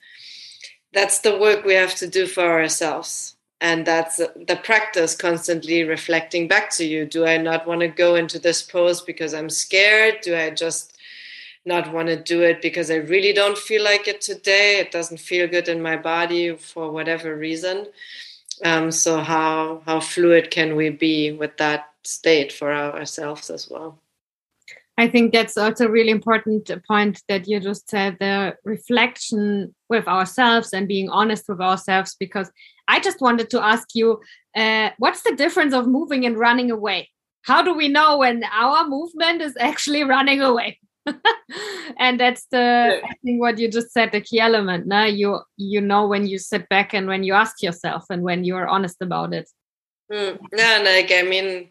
that's 0.93 1.20
the 1.20 1.39
work 1.39 1.64
we 1.64 1.74
have 1.74 1.95
to 1.97 2.09
do 2.09 2.26
for 2.26 2.43
ourselves. 2.43 3.36
And 3.61 3.86
that's 3.86 4.16
the 4.16 4.61
practice 4.62 5.14
constantly 5.14 5.82
reflecting 5.82 6.49
back 6.49 6.70
to 6.70 6.84
you. 6.84 7.05
Do 7.05 7.26
i 7.26 7.36
not 7.36 7.66
want 7.66 7.82
to 7.82 7.89
go 7.89 8.14
into 8.14 8.39
this 8.39 8.62
pose 8.62 9.03
because 9.03 9.34
i'm 9.34 9.51
scared? 9.51 10.20
Do 10.22 10.34
i 10.34 10.49
just 10.51 10.97
not 11.66 11.93
want 11.93 12.09
to 12.09 12.16
do 12.16 12.43
it 12.43 12.62
because 12.62 12.91
i 12.91 12.95
really 12.95 13.34
don't 13.34 13.59
feel 13.59 13.84
like 13.84 14.09
it 14.09 14.22
today? 14.22 14.78
It 14.78 14.93
doesn't 14.93 15.20
feel 15.20 15.47
good 15.47 15.68
in 15.68 15.82
my 15.82 15.97
body 15.97 16.57
for 16.57 16.91
whatever 16.91 17.36
reason 17.36 17.89
um, 18.64 18.90
so 18.90 19.18
how 19.18 19.82
how 19.86 20.00
fluid 20.00 20.50
can 20.50 20.76
we 20.76 20.90
be 20.90 21.32
with 21.32 21.56
that 21.59 21.90
state 22.04 22.52
for 22.52 22.72
ourselves 22.72 23.50
as 23.50 23.68
well? 23.70 24.00
I 24.98 25.06
think 25.06 25.32
that's 25.32 25.56
also 25.56 25.86
a 25.86 25.90
really 25.90 26.11
important 26.11 26.70
point 26.88 27.22
that 27.28 27.46
you 27.46 27.61
just 27.61 27.88
said 27.88 28.16
the 28.18 28.56
reflection 28.64 29.72
with 29.88 30.09
ourselves 30.09 30.72
and 30.72 30.88
being 30.88 31.09
honest 31.09 31.44
with 31.48 31.61
ourselves. 31.61 32.16
Because 32.18 32.50
I 32.88 32.98
just 32.98 33.20
wanted 33.20 33.48
to 33.50 33.64
ask 33.64 33.94
you, 33.94 34.20
uh, 34.56 34.90
what's 34.98 35.22
the 35.22 35.36
difference 35.36 35.72
of 35.72 35.86
moving 35.86 36.26
and 36.26 36.36
running 36.36 36.72
away? 36.72 37.11
How 37.42 37.62
do 37.62 37.74
we 37.74 37.86
know 37.86 38.18
when 38.18 38.42
our 38.52 38.88
movement 38.88 39.40
is 39.40 39.56
actually 39.61 40.02
running 40.16 40.40
away? 40.40 40.80
And 41.98 42.20
that's 42.20 42.46
the 42.50 43.00
yeah. 43.00 43.00
I 43.04 43.14
think 43.24 43.40
what 43.40 43.59
you 43.59 43.70
just 43.70 43.92
said 43.92 44.12
the 44.12 44.20
key 44.20 44.40
element. 44.40 44.86
Now 44.86 45.04
you 45.04 45.40
you 45.56 45.80
know 45.80 46.06
when 46.06 46.26
you 46.26 46.38
sit 46.38 46.68
back 46.68 46.94
and 46.94 47.06
when 47.06 47.22
you 47.22 47.34
ask 47.34 47.62
yourself 47.62 48.04
and 48.11 48.22
when 48.22 48.44
you 48.44 48.56
are 48.56 48.66
honest 48.66 48.96
about 49.00 49.34
it. 49.34 49.48
Mm. 50.12 50.38
Yeah, 50.56 50.80
like 50.84 51.12
I 51.12 51.22
mean, 51.22 51.68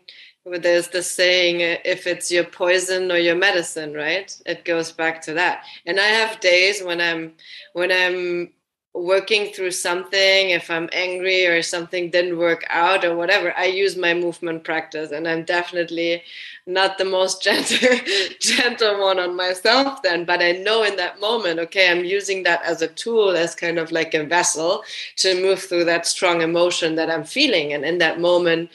there's 0.55 0.87
the 0.89 1.03
saying 1.03 1.59
if 1.61 2.07
it's 2.07 2.31
your 2.31 2.45
poison 2.45 3.11
or 3.11 3.17
your 3.17 3.35
medicine 3.35 3.93
right 3.93 4.39
it 4.45 4.63
goes 4.63 4.91
back 4.91 5.21
to 5.21 5.33
that 5.33 5.63
and 5.85 5.99
i 5.99 6.05
have 6.05 6.39
days 6.39 6.81
when 6.81 7.01
i'm 7.01 7.33
when 7.73 7.91
i'm 7.91 8.49
working 8.93 9.53
through 9.53 9.71
something, 9.71 10.49
if 10.49 10.69
I'm 10.69 10.89
angry 10.91 11.45
or 11.45 11.61
something 11.61 12.09
didn't 12.09 12.37
work 12.37 12.65
out 12.69 13.05
or 13.05 13.15
whatever, 13.15 13.53
I 13.57 13.65
use 13.65 13.95
my 13.95 14.13
movement 14.13 14.63
practice. 14.63 15.11
And 15.11 15.27
I'm 15.27 15.43
definitely 15.43 16.23
not 16.65 16.97
the 16.97 17.05
most 17.05 17.41
gentle, 17.47 17.97
gentle 18.39 18.99
one 18.99 19.19
on 19.19 19.35
myself 19.35 20.01
then. 20.01 20.25
But 20.25 20.41
I 20.41 20.53
know 20.53 20.83
in 20.83 20.95
that 20.97 21.19
moment, 21.19 21.59
okay, 21.59 21.91
I'm 21.91 22.05
using 22.05 22.43
that 22.43 22.63
as 22.63 22.81
a 22.81 22.87
tool, 22.87 23.31
as 23.31 23.55
kind 23.55 23.77
of 23.77 23.91
like 23.91 24.13
a 24.13 24.25
vessel 24.25 24.83
to 25.17 25.41
move 25.41 25.59
through 25.59 25.85
that 25.85 26.07
strong 26.07 26.41
emotion 26.41 26.95
that 26.95 27.09
I'm 27.09 27.23
feeling. 27.23 27.73
And 27.73 27.85
in 27.85 27.99
that 27.99 28.19
moment, 28.19 28.69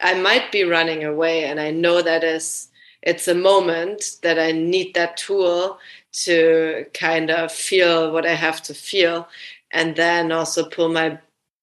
I 0.00 0.14
might 0.14 0.52
be 0.52 0.64
running 0.64 1.04
away. 1.04 1.44
And 1.44 1.58
I 1.58 1.70
know 1.70 2.02
that 2.02 2.22
is 2.22 2.68
it's 3.02 3.28
a 3.28 3.34
moment 3.34 4.16
that 4.22 4.36
I 4.36 4.50
need 4.50 4.94
that 4.94 5.16
tool 5.16 5.78
to 6.24 6.86
kind 6.94 7.30
of 7.30 7.52
feel 7.52 8.10
what 8.12 8.24
I 8.26 8.34
have 8.34 8.62
to 8.62 8.74
feel 8.74 9.28
and 9.70 9.96
then 9.96 10.32
also 10.32 10.68
pull 10.68 10.88
my 10.88 11.18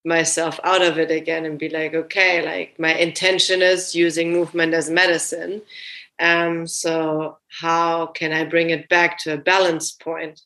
myself 0.06 0.60
out 0.66 0.82
of 0.82 1.00
it 1.00 1.10
again 1.10 1.46
and 1.46 1.58
be 1.58 1.70
like 1.70 1.94
okay 1.94 2.46
like 2.46 2.78
my 2.78 2.94
intention 2.94 3.62
is 3.62 3.96
using 3.96 4.32
movement 4.32 4.74
as 4.74 4.90
medicine. 4.90 5.62
Um 6.20 6.68
so 6.68 7.38
how 7.48 8.08
can 8.08 8.32
i 8.32 8.44
bring 8.44 8.70
it 8.70 8.88
back 8.90 9.18
to 9.20 9.34
a 9.34 9.38
balance 9.38 9.92
point? 9.92 10.42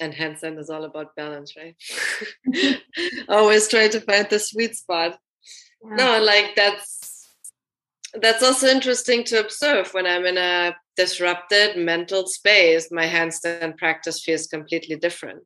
And 0.00 0.14
handstand 0.14 0.58
is 0.58 0.70
all 0.70 0.84
about 0.84 1.14
balance 1.16 1.54
right? 1.56 1.76
Always 3.28 3.68
try 3.68 3.88
to 3.88 4.00
find 4.00 4.26
the 4.30 4.38
sweet 4.38 4.76
spot. 4.76 5.18
Yeah. 5.84 5.96
no 5.96 6.22
like 6.22 6.54
that's 6.54 7.11
that's 8.20 8.42
also 8.42 8.66
interesting 8.66 9.24
to 9.24 9.40
observe 9.40 9.92
when 9.94 10.06
i'm 10.06 10.26
in 10.26 10.36
a 10.36 10.74
disrupted 10.96 11.76
mental 11.76 12.26
space, 12.26 12.90
my 12.90 13.06
handstand 13.06 13.76
practice 13.78 14.22
feels 14.22 14.46
completely 14.46 14.96
different. 14.96 15.42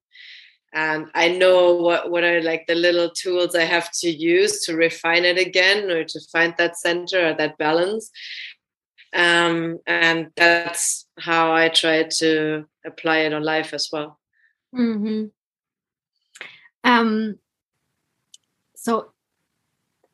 And 0.72 1.06
I 1.14 1.28
know 1.28 1.74
what, 1.76 2.10
what 2.10 2.24
are 2.24 2.42
like 2.42 2.66
the 2.66 2.74
little 2.74 3.10
tools 3.10 3.54
I 3.54 3.62
have 3.62 3.90
to 4.00 4.10
use 4.10 4.64
to 4.64 4.76
refine 4.76 5.24
it 5.24 5.38
again 5.38 5.90
or 5.90 6.04
to 6.04 6.20
find 6.32 6.54
that 6.58 6.76
center 6.76 7.30
or 7.30 7.34
that 7.34 7.56
balance. 7.56 8.10
Um, 9.14 9.78
and 9.86 10.30
that's 10.36 11.06
how 11.18 11.52
I 11.52 11.68
try 11.68 12.02
to 12.18 12.64
apply 12.84 13.18
it 13.18 13.32
on 13.32 13.42
life 13.42 13.72
as 13.72 13.88
well. 13.90 14.18
Mm-hmm. 14.74 15.26
Um, 16.84 17.38
so 18.74 19.12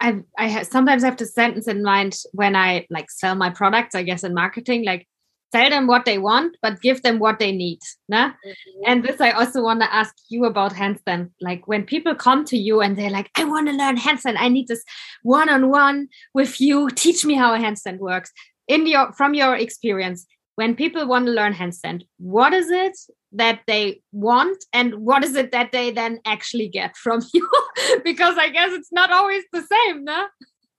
I 0.03 0.21
I 0.37 0.63
sometimes 0.65 1.05
have 1.05 1.17
to 1.19 1.27
sentence 1.27 1.69
in 1.69 1.83
mind 1.83 2.19
when 2.33 2.57
I 2.57 2.87
like 2.91 3.11
sell 3.11 3.35
my 3.37 3.51
products, 3.51 3.95
I 3.95 4.03
guess 4.03 4.25
in 4.25 4.35
marketing, 4.35 4.85
like 4.85 5.07
tell 5.53 5.71
them 5.71 5.87
what 5.87 6.05
they 6.05 6.19
want, 6.19 6.57
but 6.63 6.81
give 6.81 7.03
them 7.03 7.19
what 7.19 7.39
they 7.39 7.53
need. 7.53 7.79
Nah? 8.09 8.31
Mm-hmm. 8.31 8.83
And 8.87 9.05
this, 9.05 9.21
I 9.21 9.31
also 9.31 9.63
want 9.63 9.81
to 9.83 9.95
ask 9.95 10.15
you 10.29 10.45
about 10.47 10.73
handstand. 10.73 11.31
Like 11.41 11.69
when 11.69 11.85
people 11.85 12.15
come 12.15 12.45
to 12.47 12.57
you 12.57 12.81
and 12.81 12.97
they're 12.97 13.11
like, 13.11 13.31
I 13.37 13.45
want 13.45 13.69
to 13.69 13.75
learn 13.75 13.97
handstand, 13.97 14.37
I 14.39 14.49
need 14.49 14.69
this 14.69 14.83
one 15.23 15.49
on 15.49 15.71
one 15.71 16.09
with 16.35 16.61
you. 16.61 16.91
Teach 16.91 17.25
me 17.25 17.35
how 17.35 17.55
a 17.55 17.59
handstand 17.59 17.99
works. 17.99 18.33
In 18.67 18.87
your 18.87 19.13
from 19.13 19.35
your 19.35 19.55
experience, 19.55 20.27
when 20.57 20.75
people 20.75 21.07
want 21.07 21.27
to 21.27 21.33
learn 21.33 21.53
handstand, 21.53 22.03
what 22.19 22.53
is 22.53 22.71
it 22.71 22.97
that 23.33 23.61
they 23.67 24.03
want 24.13 24.65
and 24.73 24.95
what 24.95 25.25
is 25.25 25.35
it 25.37 25.53
that 25.53 25.73
they 25.73 25.91
then 25.91 26.21
actually 26.25 26.69
get 26.69 26.97
from 26.97 27.23
you? 27.33 27.49
because 28.05 28.37
I 28.39 28.49
guess 28.51 28.73
it's 28.73 28.93
not 28.93 29.11
always 29.11 29.45
the 29.53 29.63
same, 29.63 30.05
no? 30.05 30.27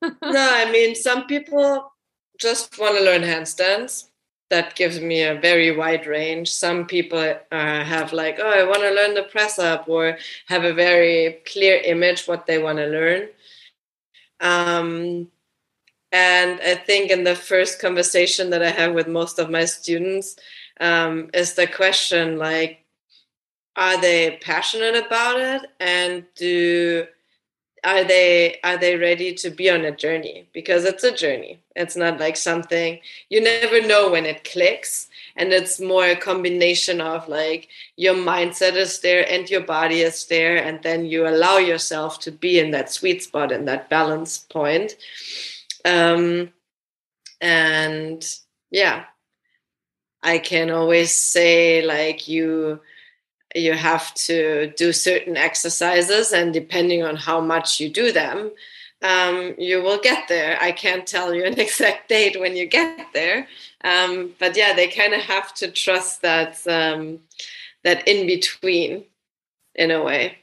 no, 0.02 0.50
I 0.54 0.72
mean 0.72 0.96
some 0.96 1.26
people 1.28 1.92
just 2.40 2.78
want 2.80 2.98
to 2.98 3.04
learn 3.04 3.22
handstands 3.22 4.06
that 4.54 4.76
gives 4.76 5.00
me 5.00 5.24
a 5.24 5.40
very 5.40 5.76
wide 5.76 6.06
range. 6.06 6.48
Some 6.52 6.86
people 6.86 7.18
uh, 7.20 7.84
have 7.84 8.14
like, 8.14 8.38
oh, 8.40 8.50
I 8.52 8.64
want 8.64 8.82
to 8.82 8.92
learn 8.92 9.16
the 9.16 9.24
press 9.24 9.58
up, 9.58 9.90
or 9.90 10.18
have 10.46 10.64
a 10.64 10.74
very 10.74 11.42
clear 11.52 11.78
image 11.78 12.28
what 12.28 12.46
they 12.46 12.60
want 12.62 12.78
to 12.78 12.86
learn. 12.86 13.30
Um, 14.40 15.30
and 16.12 16.60
I 16.62 16.76
think 16.76 17.10
in 17.10 17.24
the 17.24 17.36
first 17.36 17.82
conversation 17.82 18.52
that 18.52 18.62
I 18.62 18.70
have 18.70 18.94
with 18.94 19.08
most 19.08 19.40
of 19.40 19.50
my 19.50 19.66
students 19.66 20.36
um, 20.84 21.30
is 21.34 21.54
the 21.54 21.66
question 21.66 22.38
like, 22.38 22.84
are 23.76 24.00
they 24.00 24.38
passionate 24.42 24.96
about 24.96 25.40
it, 25.40 25.62
and 25.80 26.26
do 26.36 27.08
are 27.86 28.04
they 28.04 28.60
are 28.64 28.78
they 28.78 28.98
ready 28.98 29.34
to 29.34 29.50
be 29.50 29.70
on 29.70 29.86
a 29.86 29.96
journey? 29.96 30.48
Because 30.54 30.84
it's 30.84 31.04
a 31.04 31.16
journey. 31.16 31.62
It's 31.76 31.96
not 31.96 32.20
like 32.20 32.38
something 32.38 33.00
you 33.30 33.42
never 33.42 33.82
know 33.86 34.12
when 34.12 34.26
it 34.26 34.44
clicks. 34.44 35.08
And 35.36 35.52
it's 35.52 35.80
more 35.80 36.06
a 36.06 36.16
combination 36.16 37.02
of 37.02 37.28
like 37.28 37.70
your 37.96 38.14
mindset 38.14 38.76
is 38.76 39.00
there 39.00 39.26
and 39.30 39.50
your 39.50 39.62
body 39.62 40.02
is 40.02 40.26
there 40.28 40.58
and 40.58 40.84
then 40.84 41.06
you 41.06 41.28
allow 41.28 41.58
yourself 41.58 42.20
to 42.22 42.32
be 42.32 42.60
in 42.60 42.72
that 42.72 42.92
sweet 42.92 43.24
spot 43.24 43.52
in 43.52 43.66
that 43.66 43.90
balance 43.90 44.38
point. 44.38 44.96
Um, 45.84 46.52
and 47.42 48.24
yeah 48.70 49.06
i 50.24 50.38
can 50.38 50.70
always 50.70 51.14
say 51.14 51.82
like 51.86 52.28
you 52.28 52.80
you 53.56 53.74
have 53.74 54.14
to 54.16 54.74
do 54.78 54.92
certain 54.92 55.38
exercises 55.38 56.32
and 56.32 56.54
depending 56.54 57.04
on 57.04 57.16
how 57.16 57.40
much 57.40 57.80
you 57.80 57.90
do 57.90 58.12
them 58.12 58.52
um, 59.04 59.54
you 59.58 59.84
will 59.84 60.00
get 60.00 60.28
there 60.28 60.58
i 60.62 60.72
can't 60.72 61.06
tell 61.06 61.34
you 61.34 61.44
an 61.44 61.60
exact 61.60 62.10
date 62.10 62.40
when 62.40 62.56
you 62.56 62.66
get 62.66 63.08
there 63.14 63.48
um, 63.84 64.32
but 64.40 64.56
yeah 64.58 64.74
they 64.74 64.88
kind 64.88 65.14
of 65.14 65.22
have 65.22 65.54
to 65.54 65.70
trust 65.72 66.22
that 66.22 66.66
um, 66.68 67.20
that 67.84 68.08
in 68.08 68.26
between 68.26 69.04
in 69.76 69.92
a 69.92 70.02
way 70.04 70.38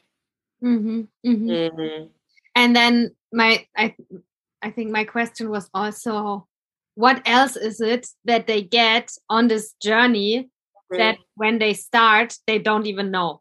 mm-hmm, 0.63 1.03
mm-hmm. 1.27 1.51
Mm-hmm. 1.51 2.07
and 2.55 2.77
then 2.77 3.15
my 3.33 3.67
i 3.77 3.95
i 4.63 4.71
think 4.71 4.91
my 4.91 5.05
question 5.05 5.51
was 5.51 5.69
also 5.73 6.47
what 7.01 7.23
else 7.25 7.57
is 7.57 7.81
it 7.81 8.07
that 8.25 8.47
they 8.47 8.63
get 8.63 9.11
on 9.29 9.49
this 9.49 9.73
journey 9.83 10.49
that 10.91 11.17
when 11.35 11.59
they 11.59 11.73
start 11.73 12.37
they 12.47 12.59
don't 12.59 12.87
even 12.87 13.11
know 13.11 13.41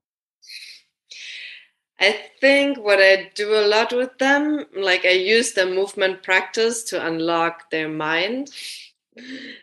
I 2.01 2.17
think 2.39 2.77
what 2.77 2.99
I 2.99 3.29
do 3.35 3.55
a 3.55 3.67
lot 3.67 3.91
with 3.91 4.17
them, 4.19 4.65
like 4.73 5.03
I 5.05 5.09
use 5.09 5.51
the 5.51 5.65
movement 5.65 6.23
practice 6.23 6.83
to 6.85 7.05
unlock 7.05 7.69
their 7.71 7.89
mind 7.89 8.51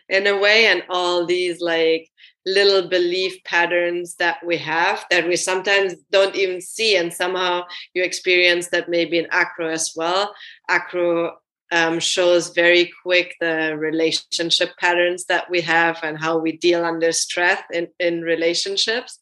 in 0.07 0.27
a 0.27 0.37
way, 0.37 0.67
and 0.67 0.83
all 0.87 1.25
these 1.25 1.61
like 1.61 2.11
little 2.45 2.87
belief 2.87 3.43
patterns 3.43 4.15
that 4.17 4.37
we 4.45 4.55
have 4.57 5.03
that 5.09 5.27
we 5.27 5.35
sometimes 5.35 5.95
don't 6.11 6.35
even 6.35 6.61
see, 6.61 6.95
and 6.95 7.11
somehow 7.11 7.63
you 7.95 8.03
experience 8.03 8.67
that 8.67 8.87
maybe 8.87 9.17
in 9.17 9.27
acro 9.31 9.67
as 9.67 9.93
well. 9.95 10.35
Acro 10.69 11.37
um, 11.71 11.99
shows 11.99 12.49
very 12.49 12.91
quick 13.03 13.35
the 13.39 13.75
relationship 13.77 14.71
patterns 14.77 15.25
that 15.25 15.49
we 15.49 15.61
have 15.61 15.99
and 16.03 16.17
how 16.17 16.37
we 16.37 16.53
deal 16.53 16.85
under 16.85 17.11
stress 17.11 17.61
in, 17.73 17.87
in 17.99 18.21
relationships. 18.21 19.19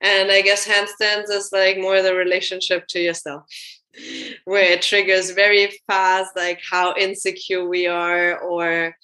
And 0.00 0.30
I 0.30 0.42
guess 0.42 0.66
handstands 0.66 1.30
is 1.30 1.50
like 1.52 1.78
more 1.78 2.02
the 2.02 2.14
relationship 2.14 2.86
to 2.88 3.00
yourself, 3.00 3.44
where 4.44 4.72
it 4.72 4.82
triggers 4.82 5.30
very 5.30 5.72
fast, 5.86 6.36
like 6.36 6.60
how 6.68 6.94
insecure 6.94 7.66
we 7.66 7.86
are 7.86 8.38
or 8.38 8.94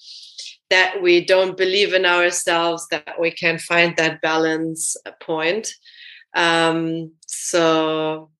that 0.70 1.02
we 1.02 1.24
don't 1.24 1.56
believe 1.56 1.94
in 1.94 2.06
ourselves, 2.06 2.86
that 2.90 3.20
we 3.20 3.30
can 3.30 3.58
find 3.58 3.96
that 3.96 4.20
balance 4.20 4.96
point. 5.20 5.72
Um, 6.34 7.12
so 7.26 8.30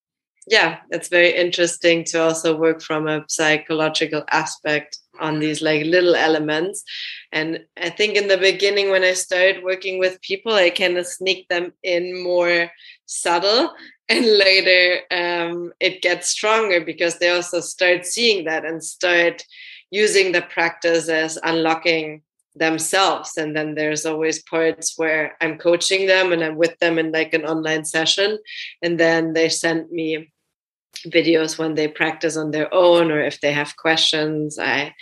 yeah, 0.46 0.78
it's 0.90 1.08
very 1.08 1.34
interesting 1.34 2.04
to 2.04 2.22
also 2.22 2.56
work 2.56 2.82
from 2.82 3.08
a 3.08 3.24
psychological 3.28 4.24
aspect 4.30 4.98
on 5.18 5.38
these 5.38 5.62
like 5.62 5.86
little 5.86 6.14
elements. 6.14 6.84
And 7.32 7.60
I 7.80 7.90
think 7.90 8.16
in 8.16 8.28
the 8.28 8.36
beginning, 8.36 8.90
when 8.90 9.04
I 9.04 9.14
started 9.14 9.64
working 9.64 9.98
with 9.98 10.20
people, 10.20 10.52
I 10.52 10.70
kind 10.70 10.98
of 10.98 11.06
sneak 11.06 11.48
them 11.48 11.72
in 11.82 12.22
more 12.22 12.70
subtle. 13.06 13.72
And 14.06 14.26
later, 14.26 15.00
um, 15.10 15.72
it 15.80 16.02
gets 16.02 16.28
stronger 16.28 16.84
because 16.84 17.18
they 17.18 17.30
also 17.30 17.60
start 17.60 18.04
seeing 18.04 18.44
that 18.44 18.66
and 18.66 18.84
start 18.84 19.42
using 19.90 20.32
the 20.32 20.42
practice 20.42 21.08
as 21.08 21.38
unlocking 21.42 22.20
themselves 22.56 23.36
and 23.36 23.56
then 23.56 23.74
there's 23.74 24.06
always 24.06 24.42
parts 24.44 24.94
where 24.96 25.36
i'm 25.40 25.58
coaching 25.58 26.06
them 26.06 26.32
and 26.32 26.42
i'm 26.44 26.56
with 26.56 26.78
them 26.78 26.98
in 27.00 27.10
like 27.10 27.34
an 27.34 27.44
online 27.44 27.84
session 27.84 28.38
and 28.80 28.98
then 29.00 29.32
they 29.32 29.48
send 29.48 29.90
me 29.90 30.32
videos 31.06 31.58
when 31.58 31.74
they 31.74 31.88
practice 31.88 32.36
on 32.36 32.50
their 32.50 32.72
own 32.72 33.10
or 33.10 33.20
if 33.20 33.40
they 33.40 33.52
have 33.52 33.76
questions 33.76 34.58
i 34.58 34.94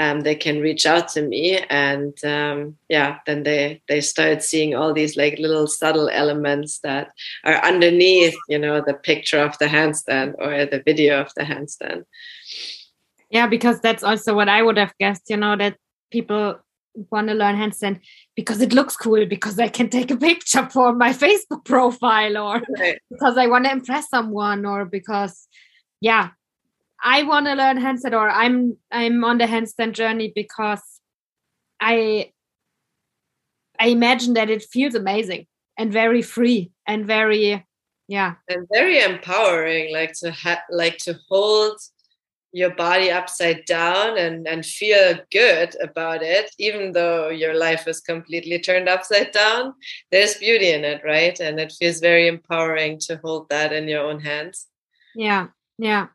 um, 0.00 0.20
they 0.20 0.36
can 0.36 0.60
reach 0.60 0.86
out 0.86 1.08
to 1.08 1.22
me 1.22 1.58
and 1.68 2.22
um, 2.24 2.76
yeah 2.88 3.18
then 3.26 3.42
they 3.42 3.82
they 3.88 4.00
start 4.00 4.42
seeing 4.42 4.74
all 4.74 4.94
these 4.94 5.16
like 5.16 5.38
little 5.38 5.66
subtle 5.66 6.08
elements 6.08 6.78
that 6.80 7.10
are 7.44 7.56
underneath 7.64 8.36
you 8.48 8.58
know 8.58 8.80
the 8.86 8.94
picture 8.94 9.40
of 9.40 9.58
the 9.58 9.66
handstand 9.66 10.34
or 10.38 10.64
the 10.66 10.82
video 10.84 11.20
of 11.20 11.32
the 11.34 11.42
handstand. 11.42 12.04
Yeah 13.30 13.48
because 13.48 13.80
that's 13.80 14.04
also 14.04 14.34
what 14.34 14.48
i 14.48 14.62
would 14.62 14.78
have 14.78 14.94
guessed 14.98 15.24
you 15.28 15.36
know 15.36 15.56
that 15.56 15.76
people 16.10 16.58
want 17.10 17.28
to 17.28 17.34
learn 17.34 17.56
handstand 17.56 18.00
because 18.34 18.60
it 18.60 18.72
looks 18.72 18.96
cool 18.96 19.26
because 19.26 19.58
I 19.58 19.68
can 19.68 19.88
take 19.88 20.10
a 20.10 20.16
picture 20.16 20.68
for 20.70 20.94
my 20.94 21.10
Facebook 21.10 21.64
profile 21.64 22.36
or 22.36 22.62
right. 22.78 22.98
because 23.10 23.36
I 23.36 23.46
want 23.46 23.64
to 23.66 23.72
impress 23.72 24.08
someone 24.08 24.64
or 24.66 24.84
because 24.84 25.48
yeah 26.00 26.30
I 27.02 27.22
want 27.22 27.46
to 27.46 27.54
learn 27.54 27.78
handstand 27.78 28.12
or 28.12 28.28
I'm 28.28 28.76
I'm 28.90 29.24
on 29.24 29.38
the 29.38 29.44
handstand 29.44 29.92
journey 29.92 30.32
because 30.34 30.82
I 31.80 32.32
I 33.78 33.88
imagine 33.88 34.34
that 34.34 34.50
it 34.50 34.64
feels 34.64 34.94
amazing 34.94 35.46
and 35.76 35.92
very 35.92 36.22
free 36.22 36.72
and 36.86 37.06
very 37.06 37.64
yeah 38.08 38.34
and 38.48 38.66
very 38.72 39.00
empowering 39.00 39.92
like 39.92 40.12
to 40.14 40.30
have 40.30 40.60
like 40.70 40.98
to 40.98 41.18
hold 41.28 41.78
your 42.58 42.74
body 42.74 43.08
upside 43.08 43.64
down 43.66 44.18
and, 44.18 44.48
and 44.48 44.66
feel 44.66 45.14
good 45.30 45.76
about 45.80 46.22
it, 46.22 46.50
even 46.58 46.90
though 46.90 47.28
your 47.28 47.54
life 47.54 47.86
is 47.86 48.00
completely 48.00 48.58
turned 48.58 48.88
upside 48.88 49.30
down, 49.30 49.74
there's 50.10 50.34
beauty 50.34 50.72
in 50.72 50.84
it, 50.84 51.00
right? 51.04 51.38
And 51.38 51.60
it 51.60 51.72
feels 51.78 52.00
very 52.00 52.26
empowering 52.26 52.98
to 53.06 53.20
hold 53.22 53.48
that 53.50 53.72
in 53.72 53.86
your 53.86 54.04
own 54.04 54.18
hands. 54.18 54.66
Yeah, 55.14 55.48
yeah. 55.78 56.08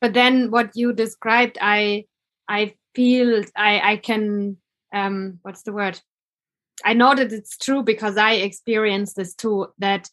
But 0.00 0.12
then 0.12 0.50
what 0.50 0.72
you 0.74 0.92
described, 0.92 1.56
I 1.60 2.06
I 2.48 2.74
feel 2.94 3.44
I 3.56 3.92
I 3.92 3.96
can 3.96 4.56
um 4.92 5.38
what's 5.42 5.62
the 5.62 5.72
word? 5.72 6.00
I 6.84 6.94
know 6.94 7.14
that 7.14 7.32
it's 7.32 7.56
true 7.56 7.82
because 7.82 8.16
I 8.16 8.32
experienced 8.32 9.14
this 9.14 9.34
too, 9.34 9.68
that 9.78 10.10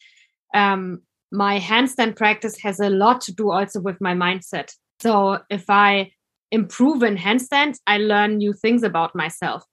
um 0.54 1.02
my 1.32 1.60
handstand 1.60 2.16
practice 2.16 2.60
has 2.60 2.80
a 2.80 2.92
lot 2.92 3.22
to 3.22 3.34
do 3.34 3.50
also 3.50 3.82
with 3.82 4.00
my 4.00 4.14
mindset 4.14 4.72
so 5.04 5.40
if 5.50 5.70
I 5.70 6.12
improve 6.50 7.04
in 7.04 7.18
handstands, 7.18 7.80
I 7.86 7.98
learn 7.98 8.38
new 8.38 8.54
things 8.54 8.84
about 8.84 9.14
myself. 9.14 9.66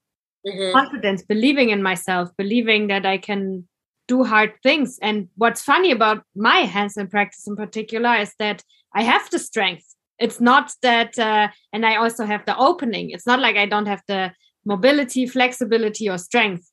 Mm-hmm. 0.45 0.77
Confidence, 0.77 1.21
believing 1.23 1.69
in 1.69 1.81
myself, 1.81 2.29
believing 2.37 2.87
that 2.87 3.05
I 3.05 3.17
can 3.17 3.65
do 4.09 4.25
hard 4.25 4.51
things. 4.61 4.99
And 5.01 5.29
what's 5.35 5.61
funny 5.61 5.91
about 5.91 6.23
my 6.35 6.63
handstand 6.63 7.11
practice 7.11 7.47
in 7.47 7.55
particular 7.55 8.13
is 8.15 8.33
that 8.39 8.61
I 8.93 9.03
have 9.03 9.29
the 9.29 9.39
strength. 9.39 9.85
It's 10.19 10.41
not 10.41 10.73
that, 10.81 11.17
uh, 11.17 11.47
and 11.71 11.85
I 11.85 11.95
also 11.95 12.25
have 12.25 12.45
the 12.45 12.57
opening. 12.57 13.11
It's 13.11 13.25
not 13.25 13.39
like 13.39 13.55
I 13.55 13.67
don't 13.67 13.85
have 13.85 14.03
the 14.09 14.33
mobility, 14.65 15.25
flexibility, 15.27 16.09
or 16.09 16.17
strength. 16.17 16.69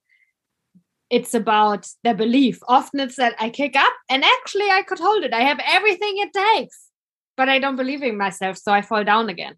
It's 1.10 1.32
about 1.32 1.86
the 2.02 2.12
belief. 2.12 2.58
Often 2.66 3.00
it's 3.00 3.16
that 3.16 3.36
I 3.38 3.50
kick 3.50 3.76
up 3.76 3.94
and 4.10 4.24
actually 4.24 4.68
I 4.70 4.82
could 4.82 4.98
hold 4.98 5.22
it. 5.22 5.32
I 5.32 5.42
have 5.42 5.60
everything 5.64 6.14
it 6.16 6.32
takes 6.32 6.87
but 7.38 7.48
I 7.48 7.58
don't 7.60 7.76
believe 7.76 8.02
in 8.02 8.18
myself, 8.18 8.58
so 8.58 8.72
I 8.72 8.82
fall 8.82 9.04
down 9.04 9.30
again. 9.30 9.54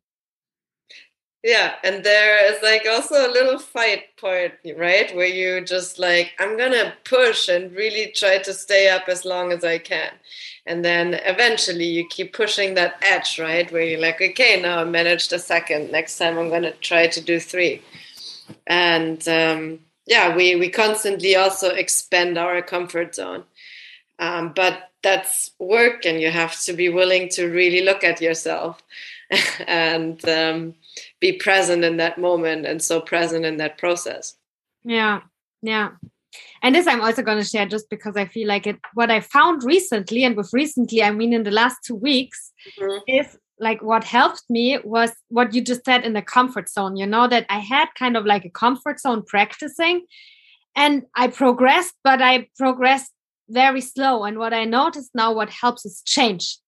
Yeah, 1.43 1.77
and 1.83 2.05
there 2.05 2.53
is 2.53 2.63
like 2.63 2.87
also 2.87 3.27
a 3.27 3.33
little 3.33 3.59
fight 3.59 4.15
part, 4.21 4.59
right? 4.77 5.17
Where 5.17 5.27
you 5.27 5.65
just 5.65 5.99
like, 5.99 6.33
I'm 6.39 6.59
gonna 6.59 6.93
push 7.05 7.49
and 7.49 7.75
really 7.75 8.13
try 8.15 8.37
to 8.39 8.53
stay 8.53 8.91
up 8.91 9.09
as 9.09 9.25
long 9.25 9.51
as 9.51 9.65
I 9.65 9.79
can. 9.79 10.11
And 10.67 10.85
then 10.85 11.15
eventually 11.15 11.87
you 11.87 12.07
keep 12.11 12.35
pushing 12.35 12.75
that 12.75 12.97
edge, 13.01 13.39
right? 13.39 13.73
Where 13.73 13.83
you're 13.83 14.01
like, 14.01 14.21
okay, 14.21 14.61
now 14.61 14.81
I 14.81 14.85
managed 14.85 15.33
a 15.33 15.39
second. 15.39 15.91
Next 15.91 16.19
time 16.19 16.37
I'm 16.37 16.51
gonna 16.51 16.73
try 16.73 17.07
to 17.07 17.21
do 17.23 17.41
three. 17.41 17.81
And 18.67 19.27
um, 19.27 19.79
yeah, 20.07 20.37
we 20.37 20.57
we 20.57 20.69
constantly 20.69 21.37
also 21.37 21.71
expand 21.71 22.37
our 22.37 22.61
comfort 22.61 23.15
zone. 23.15 23.45
Um, 24.19 24.53
but 24.55 24.90
that's 25.03 25.51
work 25.59 26.05
and 26.05 26.21
you 26.21 26.31
have 26.31 26.59
to 26.61 26.73
be 26.73 26.89
willing 26.89 27.29
to 27.29 27.47
really 27.47 27.83
look 27.83 28.05
at 28.05 28.21
yourself 28.21 28.83
and 29.67 30.29
um, 30.29 30.75
be 31.21 31.33
present 31.33 31.85
in 31.85 31.97
that 31.97 32.19
moment 32.19 32.67
and 32.67 32.83
so 32.83 33.01
present 33.01 33.45
in 33.45 33.57
that 33.57 33.79
process 33.79 34.37
Yeah. 34.85 35.21
Yeah. 35.63 35.91
And 36.63 36.75
this 36.75 36.87
I'm 36.87 37.01
also 37.01 37.23
going 37.23 37.39
to 37.39 37.45
share 37.45 37.67
just 37.67 37.91
because 37.91 38.17
I 38.17 38.27
feel 38.27 38.47
like 38.47 38.67
it. 38.67 38.79
What 38.95 39.11
I 39.11 39.21
found 39.21 39.65
recently, 39.65 40.25
and 40.25 40.37
with 40.37 40.51
recently, 40.53 41.03
I 41.03 41.11
mean 41.11 41.33
in 41.33 41.43
the 41.43 41.51
last 41.51 41.79
two 41.85 41.97
weeks, 41.97 42.53
mm-hmm. 42.79 42.99
is 43.09 43.37
like 43.59 43.83
what 43.83 44.05
helped 44.05 44.45
me 44.49 44.79
was 44.85 45.11
what 45.29 45.55
you 45.55 45.61
just 45.61 45.85
said 45.85 46.05
in 46.05 46.13
the 46.13 46.23
comfort 46.23 46.69
zone. 46.69 46.97
You 46.97 47.07
know, 47.07 47.27
that 47.29 47.47
I 47.49 47.59
had 47.59 47.89
kind 47.99 48.17
of 48.17 48.25
like 48.27 48.45
a 48.45 48.51
comfort 48.51 49.01
zone 49.01 49.23
practicing 49.27 50.07
and 50.77 51.03
I 51.17 51.29
progressed, 51.29 51.95
but 52.05 52.23
I 52.23 52.49
progressed 52.57 53.13
very 53.51 53.81
slow. 53.81 54.25
And 54.25 54.39
what 54.39 54.55
I 54.55 54.65
noticed 54.65 55.11
now, 55.15 55.33
what 55.33 55.51
helps 55.51 55.85
is 55.85 56.03
change 56.05 56.59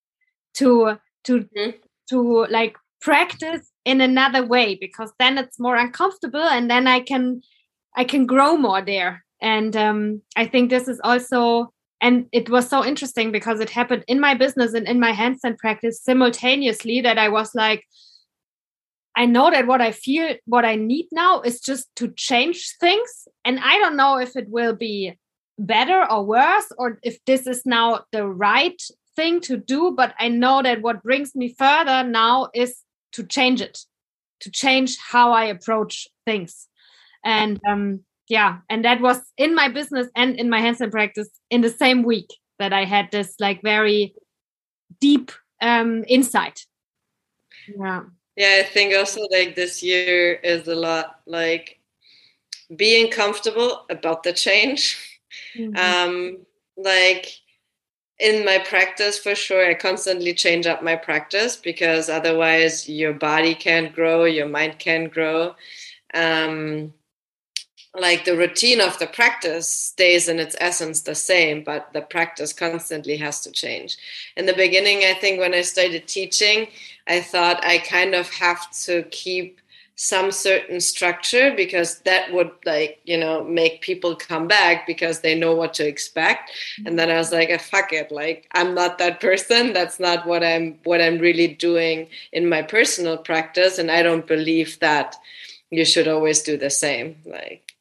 to 0.55 0.99
to 1.25 1.41
mm-hmm. 1.41 1.71
to 2.11 2.47
like 2.47 2.77
practice 3.01 3.71
in 3.85 4.01
another 4.01 4.47
way 4.47 4.77
because 4.81 5.13
then 5.19 5.39
it's 5.39 5.59
more 5.59 5.77
uncomfortable 5.77 6.43
and 6.43 6.71
then 6.71 6.87
I 6.87 7.01
can 7.01 7.43
I 7.97 8.05
can 8.05 8.27
grow 8.27 8.57
more 8.57 8.83
there. 8.83 9.25
And 9.41 9.77
um, 9.77 10.23
I 10.37 10.47
think 10.47 10.71
this 10.71 10.89
is 10.89 11.01
also 11.03 11.73
and 12.01 12.27
it 12.33 12.51
was 12.51 12.69
so 12.69 12.85
interesting 12.85 13.31
because 13.31 13.61
it 13.61 13.71
happened 13.71 14.05
in 14.09 14.19
my 14.21 14.35
business 14.35 14.75
and 14.75 14.89
in 14.89 14.99
my 14.99 15.13
handstand 15.13 15.59
practice 15.59 16.03
simultaneously 16.03 17.01
that 17.01 17.17
I 17.17 17.29
was 17.29 17.55
like, 17.55 17.85
I 19.15 19.27
know 19.27 19.51
that 19.51 19.69
what 19.69 19.81
I 19.81 19.93
feel, 19.93 20.35
what 20.47 20.65
I 20.65 20.75
need 20.75 21.07
now 21.13 21.43
is 21.43 21.61
just 21.61 21.95
to 21.97 22.13
change 22.17 22.75
things. 22.81 23.29
And 23.45 23.61
I 23.61 23.79
don't 23.79 23.97
know 23.97 24.19
if 24.19 24.37
it 24.37 24.49
will 24.49 24.75
be 24.75 25.17
better 25.59 26.11
or 26.11 26.25
worse, 26.25 26.67
or 26.79 26.99
if 27.03 27.19
this 27.25 27.47
is 27.47 27.65
now 27.65 28.05
the 28.13 28.27
right 28.27 28.81
thing 29.17 29.41
to 29.43 29.57
do. 29.57 29.93
But 29.97 30.15
I 30.19 30.29
know 30.29 30.63
that 30.63 30.83
what 30.83 31.03
brings 31.03 31.35
me 31.35 31.55
further 31.59 32.03
now 32.05 32.49
is 32.55 32.79
to 33.13 33.25
change 33.25 33.61
it, 33.61 33.79
to 34.41 34.51
change 34.51 34.99
how 34.99 35.33
I 35.33 35.45
approach 35.45 36.09
things. 36.25 36.69
And 37.25 37.61
um, 37.69 38.01
yeah, 38.29 38.59
and 38.69 38.85
that 38.85 39.01
was 39.01 39.21
in 39.37 39.55
my 39.55 39.69
business 39.69 40.09
and 40.17 40.37
in 40.37 40.49
my 40.49 40.61
handstand 40.61 40.91
practice 40.91 41.29
in 41.51 41.61
the 41.61 41.71
same 41.71 42.03
week 42.03 42.29
that 42.59 42.73
I 42.73 42.85
had 42.85 43.11
this 43.11 43.35
like 43.39 43.63
very 43.63 44.15
deep 45.01 45.33
um, 45.61 46.05
insight. 46.09 46.67
Yeah. 47.69 48.03
Yeah, 48.37 48.61
I 48.61 48.63
think 48.63 48.95
also 48.95 49.21
like 49.31 49.55
this 49.55 49.83
year 49.83 50.35
is 50.35 50.67
a 50.67 50.75
lot 50.75 51.21
like 51.27 51.79
being 52.75 53.11
comfortable 53.11 53.85
about 53.91 54.23
the 54.23 54.33
change. 54.33 55.12
Mm-hmm. 55.57 55.77
Um, 55.77 56.39
like 56.77 57.29
in 58.19 58.45
my 58.45 58.59
practice, 58.59 59.19
for 59.19 59.35
sure, 59.35 59.69
I 59.69 59.75
constantly 59.75 60.35
change 60.35 60.67
up 60.67 60.83
my 60.83 60.97
practice 60.97 61.57
because 61.57 62.09
otherwise 62.09 62.89
your 62.89 63.13
body 63.13 63.55
can't 63.55 63.95
grow, 63.95 64.25
your 64.25 64.49
mind 64.49 64.79
can't 64.79 65.13
grow. 65.13 65.55
Um, 66.15 66.93
like 67.95 68.25
the 68.25 68.37
routine 68.37 68.81
of 68.81 68.99
the 68.99 69.07
practice 69.07 69.69
stays 69.69 70.29
in 70.29 70.39
its 70.39 70.57
essence 70.61 71.03
the 71.03 71.15
same, 71.15 71.63
but 71.63 71.93
the 71.93 72.01
practice 72.01 72.53
constantly 72.53 73.17
has 73.19 73.41
to 73.41 73.51
change. 73.51 73.99
In 74.37 74.47
the 74.47 74.55
beginning, 74.55 75.03
I 75.05 75.15
think 75.15 75.39
when 75.39 75.53
I 75.53 75.61
started 75.61 76.09
teaching, 76.09 76.69
I 77.07 77.21
thought 77.21 77.65
I 77.65 77.79
kind 77.79 78.15
of 78.15 78.31
have 78.31 78.71
to 78.85 79.03
keep 79.11 79.61
some 79.95 80.33
certain 80.33 80.81
structure 80.81 81.53
because 81.55 82.01
that 82.01 82.33
would 82.33 82.51
like 82.65 83.01
you 83.05 83.17
know 83.17 83.45
make 83.45 83.83
people 83.83 84.17
come 84.17 84.49
back 84.49 84.87
because 84.87 85.21
they 85.21 85.35
know 85.35 85.55
what 85.55 85.75
to 85.75 85.87
expect. 85.87 86.51
Mm-hmm. 86.51 86.87
And 86.87 86.99
then 86.99 87.11
i 87.11 87.17
was 87.17 87.33
like 87.33 87.51
oh, 87.51 87.59
fuck 87.59 87.93
it 87.93 88.11
like 88.11 88.49
i'm 88.53 88.75
not 88.75 88.99
that 88.99 89.21
person. 89.21 89.73
That's 89.73 90.01
not 90.01 90.27
what 90.27 90.43
i'm 90.43 90.79
what 90.85 91.01
i'm 91.01 91.19
really 91.19 91.49
doing 91.49 92.09
in 92.33 92.49
my 92.49 92.63
personal 92.63 93.17
practice. 93.17 93.79
And 93.79 93.91
i 93.91 94.03
don't 94.03 94.27
believe 94.27 94.79
that 94.81 95.17
you 95.71 95.85
should 95.85 96.09
always 96.09 96.43
do 96.43 96.57
the 96.57 96.71
same 96.71 97.17
like 97.25 97.72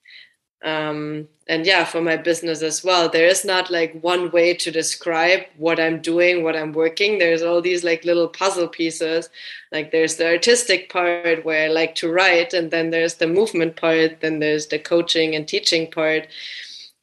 um, 0.63 1.27
and 1.47 1.65
yeah 1.65 1.83
for 1.83 2.01
my 2.01 2.15
business 2.15 2.61
as 2.61 2.83
well 2.83 3.09
there 3.09 3.25
is 3.25 3.43
not 3.43 3.71
like 3.71 3.99
one 4.01 4.29
way 4.31 4.53
to 4.53 4.69
describe 4.71 5.41
what 5.57 5.79
i'm 5.79 6.01
doing 6.01 6.43
what 6.43 6.55
i'm 6.55 6.71
working. 6.71 7.17
There's 7.17 7.41
all 7.41 7.61
these 7.61 7.83
like 7.83 8.05
little 8.05 8.27
puzzle 8.27 8.67
pieces. 8.67 9.29
Like 9.71 9.91
there's 9.91 10.17
the 10.17 10.27
artistic 10.27 10.91
part 10.91 11.43
where 11.43 11.65
i 11.65 11.67
like 11.67 11.95
to 11.95 12.11
write 12.11 12.53
and 12.53 12.71
then 12.71 12.91
there's 12.91 13.15
the 13.15 13.27
movement 13.27 13.75
part 13.75 14.21
then 14.21 14.39
there's 14.39 14.67
the 14.67 14.79
coaching 14.79 15.35
and 15.35 15.47
teaching 15.47 15.89
part 15.89 16.27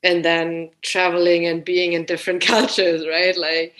and 0.03 0.25
then 0.25 0.71
traveling 0.83 1.47
and 1.47 1.65
being 1.65 1.93
in 1.95 2.05
different 2.05 2.41
cultures 2.53 3.07
right? 3.07 3.37
Like 3.37 3.75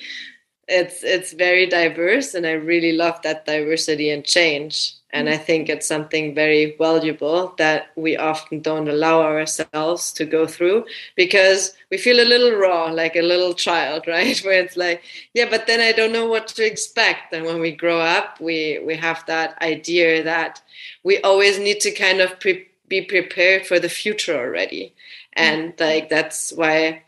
it's 0.69 1.03
it's 1.03 1.33
very 1.33 1.67
diverse 1.67 2.35
and 2.35 2.47
i 2.47 2.53
really 2.53 2.93
love 2.93 3.21
that 3.23 3.47
diversity 3.47 4.11
and 4.11 4.25
change 4.25 4.98
and 5.11 5.29
I 5.29 5.37
think 5.39 5.69
it's 5.69 5.87
something 5.87 6.35
very 6.35 6.77
valuable 6.77 7.55
that 7.59 7.91
we 7.97 8.17
often 8.17 8.61
don't 8.61 8.89
allow 8.89 9.23
ourselves 9.23 10.13
to 10.13 10.25
go 10.25 10.47
through 10.47 10.85
because 11.17 11.75
we 11.91 11.97
feel 11.97 12.21
a 12.21 12.29
little 12.29 12.59
raw, 12.59 12.87
like 12.87 13.17
a 13.17 13.23
little 13.23 13.55
child, 13.55 14.05
right? 14.09 14.39
Where 14.41 14.61
it's 14.61 14.77
like, 14.77 15.03
yeah, 15.35 15.47
but 15.49 15.67
then 15.67 15.81
I 15.81 15.93
don't 15.93 16.13
know 16.13 16.27
what 16.27 16.49
to 16.49 16.65
expect. 16.67 17.33
And 17.33 17.47
when 17.47 17.61
we 17.61 17.73
grow 17.73 18.01
up, 18.01 18.41
we, 18.41 18.81
we 18.85 18.97
have 18.97 19.25
that 19.27 19.61
idea 19.63 20.23
that 20.25 20.63
we 21.03 21.19
always 21.23 21.59
need 21.59 21.81
to 21.81 21.91
kind 21.91 22.21
of 22.21 22.39
pre- 22.41 22.69
be 22.89 23.03
prepared 23.03 23.67
for 23.67 23.79
the 23.79 23.89
future 23.89 24.39
already. 24.39 24.95
And 25.35 25.75
like, 25.79 26.09
that's 26.11 26.53
why 26.53 27.03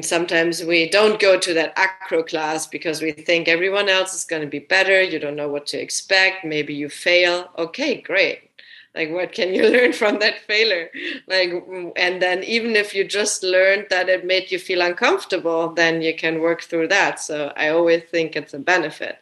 sometimes 0.00 0.62
we 0.62 0.88
don't 0.88 1.18
go 1.18 1.38
to 1.38 1.54
that 1.54 1.72
acro 1.76 2.22
class 2.22 2.66
because 2.66 3.02
we 3.02 3.12
think 3.12 3.48
everyone 3.48 3.88
else 3.88 4.14
is 4.14 4.24
going 4.24 4.42
to 4.42 4.48
be 4.48 4.60
better. 4.60 5.02
You 5.02 5.18
don't 5.18 5.36
know 5.36 5.48
what 5.48 5.66
to 5.68 5.78
expect. 5.78 6.44
Maybe 6.44 6.72
you 6.74 6.88
fail. 6.88 7.50
Okay, 7.58 8.00
great. 8.00 8.46
Like, 8.94 9.10
what 9.10 9.32
can 9.32 9.52
you 9.52 9.68
learn 9.68 9.92
from 9.92 10.18
that 10.20 10.40
failure? 10.46 10.90
Like, 11.26 11.50
mm, 11.50 11.92
and 11.96 12.22
then 12.22 12.42
even 12.44 12.76
if 12.76 12.94
you 12.94 13.04
just 13.04 13.42
learned 13.42 13.86
that 13.90 14.08
it 14.08 14.24
made 14.24 14.50
you 14.50 14.58
feel 14.58 14.80
uncomfortable, 14.80 15.72
then 15.72 16.00
you 16.00 16.14
can 16.16 16.40
work 16.40 16.62
through 16.62 16.88
that. 16.88 17.20
So 17.20 17.52
I 17.56 17.68
always 17.68 18.04
think 18.04 18.36
it's 18.36 18.54
a 18.54 18.58
benefit. 18.58 19.18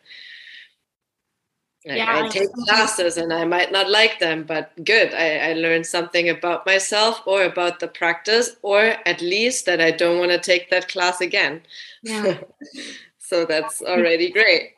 Yeah, 1.84 2.24
I 2.24 2.28
take 2.28 2.50
classes 2.52 3.18
and 3.18 3.30
I 3.30 3.44
might 3.44 3.70
not 3.70 3.90
like 3.90 4.18
them, 4.18 4.44
but 4.44 4.72
good. 4.84 5.12
I, 5.12 5.50
I 5.50 5.52
learned 5.52 5.86
something 5.86 6.30
about 6.30 6.64
myself 6.64 7.20
or 7.26 7.42
about 7.42 7.80
the 7.80 7.88
practice, 7.88 8.56
or 8.62 8.96
at 9.04 9.20
least 9.20 9.66
that 9.66 9.82
I 9.82 9.90
don't 9.90 10.18
want 10.18 10.30
to 10.30 10.38
take 10.38 10.70
that 10.70 10.88
class 10.88 11.20
again. 11.20 11.60
Yeah. 12.02 12.38
so 13.18 13.44
that's 13.44 13.82
already 13.86 14.30
great. 14.30 14.72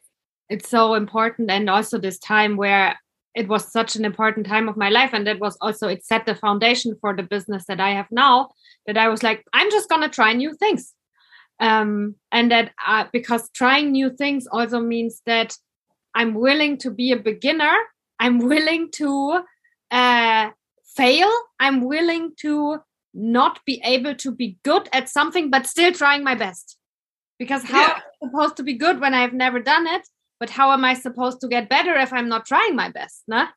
It's 0.48 0.68
so 0.68 0.94
important. 0.94 1.48
And 1.48 1.70
also, 1.70 1.96
this 1.98 2.18
time 2.18 2.56
where 2.56 2.98
it 3.36 3.46
was 3.46 3.70
such 3.70 3.94
an 3.94 4.04
important 4.04 4.46
time 4.46 4.68
of 4.68 4.76
my 4.76 4.88
life. 4.88 5.10
And 5.12 5.26
that 5.26 5.38
was 5.38 5.56
also, 5.60 5.86
it 5.88 6.04
set 6.04 6.26
the 6.26 6.34
foundation 6.34 6.96
for 7.00 7.14
the 7.14 7.22
business 7.22 7.66
that 7.66 7.80
I 7.80 7.90
have 7.90 8.10
now. 8.10 8.50
That 8.86 8.96
I 8.96 9.08
was 9.08 9.22
like, 9.22 9.44
I'm 9.52 9.70
just 9.70 9.88
going 9.88 10.02
to 10.02 10.08
try 10.08 10.32
new 10.32 10.54
things. 10.54 10.92
Um, 11.60 12.16
and 12.32 12.50
that 12.50 12.72
uh, 12.84 13.04
because 13.12 13.48
trying 13.50 13.92
new 13.92 14.10
things 14.10 14.46
also 14.50 14.80
means 14.80 15.22
that 15.26 15.56
I'm 16.16 16.32
willing 16.34 16.78
to 16.78 16.90
be 16.90 17.12
a 17.12 17.16
beginner. 17.16 17.74
I'm 18.18 18.38
willing 18.38 18.90
to 18.92 19.42
uh, 19.90 20.50
fail. 20.96 21.30
I'm 21.60 21.82
willing 21.82 22.32
to 22.40 22.78
not 23.12 23.60
be 23.66 23.80
able 23.84 24.14
to 24.16 24.32
be 24.32 24.58
good 24.64 24.88
at 24.92 25.10
something, 25.10 25.50
but 25.50 25.66
still 25.66 25.92
trying 25.92 26.24
my 26.24 26.34
best. 26.34 26.76
Because 27.38 27.62
how 27.64 27.82
yeah. 27.82 27.94
am 27.94 28.00
I 28.00 28.26
supposed 28.26 28.56
to 28.56 28.62
be 28.62 28.74
good 28.74 28.98
when 28.98 29.12
I've 29.12 29.34
never 29.34 29.60
done 29.60 29.86
it? 29.86 30.08
But 30.40 30.50
how 30.50 30.72
am 30.72 30.84
I 30.84 30.94
supposed 30.94 31.40
to 31.42 31.48
get 31.48 31.68
better 31.68 31.94
if 31.94 32.12
I'm 32.12 32.28
not 32.30 32.46
trying 32.46 32.74
my 32.74 32.90
best? 32.90 33.22
Nah? 33.28 33.48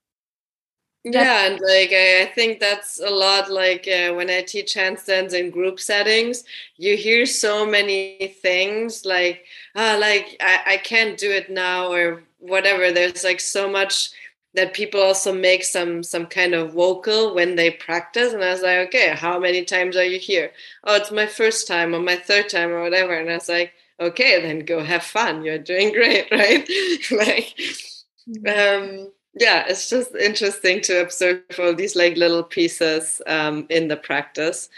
yeah 1.06 1.46
and 1.46 1.60
like 1.62 1.94
I, 1.94 2.30
think 2.36 2.60
that's 2.60 3.00
a 3.00 3.10
lot 3.10 3.50
like 3.50 3.88
uh, 3.88 4.14
when 4.14 4.30
i 4.30 4.42
teach 4.42 4.76
handstands 4.76 5.34
in 5.34 5.50
group 5.50 5.80
settings 5.80 6.44
you 6.76 6.98
hear 6.98 7.26
so 7.26 7.66
many 7.66 8.36
things 8.42 9.06
like 9.06 9.46
ah 9.78 9.98
like 9.98 10.36
I, 10.42 10.74
I 10.74 10.78
can't 10.78 11.18
do 11.18 11.32
it 11.32 11.50
now 11.50 11.92
or 11.92 12.24
whatever 12.40 12.92
there's 12.92 13.24
like 13.24 13.40
so 13.40 13.70
much 13.70 14.12
that 14.56 14.74
people 14.74 15.02
also 15.02 15.34
make 15.34 15.64
some 15.64 16.02
some 16.02 16.26
kind 16.26 16.54
of 16.54 16.74
vocal 16.74 17.36
when 17.36 17.56
they 17.56 17.70
practice 17.70 18.34
and 18.34 18.44
i 18.44 18.50
was 18.50 18.62
like 18.62 18.88
okay 18.88 19.10
how 19.10 19.40
many 19.40 19.64
times 19.64 19.96
are 19.96 20.06
you 20.06 20.20
here 20.20 20.52
oh 20.86 20.96
it's 20.96 21.12
my 21.12 21.28
first 21.28 21.68
time 21.68 21.94
or 21.94 22.00
my 22.00 22.16
third 22.16 22.50
time 22.50 22.70
or 22.70 22.82
whatever 22.82 23.14
and 23.14 23.30
i 23.30 23.36
was 23.36 23.50
like 23.50 23.74
okay 24.00 24.42
then 24.42 24.60
go 24.60 24.84
have 24.84 25.04
fun 25.04 25.44
you're 25.44 25.58
doing 25.58 25.92
great 25.94 26.30
right 26.32 26.68
like 27.12 27.56
mm-hmm. 28.28 28.48
um 28.48 29.12
yeah 29.40 29.66
it's 29.68 29.90
just 29.90 30.16
interesting 30.16 30.82
to 30.82 31.02
observe 31.02 31.42
all 31.60 31.76
these 31.76 31.96
like 31.96 32.18
little 32.18 32.44
pieces 32.44 33.22
um, 33.28 33.68
in 33.70 33.88
the 33.88 33.98
practice 33.98 34.70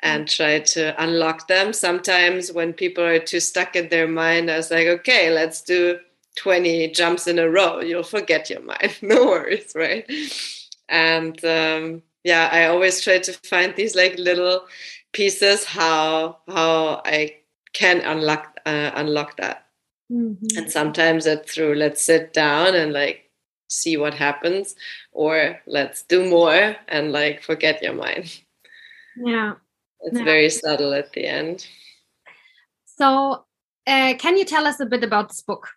and 0.00 0.26
mm-hmm. 0.26 0.42
try 0.42 0.60
to 0.60 1.02
unlock 1.02 1.48
them 1.48 1.72
sometimes 1.72 2.50
when 2.50 2.72
people 2.72 3.04
are 3.04 3.18
too 3.18 3.40
stuck 3.40 3.76
in 3.76 3.88
their 3.90 4.08
mind 4.08 4.50
i 4.50 4.56
was 4.56 4.70
like 4.70 4.86
okay 4.86 5.30
let's 5.30 5.60
do 5.60 5.98
20 6.38 6.88
jumps 6.92 7.26
in 7.26 7.38
a 7.38 7.50
row 7.50 7.80
you'll 7.80 8.02
forget 8.02 8.48
your 8.48 8.62
mind. 8.62 8.96
No 9.02 9.24
worries 9.26 9.72
right? 9.74 10.10
And 10.88 11.44
um, 11.44 12.02
yeah 12.24 12.48
i 12.52 12.66
always 12.66 13.00
try 13.00 13.18
to 13.18 13.32
find 13.32 13.74
these 13.74 13.94
like 13.94 14.18
little 14.18 14.66
pieces 15.12 15.64
how 15.64 16.38
how 16.48 17.00
i 17.04 17.34
can 17.72 18.00
unlock 18.00 18.58
uh, 18.66 18.90
unlock 18.94 19.36
that. 19.36 19.66
Mm-hmm. 20.10 20.56
and 20.56 20.70
sometimes 20.70 21.26
it's 21.26 21.52
through 21.52 21.74
let's 21.74 22.02
sit 22.02 22.32
down 22.32 22.74
and 22.74 22.92
like 22.94 23.30
see 23.68 23.96
what 23.98 24.14
happens 24.14 24.74
or 25.12 25.60
let's 25.66 26.02
do 26.02 26.28
more 26.28 26.76
and 26.88 27.12
like 27.12 27.42
forget 27.42 27.82
your 27.82 27.92
mind. 27.92 28.40
Yeah. 29.16 29.54
It's 30.00 30.16
yeah. 30.16 30.24
very 30.24 30.48
subtle 30.48 30.94
at 30.94 31.12
the 31.12 31.26
end. 31.26 31.66
So 32.86 33.44
uh, 33.86 34.14
can 34.18 34.38
you 34.38 34.46
tell 34.46 34.66
us 34.66 34.80
a 34.80 34.86
bit 34.86 35.04
about 35.04 35.28
this 35.28 35.42
book 35.42 35.68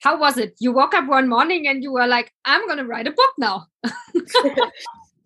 how 0.00 0.18
was 0.18 0.38
it? 0.38 0.54
You 0.58 0.72
woke 0.72 0.94
up 0.94 1.06
one 1.06 1.28
morning 1.28 1.68
and 1.68 1.82
you 1.82 1.92
were 1.92 2.06
like 2.06 2.32
i'm 2.44 2.66
gonna 2.66 2.84
write 2.84 3.06
a 3.06 3.12
book 3.12 3.32
now. 3.38 3.66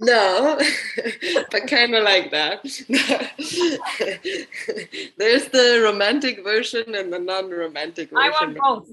No 0.01 0.59
but 1.51 1.67
kind 1.69 1.95
of 1.95 2.03
like 2.03 2.33
that. 2.33 2.63
There's 5.19 5.49
the 5.49 5.81
romantic 5.85 6.43
version 6.43 6.95
and 6.95 7.13
the 7.13 7.19
non-romantic 7.21 8.09
version 8.11 8.19
i 8.19 8.31
want 8.31 8.59
both. 8.59 8.89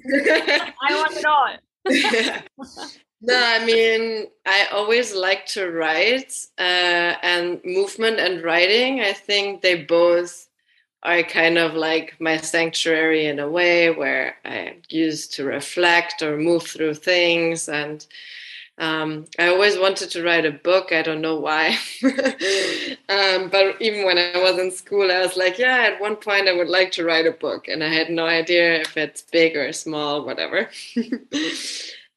I 0.82 0.96
want 0.96 1.18
it 1.18 1.26
all. 1.26 1.48
No 3.24 3.36
i 3.36 3.64
mean 3.66 4.28
i 4.46 4.68
always 4.72 5.16
like 5.16 5.46
to 5.48 5.72
write 5.72 6.34
uh, 6.60 7.16
and 7.22 7.60
movement 7.64 8.20
and 8.20 8.44
writing 8.44 9.02
i 9.02 9.14
think 9.14 9.62
they 9.62 9.84
both 9.84 10.48
are 11.04 11.24
kind 11.24 11.58
of 11.58 11.74
like 11.74 12.16
my 12.20 12.38
sanctuary 12.38 13.26
in 13.26 13.40
a 13.40 13.50
way 13.50 13.90
where 13.90 14.36
i 14.46 14.76
use 14.90 15.28
to 15.28 15.44
reflect 15.44 16.22
or 16.22 16.38
move 16.38 16.64
through 16.64 16.94
things 16.94 17.68
and 17.68 18.06
um, 18.82 19.26
I 19.38 19.48
always 19.48 19.78
wanted 19.78 20.10
to 20.10 20.24
write 20.24 20.44
a 20.44 20.52
book. 20.52 20.92
I 20.92 21.04
don't 21.04 21.22
know 21.22 21.36
why. 21.36 21.78
um, 22.04 23.50
but 23.50 23.80
even 23.80 24.06
when 24.06 24.18
I 24.18 24.32
was 24.38 24.58
in 24.58 24.72
school, 24.72 25.12
I 25.12 25.20
was 25.20 25.38
like, 25.38 25.60
yeah, 25.60 25.84
at 25.84 26.02
one 26.02 26.16
point 26.16 26.48
I 26.48 26.54
would 26.54 26.68
like 26.68 26.92
to 26.94 27.06
write 27.06 27.28
a 27.28 27.32
book. 27.32 27.68
And 27.68 27.84
I 27.84 27.94
had 27.94 28.10
no 28.10 28.26
idea 28.26 28.82
if 28.82 28.98
it's 28.98 29.22
big 29.22 29.56
or 29.56 29.72
small, 29.72 30.26
whatever. 30.26 30.70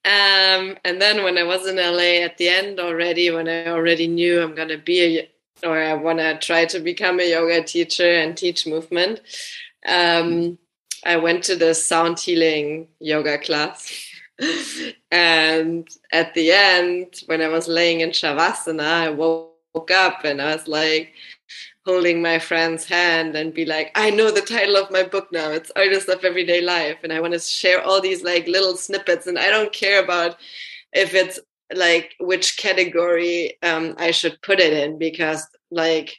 um, 0.07 0.79
and 0.85 1.03
then 1.03 1.23
when 1.23 1.37
I 1.37 1.43
was 1.43 1.67
in 1.67 1.77
LA 1.77 2.25
at 2.25 2.39
the 2.39 2.49
end 2.49 2.81
already, 2.81 3.31
when 3.31 3.47
I 3.47 3.67
already 3.67 4.07
knew 4.07 4.41
I'm 4.41 4.55
going 4.55 4.69
to 4.69 4.79
be 4.79 5.19
a, 5.19 5.29
or 5.65 5.79
I 5.79 5.95
want 5.95 6.19
to 6.19 6.39
try 6.39 6.65
to 6.67 6.81
become 6.81 7.21
a 7.21 7.31
yoga 7.31 7.63
teacher 7.63 8.11
and 8.11 8.37
teach 8.37 8.67
movement, 8.67 9.21
um, 9.87 10.59
I 11.05 11.17
went 11.17 11.45
to 11.45 11.57
the 11.57 11.75
sound 11.75 12.19
healing 12.19 12.89
yoga 13.01 13.39
class 13.39 14.13
and 15.11 15.89
at 16.13 16.35
the 16.35 16.53
end, 16.53 17.23
when 17.27 17.41
I 17.41 17.49
was 17.49 17.69
laying 17.69 18.01
in 18.01 18.11
Shavasana, 18.11 18.81
I 18.81 19.11
woke 19.11 19.91
up 19.91 20.25
and 20.25 20.41
I 20.41 20.55
was 20.55 20.67
like 20.67 21.13
holding 21.87 22.23
my 22.23 22.39
friend's 22.39 22.85
hand 22.85 23.37
and 23.37 23.53
be 23.53 23.65
like, 23.65 23.93
I 23.95 24.11
know 24.11 24.31
the 24.31 24.41
title 24.41 24.77
of 24.77 24.91
my 24.91 25.03
book 25.03 25.29
now. 25.31 25.51
It's 25.51 25.71
Artists 25.77 26.09
of 26.09 26.25
Everyday 26.25 26.63
Life. 26.63 26.99
And 27.03 27.13
I 27.13 27.21
want 27.21 27.35
to 27.35 27.39
share 27.39 27.83
all 27.83 28.01
these 28.01 28.25
like 28.25 28.47
little 28.47 28.77
snippets. 28.77 29.27
And 29.27 29.39
I 29.39 29.51
don't 29.51 29.73
care 29.73 30.03
about 30.03 30.39
if 30.93 31.15
it's 31.15 31.39
like 31.75 32.15
which 32.21 32.59
category 32.59 33.57
um, 33.63 33.95
I 33.99 34.11
should 34.11 34.41
put 34.43 34.61
it 34.61 34.73
in 34.73 34.99
because 34.99 35.47
like 35.71 36.17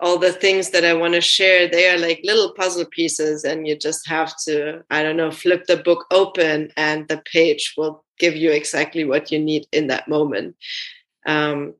all 0.00 0.18
the 0.18 0.32
things 0.32 0.70
that 0.70 0.84
I 0.84 0.92
want 0.92 1.14
to 1.14 1.20
share, 1.20 1.68
they 1.68 1.88
are 1.88 1.98
like 1.98 2.20
little 2.24 2.52
puzzle 2.52 2.84
pieces, 2.84 3.44
and 3.44 3.66
you 3.66 3.76
just 3.76 4.08
have 4.08 4.34
to, 4.44 4.82
I 4.90 5.02
don't 5.02 5.16
know, 5.16 5.30
flip 5.30 5.66
the 5.66 5.76
book 5.76 6.06
open, 6.10 6.72
and 6.76 7.06
the 7.08 7.22
page 7.32 7.74
will 7.76 8.04
give 8.18 8.36
you 8.36 8.50
exactly 8.50 9.04
what 9.04 9.30
you 9.30 9.38
need 9.38 9.66
in 9.72 9.86
that 9.88 10.08
moment. 10.08 10.56
Um, 11.26 11.74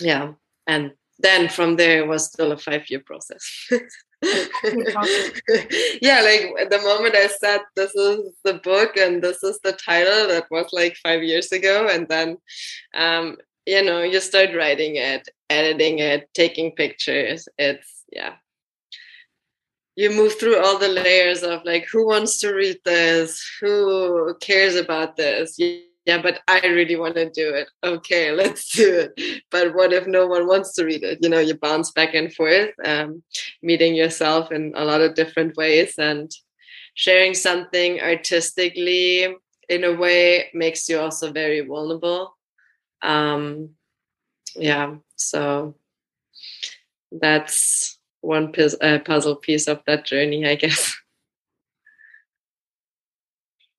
yeah, 0.00 0.32
and 0.66 0.92
then 1.18 1.48
from 1.48 1.76
there, 1.76 2.00
it 2.00 2.08
was 2.08 2.26
still 2.26 2.52
a 2.52 2.58
five 2.58 2.90
year 2.90 3.00
process. 3.00 3.68
yeah, 4.22 6.22
like 6.22 6.70
the 6.70 6.80
moment 6.82 7.14
I 7.14 7.26
said 7.26 7.60
this 7.74 7.94
is 7.94 8.32
the 8.44 8.54
book 8.54 8.96
and 8.96 9.22
this 9.22 9.42
is 9.42 9.60
the 9.62 9.72
title, 9.72 10.28
that 10.28 10.46
was 10.50 10.68
like 10.72 10.96
five 10.96 11.22
years 11.22 11.52
ago, 11.52 11.88
and 11.90 12.08
then 12.08 12.38
um, 12.94 13.36
you 13.66 13.84
know 13.84 14.02
you 14.02 14.20
start 14.20 14.50
writing 14.56 14.96
it 14.96 15.28
editing 15.50 15.98
it 15.98 16.28
taking 16.34 16.72
pictures. 16.72 17.48
It's 17.58 18.04
yeah. 18.10 18.34
You 19.96 20.10
move 20.10 20.38
through 20.38 20.62
all 20.62 20.78
the 20.78 20.88
layers 20.88 21.42
of 21.42 21.64
like 21.64 21.86
who 21.90 22.06
wants 22.06 22.38
to 22.40 22.52
read 22.52 22.78
this? 22.84 23.42
Who 23.60 24.34
cares 24.40 24.76
about 24.76 25.16
this 25.16 25.58
yeah 26.06 26.22
but 26.22 26.40
i 26.48 26.60
really 26.66 26.96
want 26.96 27.14
to 27.14 27.28
do 27.30 27.54
it. 27.54 27.68
Okay 27.84 28.30
let's 28.40 28.72
do 28.72 29.10
it. 29.16 29.42
But 29.50 29.74
what 29.74 29.92
if 29.92 30.06
no 30.06 30.26
one 30.26 30.46
wants 30.46 30.74
to 30.74 30.84
read 30.84 31.02
it? 31.02 31.18
You 31.22 31.28
know 31.28 31.40
you 31.40 31.54
bounce 31.54 31.90
back 31.92 32.14
and 32.14 32.32
forth 32.32 32.70
um, 32.84 33.22
meeting 33.62 33.94
yourself 33.94 34.50
in 34.52 34.72
a 34.76 34.84
lot 34.84 35.00
of 35.00 35.14
different 35.14 35.56
ways 35.56 35.94
and 35.98 36.30
sharing 36.94 37.34
something 37.34 38.00
artistically 38.00 39.36
in 39.68 39.84
a 39.84 39.92
way 39.92 40.50
makes 40.54 40.88
you 40.88 40.98
also 40.98 41.32
very 41.32 41.60
vulnerable. 41.60 42.36
Um, 43.02 43.70
yeah 44.54 44.96
so 45.16 45.74
that's 47.12 47.98
one 48.20 48.52
uh, 48.80 48.98
puzzle 49.04 49.36
piece 49.36 49.68
of 49.68 49.82
that 49.86 50.04
journey 50.04 50.46
i 50.46 50.54
guess. 50.54 50.96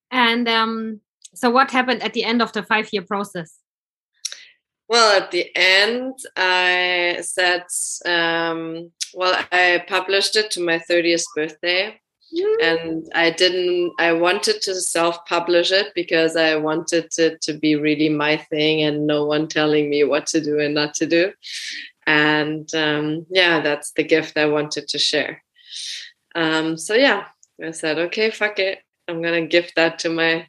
And 0.09 0.47
um, 0.47 1.01
so 1.37 1.51
what 1.51 1.69
happened 1.69 2.01
at 2.01 2.13
the 2.13 2.23
end 2.23 2.41
of 2.41 2.51
the 2.51 2.63
five 2.63 2.89
year 2.91 3.03
process? 3.03 3.59
Well 4.89 5.21
at 5.21 5.31
the 5.31 5.45
end 5.55 6.15
i 6.35 7.19
said 7.21 7.65
um, 8.05 8.91
well 9.13 9.39
i 9.51 9.83
published 9.87 10.35
it 10.35 10.49
to 10.51 10.61
my 10.61 10.79
30th 10.89 11.25
birthday. 11.35 11.99
And 12.61 13.07
i 13.15 13.29
didn't 13.29 13.93
i 13.99 14.11
wanted 14.13 14.61
to 14.63 14.75
self-publish 14.75 15.71
it 15.71 15.87
because 15.93 16.35
i 16.35 16.55
wanted 16.55 17.07
it 17.17 17.41
to 17.41 17.53
be 17.53 17.75
really 17.75 18.09
my 18.09 18.37
thing 18.37 18.81
and 18.81 19.07
no 19.07 19.25
one 19.25 19.47
telling 19.47 19.89
me 19.89 20.03
what 20.03 20.25
to 20.27 20.41
do 20.41 20.59
and 20.59 20.73
not 20.73 20.93
to 20.95 21.05
do. 21.05 21.31
And 22.05 22.73
um, 22.73 23.25
yeah 23.29 23.61
that's 23.61 23.91
the 23.91 24.03
gift 24.03 24.37
i 24.37 24.45
wanted 24.45 24.87
to 24.89 24.99
share. 24.99 25.43
Um, 26.35 26.77
so 26.77 26.93
yeah 26.95 27.25
i 27.63 27.71
said 27.71 27.97
okay 27.99 28.31
fuck 28.31 28.59
it. 28.59 28.79
I'm 29.07 29.21
gonna 29.21 29.47
gift 29.47 29.73
that 29.75 29.99
to 29.99 30.09
my 30.09 30.47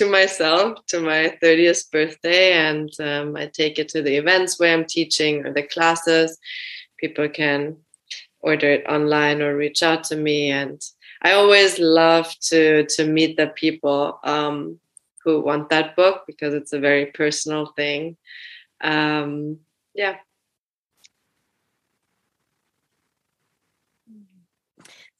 to 0.00 0.10
myself 0.10 0.78
to 0.86 1.00
my 1.00 1.36
30th 1.42 1.90
birthday 1.90 2.52
and 2.52 2.90
um, 3.00 3.36
i 3.36 3.46
take 3.46 3.78
it 3.78 3.88
to 3.88 4.02
the 4.02 4.16
events 4.16 4.58
where 4.58 4.72
i'm 4.74 4.84
teaching 4.84 5.44
or 5.44 5.52
the 5.52 5.62
classes 5.74 6.38
people 6.98 7.28
can 7.28 7.76
order 8.40 8.70
it 8.70 8.84
online 8.86 9.42
or 9.42 9.56
reach 9.56 9.82
out 9.82 10.02
to 10.04 10.16
me 10.16 10.50
and 10.50 10.80
I 11.22 11.32
always 11.32 11.78
love 11.78 12.34
to 12.48 12.86
to 12.86 13.06
meet 13.06 13.36
the 13.36 13.48
people 13.48 14.18
um, 14.24 14.80
who 15.22 15.40
want 15.40 15.68
that 15.68 15.94
book 15.96 16.22
because 16.26 16.54
it's 16.54 16.72
a 16.72 16.80
very 16.80 17.06
personal 17.06 17.66
thing. 17.76 18.16
Um, 18.80 19.58
yeah. 19.94 20.16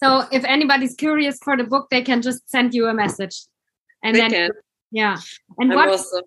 So 0.03 0.25
if 0.33 0.45
anybody's 0.45 0.95
curious 0.95 1.39
for 1.43 1.59
the 1.59 1.65
book, 1.65 1.89
they 1.91 2.01
can 2.01 2.23
just 2.23 2.49
send 2.49 2.73
you 2.73 2.87
a 2.87 2.95
message, 2.95 3.43
and 4.03 4.17
they 4.17 4.21
then 4.21 4.31
can. 4.31 4.51
Yeah. 4.91 5.19
And 5.59 5.73
I'm 5.73 5.77
what? 5.77 5.89
also 5.89 6.23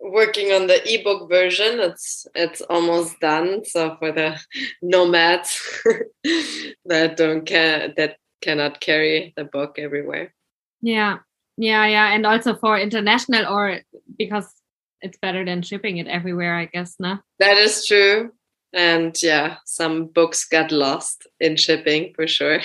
working 0.00 0.52
on 0.52 0.66
the 0.66 0.80
ebook 0.92 1.28
version. 1.28 1.80
It's 1.80 2.26
it's 2.34 2.60
almost 2.62 3.18
done. 3.20 3.64
So 3.64 3.96
for 3.98 4.12
the 4.12 4.38
nomads 4.82 5.60
that 6.84 7.16
don't 7.16 7.46
care 7.46 7.92
that 7.96 8.16
cannot 8.42 8.80
carry 8.80 9.32
the 9.36 9.44
book 9.44 9.78
everywhere. 9.78 10.34
Yeah, 10.82 11.18
yeah, 11.56 11.86
yeah, 11.86 12.14
and 12.14 12.26
also 12.26 12.54
for 12.54 12.78
international 12.78 13.46
or 13.46 13.80
because 14.18 14.52
it's 15.00 15.18
better 15.18 15.44
than 15.44 15.62
shipping 15.62 15.96
it 15.96 16.06
everywhere, 16.06 16.56
I 16.56 16.66
guess. 16.66 16.96
No, 16.98 17.18
that 17.38 17.56
is 17.56 17.86
true. 17.86 18.32
And 18.72 19.16
yeah, 19.22 19.58
some 19.64 20.06
books 20.06 20.46
got 20.46 20.72
lost 20.72 21.26
in 21.40 21.56
shipping 21.56 22.12
for 22.14 22.26
sure. 22.26 22.60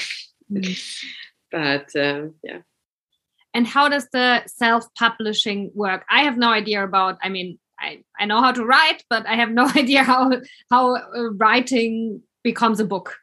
Mm. 0.51 1.05
but 1.51 1.95
um, 1.95 2.35
yeah. 2.43 2.59
And 3.53 3.65
how 3.65 3.89
does 3.89 4.07
the 4.11 4.43
self-publishing 4.47 5.71
work? 5.73 6.05
I 6.09 6.23
have 6.23 6.37
no 6.37 6.51
idea 6.51 6.83
about. 6.83 7.17
I 7.21 7.29
mean, 7.29 7.57
I, 7.79 8.03
I 8.19 8.25
know 8.25 8.41
how 8.41 8.51
to 8.51 8.65
write, 8.65 9.03
but 9.09 9.25
I 9.25 9.35
have 9.35 9.51
no 9.51 9.67
idea 9.75 10.03
how 10.03 10.31
how 10.69 10.95
uh, 10.95 11.31
writing 11.33 12.21
becomes 12.43 12.79
a 12.79 12.85
book. 12.85 13.17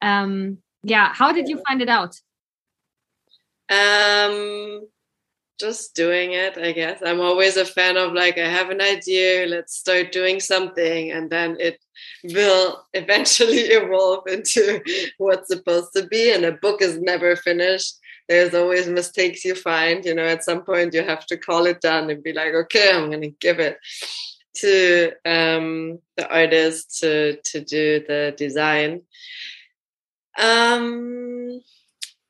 Um, 0.00 0.58
yeah 0.82 1.12
how 1.14 1.32
did 1.32 1.48
you 1.48 1.60
find 1.66 1.80
it 1.80 1.88
out 1.88 2.18
um 3.70 4.86
just 5.60 5.94
doing 5.94 6.32
it 6.32 6.58
i 6.58 6.72
guess 6.72 7.00
i'm 7.04 7.20
always 7.20 7.56
a 7.56 7.64
fan 7.64 7.96
of 7.96 8.12
like 8.12 8.36
i 8.36 8.48
have 8.48 8.70
an 8.70 8.80
idea 8.80 9.46
let's 9.46 9.76
start 9.76 10.10
doing 10.10 10.40
something 10.40 11.12
and 11.12 11.30
then 11.30 11.56
it 11.60 11.78
will 12.24 12.84
eventually 12.94 13.58
evolve 13.78 14.26
into 14.26 14.80
what's 15.18 15.48
supposed 15.48 15.90
to 15.94 16.06
be 16.06 16.32
and 16.32 16.44
a 16.44 16.52
book 16.52 16.82
is 16.82 16.98
never 17.00 17.36
finished 17.36 17.94
there's 18.28 18.54
always 18.54 18.88
mistakes 18.88 19.44
you 19.44 19.54
find 19.54 20.04
you 20.04 20.14
know 20.14 20.26
at 20.26 20.44
some 20.44 20.62
point 20.62 20.94
you 20.94 21.02
have 21.02 21.26
to 21.26 21.36
call 21.36 21.66
it 21.66 21.80
done 21.80 22.10
and 22.10 22.22
be 22.22 22.32
like 22.32 22.54
okay 22.54 22.92
i'm 22.92 23.10
going 23.10 23.22
to 23.22 23.34
give 23.40 23.58
it 23.58 23.78
to 24.54 25.10
um, 25.24 25.98
the 26.16 26.28
artist 26.30 26.98
to 27.00 27.36
to 27.42 27.60
do 27.60 28.04
the 28.06 28.34
design 28.36 29.00
um, 30.38 31.60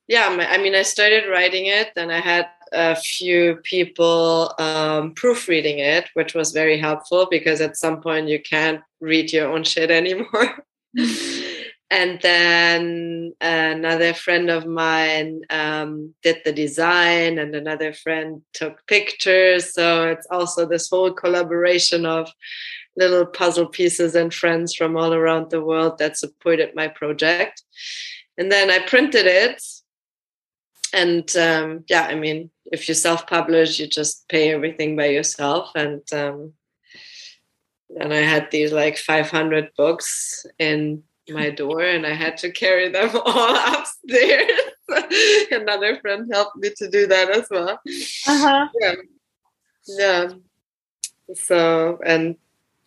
yeah, 0.09 0.29
I 0.29 0.59
mean, 0.59 0.75
I 0.75 0.83
started 0.83 1.31
writing 1.31 1.67
it, 1.67 1.93
and 1.97 2.13
I 2.13 2.21
had 2.21 2.47
a 2.73 2.97
few 2.97 3.57
people 3.63 4.53
um, 4.59 5.15
proofreading 5.15 5.79
it, 5.79 6.09
which 6.15 6.35
was 6.35 6.53
very 6.53 6.79
helpful 6.79 7.29
because 7.31 7.61
at 7.61 7.77
some 7.77 8.01
point 8.01 8.29
you 8.29 8.41
can't 8.41 8.81
read 9.01 9.33
your 9.33 9.53
own 9.53 9.65
shit 9.65 9.91
anymore. 9.91 10.65
and 11.93 12.19
then 12.23 13.35
another 13.43 14.15
friend 14.15 14.49
of 14.49 14.67
mine 14.67 15.43
um, 15.51 16.15
did 16.23 16.39
the 16.43 16.53
design, 16.53 17.39
and 17.39 17.55
another 17.55 17.93
friend 17.93 18.41
took 18.55 18.87
pictures. 18.87 19.75
So 19.75 20.09
it's 20.09 20.27
also 20.31 20.65
this 20.65 20.89
whole 20.89 21.13
collaboration 21.13 22.07
of 22.07 22.31
little 22.97 23.27
puzzle 23.27 23.67
pieces 23.67 24.15
and 24.15 24.33
friends 24.33 24.75
from 24.75 24.97
all 24.97 25.13
around 25.13 25.51
the 25.51 25.63
world 25.63 25.99
that 25.99 26.17
supported 26.17 26.75
my 26.75 26.89
project. 26.89 27.63
And 28.39 28.51
then 28.51 28.71
I 28.71 28.79
printed 28.79 29.27
it. 29.27 29.63
And 30.95 31.37
um, 31.37 31.85
yeah, 31.91 32.07
I 32.09 32.15
mean, 32.15 32.51
if 32.73 32.89
you 32.89 32.95
self 32.95 33.27
publish, 33.27 33.79
you 33.79 33.87
just 33.87 34.27
pay 34.31 34.55
everything 34.55 34.97
by 34.97 35.09
yourself. 35.09 35.71
And 35.75 36.11
um, 36.11 36.55
and 38.01 38.15
I 38.15 38.23
had 38.23 38.51
these 38.51 38.73
like 38.73 38.97
500 38.97 39.73
books 39.77 40.47
in 40.59 41.03
my 41.29 41.51
door, 41.51 41.83
and 41.83 42.07
I 42.07 42.15
had 42.15 42.37
to 42.39 42.51
carry 42.51 42.89
them 42.89 43.11
all 43.25 43.57
upstairs. 43.57 44.51
Another 45.51 45.99
friend 46.01 46.29
helped 46.33 46.57
me 46.57 46.71
to 46.77 46.89
do 46.91 47.07
that 47.07 47.31
as 47.31 47.47
well. 47.51 47.81
Uh-huh. 48.27 48.69
Yeah. 48.81 48.95
Yeah. 49.87 50.29
So, 51.35 51.99
and 52.05 52.37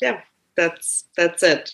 yeah, 0.02 0.22
that's 0.56 1.06
that's 1.18 1.44
it. 1.44 1.74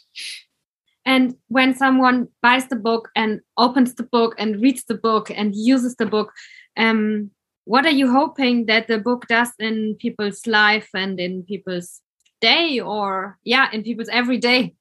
And 1.06 1.36
when 1.48 1.74
someone 1.74 2.28
buys 2.42 2.68
the 2.68 2.76
book 2.76 3.10
and 3.16 3.42
opens 3.58 3.96
the 3.96 4.04
book 4.04 4.36
and 4.38 4.62
reads 4.62 4.84
the 4.84 4.96
book 4.96 5.32
and 5.32 5.56
uses 5.56 5.96
the 5.96 6.06
book, 6.06 6.32
um, 6.78 7.32
what 7.66 7.86
are 7.86 7.92
you 7.92 8.12
hoping 8.12 8.68
that 8.68 8.88
the 8.88 9.00
book 9.00 9.28
does 9.28 9.50
in 9.60 9.96
people's 10.00 10.46
life 10.46 10.90
and 10.94 11.20
in 11.20 11.44
people's 11.44 12.02
day 12.40 12.80
or 12.80 13.40
yeah, 13.44 13.70
in 13.72 13.84
people's 13.84 14.10
everyday? 14.10 14.76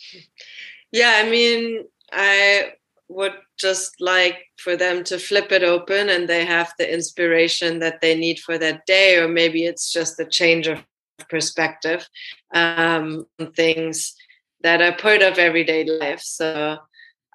Yeah, 0.92 1.22
I 1.24 1.28
mean, 1.28 1.84
I 2.12 2.74
would 3.08 3.34
just 3.58 4.00
like 4.00 4.38
for 4.58 4.76
them 4.76 5.04
to 5.04 5.18
flip 5.18 5.52
it 5.52 5.62
open 5.62 6.08
and 6.08 6.28
they 6.28 6.44
have 6.44 6.72
the 6.78 6.92
inspiration 6.92 7.78
that 7.80 8.00
they 8.00 8.14
need 8.14 8.38
for 8.38 8.58
that 8.58 8.86
day, 8.86 9.18
or 9.18 9.28
maybe 9.28 9.64
it's 9.64 9.90
just 9.92 10.20
a 10.20 10.26
change 10.26 10.66
of 10.68 10.84
perspective 11.28 12.06
um, 12.54 13.26
on 13.40 13.52
things 13.52 14.14
that 14.62 14.80
are 14.80 14.96
part 14.96 15.22
of 15.22 15.38
everyday 15.38 15.84
life. 15.84 16.20
So 16.20 16.78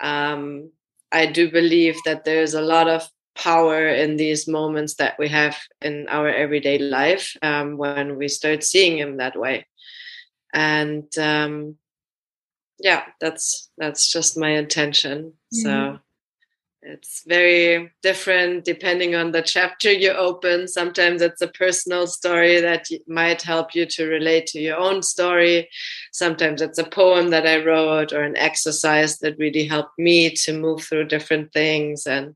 um, 0.01 0.71
I 1.11 1.25
do 1.25 1.51
believe 1.51 1.97
that 2.05 2.25
there's 2.25 2.53
a 2.53 2.61
lot 2.61 2.87
of 2.87 3.07
power 3.35 3.87
in 3.87 4.17
these 4.17 4.47
moments 4.47 4.95
that 4.95 5.15
we 5.19 5.27
have 5.29 5.57
in 5.81 6.07
our 6.09 6.27
everyday 6.29 6.79
life 6.79 7.35
um, 7.41 7.77
when 7.77 8.17
we 8.17 8.27
start 8.27 8.63
seeing 8.63 8.97
him 8.97 9.17
that 9.17 9.39
way. 9.39 9.67
And 10.53 11.05
um, 11.17 11.77
yeah, 12.79 13.03
that's 13.19 13.69
that's 13.77 14.11
just 14.11 14.37
my 14.37 14.51
intention. 14.51 15.33
Mm-hmm. 15.53 15.61
So 15.61 15.99
it's 16.87 17.23
very 17.27 17.91
different 18.01 18.63
depending 18.63 19.15
on 19.15 19.31
the 19.31 19.41
chapter 19.41 19.91
you 19.91 20.11
open 20.11 20.67
sometimes 20.67 21.21
it's 21.21 21.41
a 21.41 21.47
personal 21.47 22.05
story 22.07 22.61
that 22.61 22.85
might 23.07 23.41
help 23.41 23.73
you 23.73 23.85
to 23.85 24.05
relate 24.05 24.45
to 24.45 24.59
your 24.59 24.77
own 24.77 25.01
story 25.01 25.67
sometimes 26.11 26.61
it's 26.61 26.77
a 26.77 26.83
poem 26.83 27.29
that 27.29 27.47
i 27.47 27.63
wrote 27.63 28.13
or 28.13 28.23
an 28.23 28.37
exercise 28.37 29.17
that 29.19 29.37
really 29.37 29.65
helped 29.65 29.97
me 29.97 30.29
to 30.29 30.57
move 30.57 30.81
through 30.83 31.03
different 31.03 31.51
things 31.51 32.05
and 32.05 32.35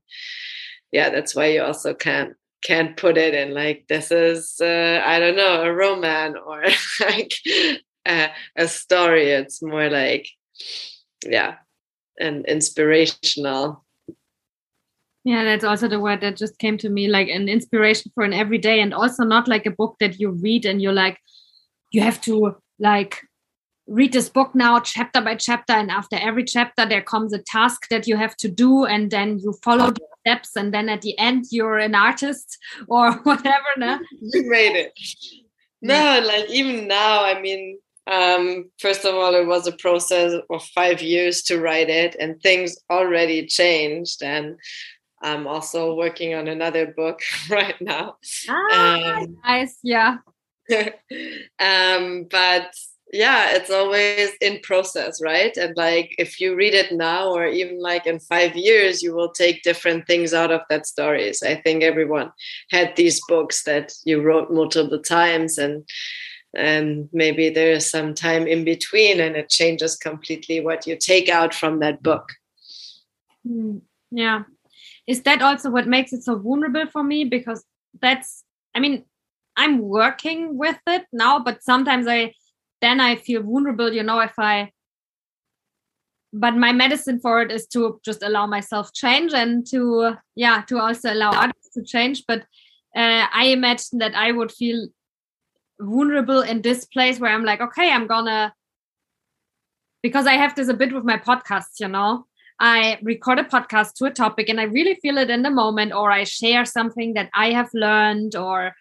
yeah 0.90 1.08
that's 1.08 1.34
why 1.34 1.46
you 1.46 1.62
also 1.62 1.94
can't 1.94 2.34
can't 2.64 2.96
put 2.96 3.16
it 3.16 3.34
in 3.34 3.54
like 3.54 3.84
this 3.88 4.10
is 4.10 4.56
uh, 4.60 5.00
i 5.04 5.18
don't 5.18 5.36
know 5.36 5.62
a 5.62 5.72
romance 5.72 6.36
or 6.46 6.62
like 7.00 7.32
a, 8.06 8.30
a 8.56 8.68
story. 8.68 9.30
It's 9.30 9.62
more 9.62 9.88
like 9.88 10.28
yeah 11.24 11.56
an 12.18 12.44
inspirational. 12.46 13.84
Yeah, 15.24 15.44
that's 15.44 15.64
also 15.64 15.86
the 15.86 16.00
word 16.00 16.20
that 16.22 16.36
just 16.36 16.58
came 16.58 16.76
to 16.78 16.88
me 16.88 17.06
like 17.06 17.28
an 17.28 17.48
inspiration 17.48 18.10
for 18.14 18.24
an 18.24 18.32
everyday 18.32 18.80
and 18.80 18.92
also 18.92 19.22
not 19.22 19.46
like 19.46 19.66
a 19.66 19.70
book 19.70 19.96
that 20.00 20.18
you 20.18 20.30
read 20.30 20.66
and 20.66 20.82
you're 20.82 20.92
like, 20.92 21.18
you 21.92 22.00
have 22.00 22.20
to 22.22 22.56
like 22.80 23.20
read 23.86 24.12
this 24.12 24.28
book 24.28 24.54
now 24.54 24.80
chapter 24.80 25.20
by 25.20 25.34
chapter 25.34 25.72
and 25.72 25.90
after 25.90 26.16
every 26.16 26.44
chapter 26.44 26.86
there 26.86 27.02
comes 27.02 27.32
a 27.32 27.38
task 27.38 27.88
that 27.88 28.06
you 28.06 28.16
have 28.16 28.36
to 28.36 28.48
do 28.48 28.84
and 28.84 29.10
then 29.10 29.38
you 29.38 29.52
follow 29.62 29.90
the 29.90 30.06
steps 30.20 30.56
and 30.56 30.72
then 30.72 30.88
at 30.88 31.02
the 31.02 31.18
end 31.18 31.44
you're 31.50 31.78
an 31.78 31.94
artist 31.94 32.58
or 32.88 33.12
whatever 33.24 33.66
no? 33.76 33.98
you 34.20 34.48
made 34.48 34.76
it. 34.76 34.92
No 35.82 36.22
like 36.24 36.48
even 36.48 36.86
now 36.86 37.24
i 37.24 37.40
mean 37.40 37.78
um, 38.10 38.70
first 38.78 39.04
of 39.04 39.14
all 39.14 39.34
it 39.34 39.46
was 39.46 39.66
a 39.66 39.76
process 39.76 40.32
of 40.50 40.64
five 40.74 41.00
years 41.00 41.42
to 41.42 41.60
write 41.60 41.88
it 41.88 42.16
and 42.18 42.40
things 42.40 42.76
already 42.90 43.46
changed 43.46 44.22
and 44.22 44.56
I'm 45.22 45.46
also 45.46 45.94
working 45.94 46.34
on 46.34 46.48
another 46.48 46.86
book 46.86 47.20
right 47.50 47.80
now. 47.80 48.16
Ah, 48.48 49.18
um, 49.20 49.36
nice. 49.44 49.78
Yeah. 49.82 50.16
um, 51.58 52.26
but 52.30 52.74
yeah, 53.12 53.50
it's 53.54 53.70
always 53.70 54.30
in 54.40 54.60
process, 54.62 55.20
right? 55.22 55.54
And 55.58 55.76
like 55.76 56.14
if 56.18 56.40
you 56.40 56.56
read 56.56 56.72
it 56.72 56.92
now 56.92 57.30
or 57.30 57.46
even 57.46 57.78
like 57.78 58.06
in 58.06 58.18
five 58.18 58.56
years, 58.56 59.02
you 59.02 59.14
will 59.14 59.30
take 59.30 59.62
different 59.62 60.06
things 60.06 60.32
out 60.32 60.50
of 60.50 60.62
that 60.70 60.86
stories. 60.86 61.42
I 61.42 61.56
think 61.56 61.82
everyone 61.82 62.32
had 62.70 62.96
these 62.96 63.20
books 63.28 63.64
that 63.64 63.92
you 64.04 64.22
wrote 64.22 64.50
multiple 64.50 64.98
times 64.98 65.58
and 65.58 65.84
and 66.54 67.08
maybe 67.12 67.48
there 67.50 67.72
is 67.72 67.88
some 67.88 68.14
time 68.14 68.46
in 68.46 68.64
between 68.64 69.20
and 69.20 69.36
it 69.36 69.48
changes 69.48 69.96
completely 69.96 70.60
what 70.60 70.86
you 70.86 70.96
take 70.96 71.28
out 71.28 71.54
from 71.54 71.80
that 71.80 72.02
book. 72.02 72.32
Hmm. 73.46 73.78
Yeah, 74.10 74.44
is 75.06 75.22
that 75.22 75.42
also 75.42 75.70
what 75.70 75.86
makes 75.86 76.12
it 76.12 76.22
so 76.22 76.38
vulnerable 76.38 76.86
for 76.86 77.02
me 77.02 77.24
because 77.24 77.64
that's 78.00 78.44
i 78.74 78.80
mean 78.80 79.04
i'm 79.56 79.78
working 79.78 80.56
with 80.56 80.78
it 80.86 81.04
now 81.12 81.38
but 81.38 81.62
sometimes 81.62 82.06
i 82.06 82.32
then 82.80 83.00
i 83.00 83.16
feel 83.16 83.42
vulnerable 83.42 83.92
you 83.92 84.02
know 84.02 84.20
if 84.20 84.32
i 84.38 84.70
but 86.32 86.56
my 86.56 86.72
medicine 86.72 87.20
for 87.20 87.42
it 87.42 87.52
is 87.52 87.66
to 87.66 88.00
just 88.04 88.22
allow 88.22 88.46
myself 88.46 88.92
change 88.94 89.32
and 89.34 89.66
to 89.66 90.14
yeah 90.34 90.62
to 90.62 90.78
also 90.78 91.12
allow 91.12 91.30
others 91.30 91.68
to 91.74 91.82
change 91.82 92.24
but 92.26 92.40
uh, 92.96 93.26
i 93.32 93.46
imagine 93.46 93.98
that 93.98 94.14
i 94.14 94.32
would 94.32 94.50
feel 94.50 94.88
vulnerable 95.82 96.40
in 96.40 96.62
this 96.62 96.84
place 96.84 97.18
where 97.18 97.32
i'm 97.32 97.44
like 97.44 97.60
okay 97.60 97.90
i'm 97.90 98.06
gonna 98.06 98.52
because 100.02 100.26
i 100.26 100.34
have 100.34 100.54
this 100.54 100.68
a 100.68 100.74
bit 100.74 100.92
with 100.92 101.04
my 101.04 101.16
podcasts, 101.16 101.80
you 101.80 101.88
know 101.88 102.26
I 102.62 102.98
record 103.02 103.40
a 103.40 103.44
podcast 103.44 103.94
to 103.94 104.04
a 104.04 104.10
topic 104.10 104.48
and 104.48 104.60
I 104.60 104.64
really 104.64 104.94
feel 104.94 105.18
it 105.18 105.30
in 105.30 105.42
the 105.42 105.50
moment, 105.50 105.92
or 105.92 106.12
I 106.12 106.22
share 106.22 106.64
something 106.64 107.14
that 107.14 107.28
I 107.34 107.50
have 107.50 107.68
learned, 107.74 108.36
or 108.36 108.72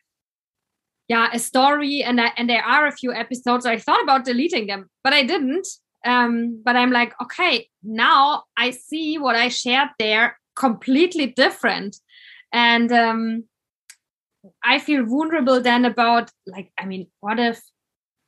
yeah, 1.08 1.30
a 1.34 1.40
story. 1.40 2.04
And 2.04 2.22
I, 2.22 2.32
and 2.38 2.48
there 2.48 2.64
are 2.64 2.86
a 2.86 2.92
few 2.92 3.12
episodes 3.12 3.66
I 3.66 3.80
thought 3.80 4.04
about 4.04 4.24
deleting 4.24 4.68
them, 4.68 4.88
but 5.04 5.14
I 5.14 5.24
didn't. 5.24 5.68
Um, 6.06 6.62
but 6.64 6.76
I'm 6.76 6.92
like, 6.92 7.14
okay, 7.22 7.70
now 7.84 8.44
I 8.56 8.70
see 8.70 9.18
what 9.18 9.36
I 9.36 9.50
shared 9.50 9.90
there 9.98 10.38
completely 10.56 11.28
different, 11.28 11.98
and 12.54 12.92
um, 12.92 13.46
I 14.64 14.80
feel 14.80 15.06
vulnerable 15.06 15.62
then 15.62 15.86
about 15.86 16.32
like, 16.48 16.72
I 16.78 16.86
mean, 16.86 17.08
what 17.20 17.40
if 17.40 17.62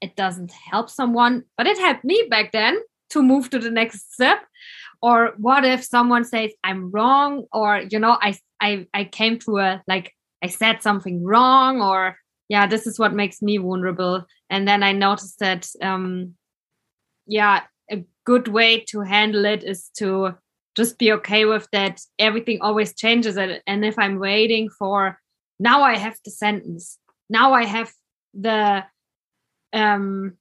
it 0.01 0.15
doesn't 0.15 0.51
help 0.51 0.89
someone, 0.89 1.43
but 1.57 1.67
it 1.67 1.79
helped 1.79 2.03
me 2.03 2.27
back 2.29 2.51
then 2.51 2.79
to 3.11 3.23
move 3.23 3.49
to 3.51 3.59
the 3.59 3.71
next 3.71 4.13
step? 4.13 4.39
Or 5.01 5.33
what 5.37 5.65
if 5.65 5.83
someone 5.83 6.23
says 6.23 6.51
i'm 6.63 6.89
wrong 6.89 7.43
or 7.51 7.83
you 7.91 7.99
know 7.99 8.17
i 8.21 8.37
i, 8.61 8.87
I 8.93 9.03
came 9.03 9.37
to 9.39 9.57
a 9.57 9.83
like 9.85 10.13
i 10.41 10.47
said 10.47 10.81
something 10.81 11.25
wrong 11.25 11.81
or 11.81 12.17
yeah 12.47 12.67
this 12.67 12.87
is 12.87 12.97
what 12.97 13.13
makes 13.13 13.41
me 13.41 13.57
vulnerable. 13.57 14.25
And 14.49 14.65
then 14.65 14.81
i 14.81 14.93
noticed 14.93 15.39
that 15.39 15.67
um 15.81 16.35
yeah 17.27 17.63
a 17.91 18.05
good 18.25 18.47
way 18.47 18.79
to 18.91 19.01
handle 19.01 19.43
it 19.45 19.63
is 19.65 19.89
to 19.97 20.35
just 20.77 20.97
be 20.97 21.11
okay 21.11 21.45
with 21.45 21.67
that 21.73 21.99
everything 22.17 22.59
always 22.61 22.95
changes 22.95 23.37
and 23.37 23.61
and 23.67 23.83
if 23.83 23.99
i'm 23.99 24.19
waiting 24.19 24.69
for 24.69 25.19
now 25.59 25.83
i 25.83 25.95
have 25.95 26.17
the 26.25 26.31
sentence 26.31 26.97
now 27.29 27.53
i 27.53 27.63
have 27.63 27.91
the 28.33 28.83
um 29.73 30.37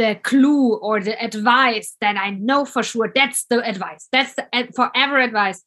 the 0.00 0.14
clue 0.22 0.76
or 0.76 0.98
the 0.98 1.22
advice 1.22 1.94
that 2.00 2.16
I 2.16 2.30
know 2.30 2.64
for 2.64 2.82
sure 2.82 3.12
that's 3.14 3.44
the 3.50 3.62
advice. 3.62 4.08
That's 4.10 4.34
the 4.34 4.46
forever 4.74 5.18
advice. 5.18 5.62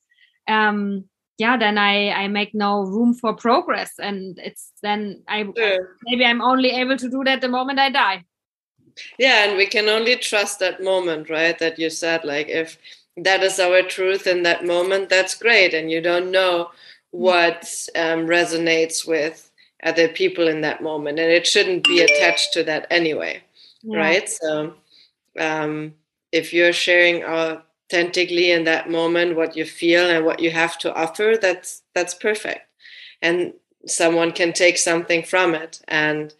Um, 0.47 1.05
yeah, 1.37 1.55
then 1.55 1.77
I 1.77 2.09
I 2.09 2.27
make 2.29 2.55
no 2.55 2.81
room 2.81 3.13
for 3.13 3.35
progress, 3.35 3.91
and 3.99 4.39
it's 4.39 4.71
then 4.81 5.21
I 5.27 5.45
yeah. 5.55 5.77
maybe 6.03 6.25
I'm 6.25 6.41
only 6.41 6.71
able 6.71 6.97
to 6.97 7.09
do 7.09 7.23
that 7.25 7.41
the 7.41 7.47
moment 7.47 7.77
I 7.77 7.89
die. 7.91 8.23
Yeah, 9.19 9.45
and 9.45 9.57
we 9.57 9.67
can 9.67 9.87
only 9.87 10.15
trust 10.15 10.59
that 10.59 10.81
moment, 10.81 11.29
right? 11.29 11.57
That 11.59 11.77
you 11.77 11.89
said, 11.91 12.23
like 12.23 12.49
if 12.49 12.77
that 13.17 13.43
is 13.43 13.59
our 13.59 13.83
truth 13.83 14.25
in 14.25 14.41
that 14.43 14.65
moment, 14.65 15.09
that's 15.09 15.35
great, 15.35 15.75
and 15.75 15.91
you 15.91 16.01
don't 16.01 16.31
know 16.31 16.71
what 17.13 17.63
um, 17.95 18.25
resonates 18.27 19.07
with 19.07 19.49
other 19.83 20.07
people 20.07 20.47
in 20.47 20.61
that 20.61 20.81
moment 20.81 21.19
and 21.19 21.31
it 21.31 21.47
shouldn't 21.47 21.83
be 21.85 22.01
attached 22.01 22.51
to 22.53 22.63
that 22.63 22.87
anyway 22.89 23.41
yeah. 23.83 23.97
right? 23.97 24.29
So 24.29 24.73
um, 25.39 25.93
if 26.31 26.53
you're 26.53 26.73
sharing 26.73 27.23
authentically 27.23 28.51
in 28.51 28.63
that 28.63 28.89
moment 28.89 29.35
what 29.35 29.55
you 29.55 29.65
feel 29.65 30.09
and 30.09 30.25
what 30.25 30.39
you 30.39 30.51
have 30.51 30.77
to 30.79 30.93
offer 30.93 31.35
that's 31.39 31.83
that's 31.93 32.13
perfect. 32.13 32.61
And 33.21 33.53
someone 33.85 34.31
can 34.31 34.53
take 34.53 34.77
something 34.77 35.23
from 35.23 35.53
it 35.53 35.81
and 35.87 36.33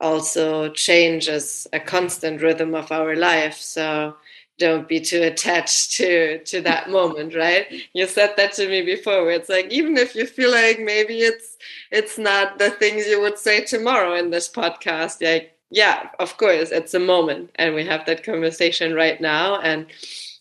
also 0.00 0.68
change 0.70 1.28
as 1.28 1.66
a 1.72 1.80
constant 1.80 2.42
rhythm 2.42 2.74
of 2.74 2.92
our 2.92 3.16
life. 3.16 3.56
So 3.56 4.16
don't 4.58 4.88
be 4.88 5.00
too 5.00 5.22
attached 5.22 5.92
to 5.92 6.38
to 6.44 6.60
that 6.60 6.90
moment 6.98 7.34
right? 7.34 7.66
You 7.92 8.06
said 8.06 8.34
that 8.36 8.52
to 8.54 8.68
me 8.68 8.82
before 8.82 9.24
where 9.24 9.34
it's 9.34 9.48
like 9.48 9.70
even 9.70 9.96
if 9.96 10.14
you 10.14 10.26
feel 10.26 10.50
like 10.50 10.80
maybe 10.80 11.20
it's 11.20 11.56
it's 11.90 12.18
not 12.18 12.58
the 12.58 12.70
things 12.70 13.06
you 13.06 13.20
would 13.20 13.38
say 13.38 13.64
tomorrow 13.64 14.14
in 14.14 14.30
this 14.30 14.48
podcast 14.48 15.22
like 15.22 15.56
yeah 15.70 16.08
of 16.18 16.36
course 16.36 16.70
it's 16.70 16.94
a 16.94 17.00
moment 17.00 17.50
and 17.56 17.74
we 17.74 17.84
have 17.84 18.04
that 18.06 18.22
conversation 18.22 18.94
right 18.94 19.20
now 19.20 19.60
and 19.60 19.86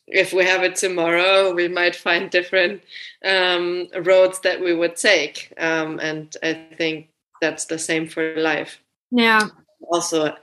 if 0.05 0.33
we 0.33 0.43
have 0.43 0.63
it 0.63 0.75
tomorrow 0.75 1.53
we 1.53 1.67
might 1.67 1.95
find 1.95 2.29
different 2.29 2.83
um, 3.23 3.87
roads 4.01 4.41
that 4.41 4.59
we 4.59 4.75
would 4.75 4.97
take 4.97 5.53
um, 5.57 5.97
and 5.99 6.35
i 6.43 6.53
think 6.77 7.07
that's 7.43 7.65
the 7.65 7.77
same 7.77 8.07
for 8.07 8.35
life. 8.37 8.81
Yeah. 9.11 9.49
Also 9.81 10.33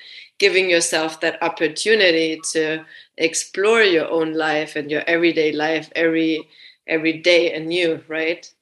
giving 0.40 0.70
yourself 0.70 1.20
that 1.20 1.42
opportunity 1.42 2.40
to 2.52 2.84
explore 3.18 3.82
your 3.82 4.10
own 4.10 4.34
life 4.34 4.76
and 4.76 4.90
your 4.90 5.04
everyday 5.06 5.52
life 5.52 5.90
every 5.96 6.48
every 6.88 7.14
day 7.18 7.54
anew 7.54 8.02
right? 8.08 8.52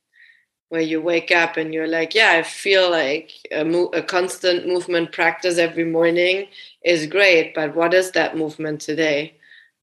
Where 0.71 0.83
you 0.83 1.01
wake 1.01 1.33
up 1.33 1.57
and 1.57 1.73
you're 1.75 1.89
like 1.89 2.15
yeah 2.15 2.33
i 2.33 2.43
feel 2.43 2.91
like 2.91 3.33
a, 3.53 3.65
mo- 3.65 3.91
a 3.95 4.03
constant 4.03 4.67
movement 4.67 5.13
practice 5.13 5.59
every 5.59 5.85
morning 5.85 6.49
is 6.85 7.07
great 7.07 7.55
but 7.55 7.75
what 7.77 7.95
is 7.95 8.13
that 8.13 8.37
movement 8.37 8.81
today? 8.83 9.35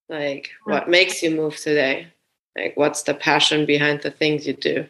Like 0.10 0.52
what 0.66 0.90
makes 0.90 1.24
you 1.24 1.32
move 1.32 1.58
today? 1.58 2.08
Like 2.58 2.78
what's 2.78 3.04
the 3.04 3.16
passion 3.16 3.66
behind 3.66 4.02
the 4.04 4.12
things 4.12 4.48
you 4.48 4.54
do? 4.54 4.86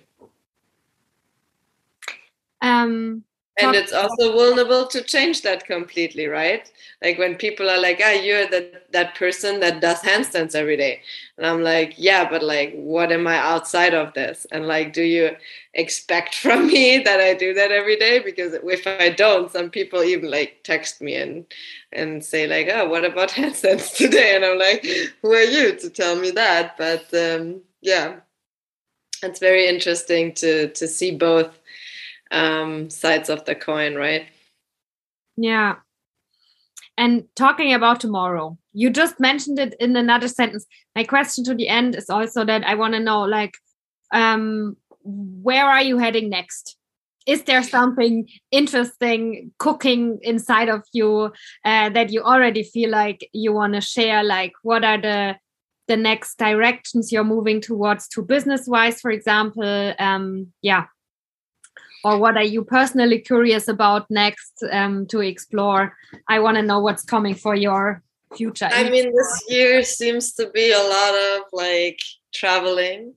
Um 2.61 3.23
and 3.57 3.73
it's 3.75 3.93
also 3.93 4.33
vulnerable 4.33 4.85
to 4.87 5.01
change 5.01 5.41
that 5.43 5.65
completely 5.65 6.27
right? 6.27 6.69
Like 7.03 7.17
when 7.17 7.35
people 7.35 7.69
are 7.69 7.79
like 7.79 8.01
ah 8.03 8.11
you're 8.11 8.47
that 8.49 8.91
that 8.91 9.15
person 9.15 9.59
that 9.61 9.81
does 9.81 10.01
handstands 10.01 10.55
every 10.55 10.77
day. 10.77 11.01
And 11.37 11.45
i'm 11.45 11.63
like 11.63 11.93
yeah 11.97 12.29
but 12.29 12.43
like 12.43 12.73
what 12.75 13.11
am 13.11 13.27
i 13.27 13.37
outside 13.37 13.93
of 13.93 14.13
this? 14.13 14.45
And 14.51 14.67
like 14.67 14.93
do 14.93 15.03
you 15.03 15.35
expect 15.73 16.35
from 16.43 16.67
me 16.67 16.99
that 16.99 17.19
i 17.19 17.33
do 17.33 17.53
that 17.53 17.71
every 17.71 17.97
day? 17.97 18.19
Because 18.19 18.53
if 18.53 18.87
i 18.87 19.09
don't 19.09 19.51
some 19.51 19.69
people 19.69 20.03
even 20.03 20.29
like 20.29 20.59
text 20.63 21.01
me 21.01 21.15
and 21.15 21.45
and 21.93 22.23
say 22.23 22.47
like 22.47 22.67
oh 22.71 22.87
what 22.89 23.05
about 23.05 23.29
handstands 23.39 23.95
today 23.95 24.35
and 24.35 24.43
i'm 24.43 24.59
like 24.59 24.85
who 25.21 25.31
are 25.33 25.43
you 25.43 25.75
to 25.77 25.89
tell 25.89 26.15
me 26.15 26.31
that? 26.31 26.77
But 26.77 27.13
um 27.13 27.61
yeah 27.81 28.15
it's 29.23 29.39
very 29.39 29.67
interesting 29.67 30.33
to 30.33 30.69
to 30.69 30.87
see 30.87 31.15
both 31.15 31.59
um, 32.31 32.89
sides 32.89 33.29
of 33.29 33.45
the 33.45 33.55
coin, 33.55 33.95
right? 33.95 34.27
Yeah. 35.37 35.75
And 36.97 37.25
talking 37.35 37.73
about 37.73 37.99
tomorrow, 37.99 38.57
you 38.73 38.89
just 38.89 39.19
mentioned 39.19 39.59
it 39.59 39.75
in 39.79 39.95
another 39.95 40.27
sentence. 40.27 40.65
My 40.95 41.03
question 41.03 41.43
to 41.45 41.53
the 41.53 41.67
end 41.67 41.95
is 41.95 42.09
also 42.09 42.45
that 42.45 42.63
I 42.63 42.75
want 42.75 42.93
to 42.93 42.99
know, 42.99 43.21
like, 43.23 43.55
um, 44.13 44.77
where 45.03 45.65
are 45.65 45.83
you 45.83 45.97
heading 45.97 46.29
next? 46.29 46.77
Is 47.27 47.43
there 47.43 47.63
something 47.63 48.29
interesting 48.51 49.51
cooking 49.57 50.19
inside 50.21 50.69
of 50.69 50.83
you 50.93 51.33
uh, 51.65 51.89
that 51.89 52.11
you 52.11 52.21
already 52.21 52.63
feel 52.63 52.91
like 52.91 53.27
you 53.33 53.51
want 53.51 53.73
to 53.73 53.81
share? 53.81 54.23
Like, 54.23 54.53
what 54.63 54.83
are 54.83 55.01
the 55.01 55.35
the 55.87 55.97
next 55.97 56.39
directions 56.39 57.11
you're 57.11 57.23
moving 57.23 57.61
towards 57.61 58.07
to 58.09 58.21
business 58.21 58.67
wise, 58.67 59.01
for 59.01 59.11
example? 59.11 59.93
Um, 59.99 60.53
yeah, 60.61 60.85
or 62.05 62.19
what 62.19 62.37
are 62.37 62.43
you 62.43 62.63
personally 62.63 63.17
curious 63.17 63.67
about 63.67 64.05
next 64.11 64.63
um, 64.71 65.07
to 65.07 65.21
explore? 65.21 65.97
I 66.27 66.39
want 66.39 66.55
to 66.57 66.61
know 66.61 66.79
what's 66.79 67.03
coming 67.03 67.33
for 67.33 67.55
your 67.55 68.03
future. 68.35 68.69
I 68.71 68.91
mean, 68.91 69.11
this 69.11 69.43
year 69.49 69.81
seems 69.81 70.33
to 70.33 70.51
be 70.51 70.71
a 70.71 70.77
lot 70.77 71.15
of 71.15 71.41
like 71.51 71.99
traveling. 72.31 73.15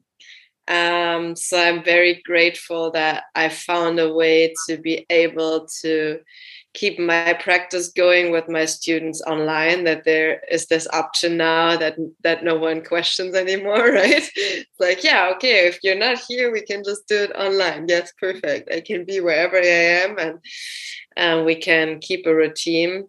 Um, 0.69 1.37
so 1.37 1.61
I'm 1.61 1.85
very 1.85 2.23
grateful 2.25 2.91
that 2.93 3.25
I 3.35 3.51
found 3.51 4.01
a 4.01 4.11
way 4.11 4.55
to 4.69 4.79
be 4.79 5.05
able 5.11 5.69
to 5.83 6.21
keep 6.79 6.99
my 6.99 7.33
practice 7.35 7.89
going 7.89 8.31
with 8.31 8.49
my 8.49 8.65
students 8.65 9.21
online 9.23 9.85
that 9.85 10.05
there 10.05 10.41
is 10.51 10.67
this 10.67 10.87
option 10.93 11.37
now 11.37 11.77
that 11.77 11.97
that 12.23 12.45
no 12.45 12.57
one 12.57 12.83
questions 12.85 13.35
anymore 13.35 13.93
right? 14.01 14.31
It's 14.37 14.81
like 14.81 15.03
yeah 15.03 15.33
okay 15.35 15.67
if 15.67 15.79
you're 15.83 16.05
not 16.07 16.19
here 16.29 16.53
we 16.53 16.63
can 16.63 16.85
just 16.85 17.09
do 17.09 17.17
it 17.25 17.33
online. 17.35 17.87
Yes 17.89 18.13
perfect. 18.21 18.73
I 18.73 18.81
can 18.81 19.05
be 19.05 19.21
wherever 19.21 19.57
i 19.57 19.79
am 20.05 20.19
and 20.19 20.39
and 21.17 21.45
we 21.45 21.57
can 21.57 21.99
keep 21.99 22.27
a 22.27 22.35
routine. 22.35 23.09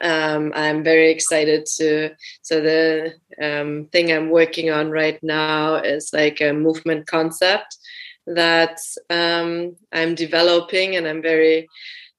Um, 0.00 0.52
I'm 0.54 0.82
very 0.84 1.10
excited 1.10 1.64
to. 1.76 2.10
So 2.42 2.60
the 2.60 3.14
um, 3.40 3.88
thing 3.92 4.12
I'm 4.12 4.30
working 4.30 4.70
on 4.70 4.90
right 4.90 5.18
now 5.22 5.76
is 5.76 6.10
like 6.12 6.40
a 6.40 6.52
movement 6.52 7.06
concept 7.06 7.78
that 8.26 8.78
um, 9.08 9.76
I'm 9.92 10.14
developing, 10.14 10.96
and 10.96 11.06
I'm 11.06 11.22
very 11.22 11.68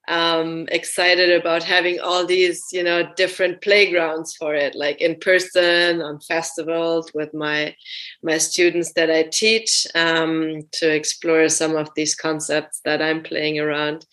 um, 0.10 0.68
excited 0.72 1.30
about 1.32 1.64
having 1.64 2.00
all 2.00 2.26
these, 2.26 2.66
you 2.72 2.84
know, 2.84 3.14
different 3.16 3.62
playgrounds 3.62 4.36
for 4.36 4.56
it, 4.56 4.76
like 4.76 5.00
in 5.02 5.20
person, 5.20 6.02
on 6.02 6.20
festivals 6.20 7.12
with 7.14 7.34
my 7.34 7.76
my 8.24 8.40
students 8.40 8.94
that 8.94 9.12
I 9.12 9.24
teach, 9.24 9.86
um, 9.94 10.64
to 10.74 10.94
explore 10.94 11.48
some 11.48 11.76
of 11.76 11.90
these 11.96 12.16
concepts 12.16 12.82
that 12.86 13.02
I'm 13.02 13.22
playing 13.22 13.60
around 13.60 14.06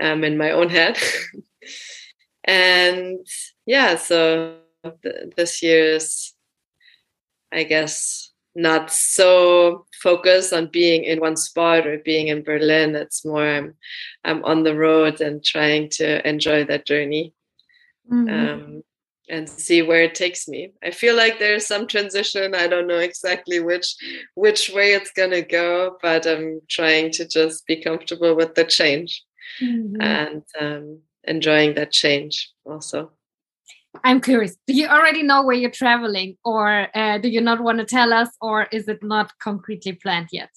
um, 0.00 0.24
in 0.24 0.36
my 0.36 0.50
own 0.50 0.70
head. 0.70 0.98
and 2.44 3.24
yeah, 3.64 3.96
so 3.96 4.56
th- 5.02 5.34
this 5.36 5.62
year's, 5.62 6.34
I 7.52 7.62
guess, 7.62 8.27
not 8.58 8.90
so 8.90 9.86
focused 10.02 10.52
on 10.52 10.66
being 10.66 11.04
in 11.04 11.20
one 11.20 11.36
spot 11.36 11.86
or 11.86 11.98
being 11.98 12.26
in 12.26 12.42
Berlin. 12.42 12.96
It's 12.96 13.24
more 13.24 13.46
I'm 13.46 13.74
I'm 14.24 14.44
on 14.44 14.64
the 14.64 14.74
road 14.74 15.20
and 15.20 15.42
trying 15.42 15.90
to 15.90 16.28
enjoy 16.28 16.64
that 16.64 16.84
journey 16.84 17.34
mm-hmm. 18.10 18.28
um, 18.28 18.82
and 19.28 19.48
see 19.48 19.82
where 19.82 20.02
it 20.02 20.16
takes 20.16 20.48
me. 20.48 20.72
I 20.82 20.90
feel 20.90 21.14
like 21.14 21.38
there's 21.38 21.66
some 21.66 21.86
transition. 21.86 22.56
I 22.56 22.66
don't 22.66 22.88
know 22.88 22.98
exactly 22.98 23.60
which 23.60 23.94
which 24.34 24.70
way 24.70 24.92
it's 24.92 25.12
gonna 25.12 25.42
go, 25.42 25.96
but 26.02 26.26
I'm 26.26 26.60
trying 26.68 27.12
to 27.12 27.28
just 27.28 27.64
be 27.64 27.80
comfortable 27.80 28.34
with 28.34 28.56
the 28.56 28.64
change 28.64 29.22
mm-hmm. 29.62 30.02
and 30.02 30.42
um, 30.60 31.00
enjoying 31.22 31.74
that 31.74 31.92
change 31.92 32.50
also. 32.66 33.12
I'm 34.04 34.20
curious. 34.20 34.56
Do 34.66 34.74
you 34.74 34.86
already 34.88 35.22
know 35.22 35.42
where 35.42 35.56
you're 35.56 35.70
traveling, 35.70 36.36
or 36.44 36.88
uh, 36.94 37.18
do 37.18 37.28
you 37.28 37.40
not 37.40 37.60
want 37.60 37.78
to 37.78 37.84
tell 37.84 38.12
us, 38.12 38.28
or 38.40 38.66
is 38.72 38.88
it 38.88 39.02
not 39.02 39.32
concretely 39.38 39.92
planned 39.92 40.28
yet? 40.32 40.50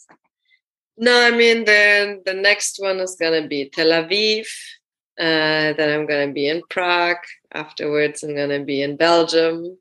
No, 0.97 1.27
I 1.27 1.31
mean 1.31 1.65
the 1.65 2.21
the 2.25 2.33
next 2.33 2.77
one 2.79 2.99
is 2.99 3.15
gonna 3.19 3.47
be 3.47 3.69
Tel 3.69 3.87
Aviv. 3.87 4.47
Uh, 5.19 5.73
then 5.73 5.89
I'm 5.89 6.05
gonna 6.05 6.31
be 6.31 6.47
in 6.47 6.61
Prague. 6.69 7.23
Afterwards, 7.53 8.23
I'm 8.23 8.35
gonna 8.35 8.63
be 8.63 8.81
in 8.81 8.97
Belgium 8.97 9.77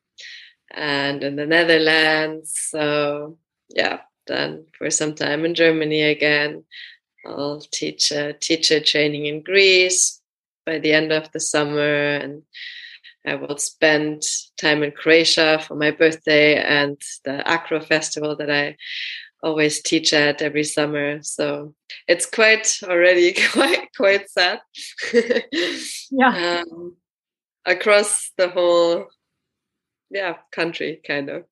and 0.70 1.22
in 1.22 1.36
the 1.36 1.46
Netherlands. 1.46 2.52
So 2.70 3.38
yeah, 3.68 4.00
then 4.26 4.66
for 4.76 4.90
some 4.90 5.14
time 5.14 5.44
in 5.44 5.54
Germany 5.54 6.02
again. 6.02 6.64
I'll 7.26 7.60
teach 7.60 8.10
a 8.12 8.32
teacher 8.32 8.80
training 8.80 9.26
in 9.26 9.42
Greece 9.42 10.20
by 10.64 10.78
the 10.78 10.92
end 10.92 11.12
of 11.12 11.30
the 11.32 11.40
summer 11.40 12.14
and 12.16 12.42
I 13.26 13.34
will 13.34 13.58
spend 13.58 14.22
time 14.56 14.82
in 14.82 14.92
Croatia 14.92 15.62
for 15.66 15.74
my 15.74 15.90
birthday 15.90 16.56
and 16.56 17.00
the 17.24 17.46
Acro 17.46 17.80
Festival 17.80 18.34
that 18.36 18.50
I 18.50 18.76
always 19.42 19.82
teach 19.82 20.12
at 20.12 20.42
every 20.42 20.64
summer. 20.64 21.22
So 21.22 21.74
it's 22.08 22.26
quite 22.26 22.78
already 22.82 23.34
quite 23.52 23.88
quite 23.96 24.28
sad. 24.30 24.60
yeah. 26.10 26.62
Um, 26.62 26.96
across 27.66 28.30
the 28.38 28.48
whole 28.48 29.06
yeah 30.10 30.36
country 30.52 31.00
kind 31.06 31.28
of. 31.28 31.44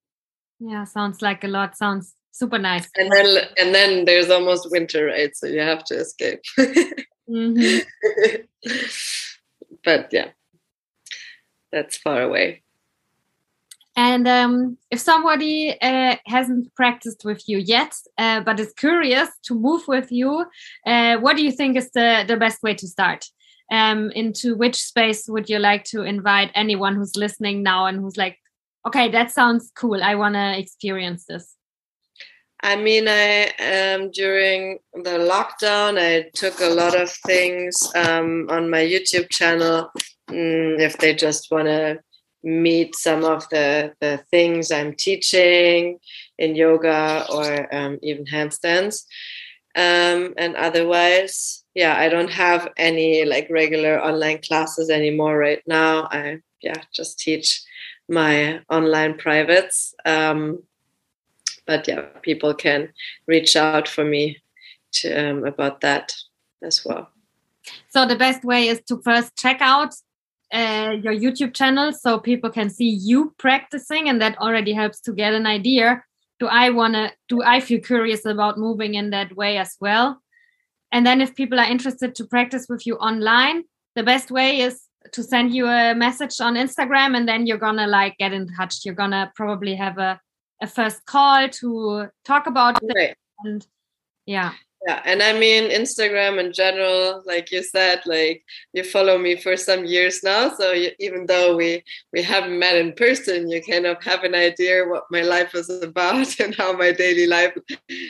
Yeah, 0.60 0.84
sounds 0.84 1.22
like 1.22 1.44
a 1.44 1.48
lot. 1.48 1.76
Sounds 1.76 2.14
super 2.32 2.58
nice. 2.58 2.88
And 2.96 3.10
then 3.12 3.44
and 3.58 3.74
then 3.74 4.04
there's 4.06 4.30
almost 4.30 4.70
winter, 4.70 5.06
right? 5.06 5.36
So 5.36 5.46
you 5.46 5.60
have 5.60 5.84
to 5.84 5.96
escape. 5.96 6.40
mm-hmm. 7.28 7.78
but 9.84 10.08
yeah 10.12 10.30
that's 11.72 11.96
far 11.96 12.22
away. 12.22 12.62
And 13.98 14.28
um, 14.28 14.78
if 14.92 15.00
somebody 15.00 15.76
uh, 15.82 16.14
hasn't 16.26 16.72
practiced 16.76 17.24
with 17.24 17.48
you 17.48 17.58
yet, 17.58 17.92
uh, 18.16 18.42
but 18.42 18.60
is 18.60 18.72
curious 18.74 19.28
to 19.42 19.56
move 19.56 19.88
with 19.88 20.12
you, 20.12 20.46
uh, 20.86 21.16
what 21.16 21.36
do 21.36 21.42
you 21.42 21.50
think 21.50 21.76
is 21.76 21.90
the, 21.90 22.24
the 22.28 22.36
best 22.36 22.62
way 22.62 22.74
to 22.74 22.86
start? 22.86 23.26
Um, 23.72 24.10
into 24.12 24.54
which 24.54 24.76
space 24.76 25.28
would 25.28 25.50
you 25.50 25.58
like 25.58 25.82
to 25.86 26.02
invite 26.02 26.52
anyone 26.54 26.94
who's 26.94 27.16
listening 27.16 27.64
now 27.64 27.86
and 27.86 27.98
who's 27.98 28.16
like, 28.16 28.38
okay, 28.86 29.10
that 29.10 29.32
sounds 29.32 29.72
cool. 29.74 30.02
I 30.02 30.14
want 30.14 30.36
to 30.36 30.56
experience 30.56 31.24
this. 31.24 31.57
I 32.61 32.76
mean, 32.76 33.06
I 33.09 33.48
um, 33.59 34.11
during 34.11 34.78
the 34.92 35.18
lockdown, 35.18 35.98
I 35.98 36.28
took 36.34 36.61
a 36.61 36.70
lot 36.70 37.00
of 37.00 37.11
things 37.11 37.90
um, 37.94 38.48
on 38.50 38.68
my 38.68 38.80
YouTube 38.80 39.30
channel. 39.30 39.90
Mm, 40.28 40.80
if 40.80 40.98
they 40.98 41.14
just 41.14 41.50
want 41.50 41.66
to 41.66 42.00
meet 42.42 42.94
some 42.94 43.24
of 43.24 43.48
the, 43.50 43.92
the 44.00 44.18
things 44.30 44.70
I'm 44.70 44.94
teaching 44.94 45.98
in 46.38 46.54
yoga 46.54 47.26
or 47.30 47.74
um, 47.74 47.98
even 48.02 48.24
handstands. 48.26 49.04
Um, 49.76 50.34
and 50.36 50.56
otherwise, 50.56 51.64
yeah, 51.74 51.96
I 51.96 52.09
don't 52.09 52.30
have 52.30 52.68
any 52.76 53.24
like 53.24 53.48
regular 53.50 54.02
online 54.02 54.40
classes 54.42 54.90
anymore 54.90 55.38
right 55.38 55.62
now. 55.66 56.09
I 56.11 56.40
yeah 56.61 56.82
just 56.92 57.20
teach 57.20 57.62
my 58.09 58.61
online 58.68 59.16
privates. 59.16 59.94
But 61.68 61.86
yeah, 61.86 62.06
people 62.22 62.54
can 62.54 62.88
reach 63.26 63.54
out 63.54 63.86
for 63.86 64.04
me 64.04 64.38
to 64.92 65.12
um, 65.12 65.44
about 65.44 65.82
that 65.82 66.14
as 66.62 66.82
well. 66.84 67.10
So 67.90 68.06
the 68.06 68.16
best 68.16 68.42
way 68.42 68.68
is 68.68 68.80
to 68.88 69.02
first 69.02 69.36
check 69.36 69.58
out 69.60 69.92
uh, 70.50 70.96
your 71.02 71.12
YouTube 71.12 71.52
channel 71.52 71.92
so 71.92 72.18
people 72.18 72.50
can 72.50 72.70
see 72.70 72.88
you 72.88 73.34
practicing, 73.38 74.08
and 74.08 74.20
that 74.22 74.38
already 74.38 74.72
helps 74.72 75.00
to 75.02 75.12
get 75.12 75.34
an 75.34 75.46
idea. 75.46 76.02
Do 76.40 76.46
I 76.46 76.70
want 76.70 76.94
to? 76.94 77.12
Do 77.28 77.42
I 77.42 77.60
feel 77.60 77.80
curious 77.80 78.24
about 78.24 78.58
moving 78.58 78.94
in 78.94 79.10
that 79.10 79.36
way 79.36 79.58
as 79.58 79.76
well? 79.78 80.22
And 80.90 81.06
then, 81.06 81.20
if 81.20 81.34
people 81.34 81.60
are 81.60 81.70
interested 81.70 82.14
to 82.14 82.24
practice 82.24 82.66
with 82.66 82.86
you 82.86 82.96
online, 82.96 83.64
the 83.94 84.02
best 84.02 84.30
way 84.30 84.60
is 84.60 84.80
to 85.12 85.22
send 85.22 85.54
you 85.54 85.66
a 85.66 85.94
message 85.94 86.40
on 86.40 86.54
Instagram, 86.54 87.14
and 87.14 87.28
then 87.28 87.46
you're 87.46 87.58
gonna 87.58 87.86
like 87.86 88.16
get 88.16 88.32
in 88.32 88.48
touch. 88.56 88.86
You're 88.86 88.94
gonna 88.94 89.30
probably 89.36 89.74
have 89.74 89.98
a 89.98 90.18
a 90.61 90.66
first 90.66 91.04
call 91.06 91.48
to 91.48 92.09
talk 92.24 92.46
about 92.46 92.78
it, 92.82 93.16
and 93.44 93.66
yeah. 94.26 94.50
Yeah 94.52 94.59
and 94.86 95.22
i 95.22 95.32
mean 95.32 95.64
instagram 95.70 96.38
in 96.38 96.52
general 96.52 97.22
like 97.26 97.50
you 97.50 97.62
said 97.62 98.00
like 98.06 98.42
you 98.72 98.84
follow 98.84 99.18
me 99.18 99.36
for 99.36 99.56
some 99.56 99.84
years 99.84 100.22
now 100.22 100.48
so 100.48 100.72
you, 100.72 100.90
even 100.98 101.26
though 101.26 101.56
we 101.56 101.82
we 102.12 102.22
haven't 102.22 102.59
met 102.59 102.76
in 102.76 102.92
person 102.92 103.48
you 103.48 103.62
kind 103.62 103.86
of 103.86 104.02
have 104.02 104.24
an 104.24 104.34
idea 104.34 104.84
what 104.86 105.04
my 105.11 105.22
life 105.22 105.54
is 105.54 105.68
about 105.82 106.40
and 106.40 106.54
how 106.54 106.72
my 106.72 106.92
daily 106.92 107.26
life 107.26 107.56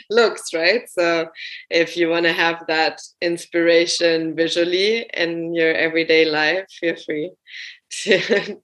looks 0.09 0.53
right? 0.53 0.87
So 0.89 1.29
if 1.69 1.97
you 1.97 2.09
want 2.09 2.25
to 2.25 2.33
have 2.33 2.63
that 2.67 3.01
inspiration 3.21 4.35
visually 4.35 5.09
in 5.13 5.53
your 5.53 5.73
everyday 5.73 6.25
life 6.25 6.65
feel 6.79 6.95
free 6.95 7.31
to 7.89 8.57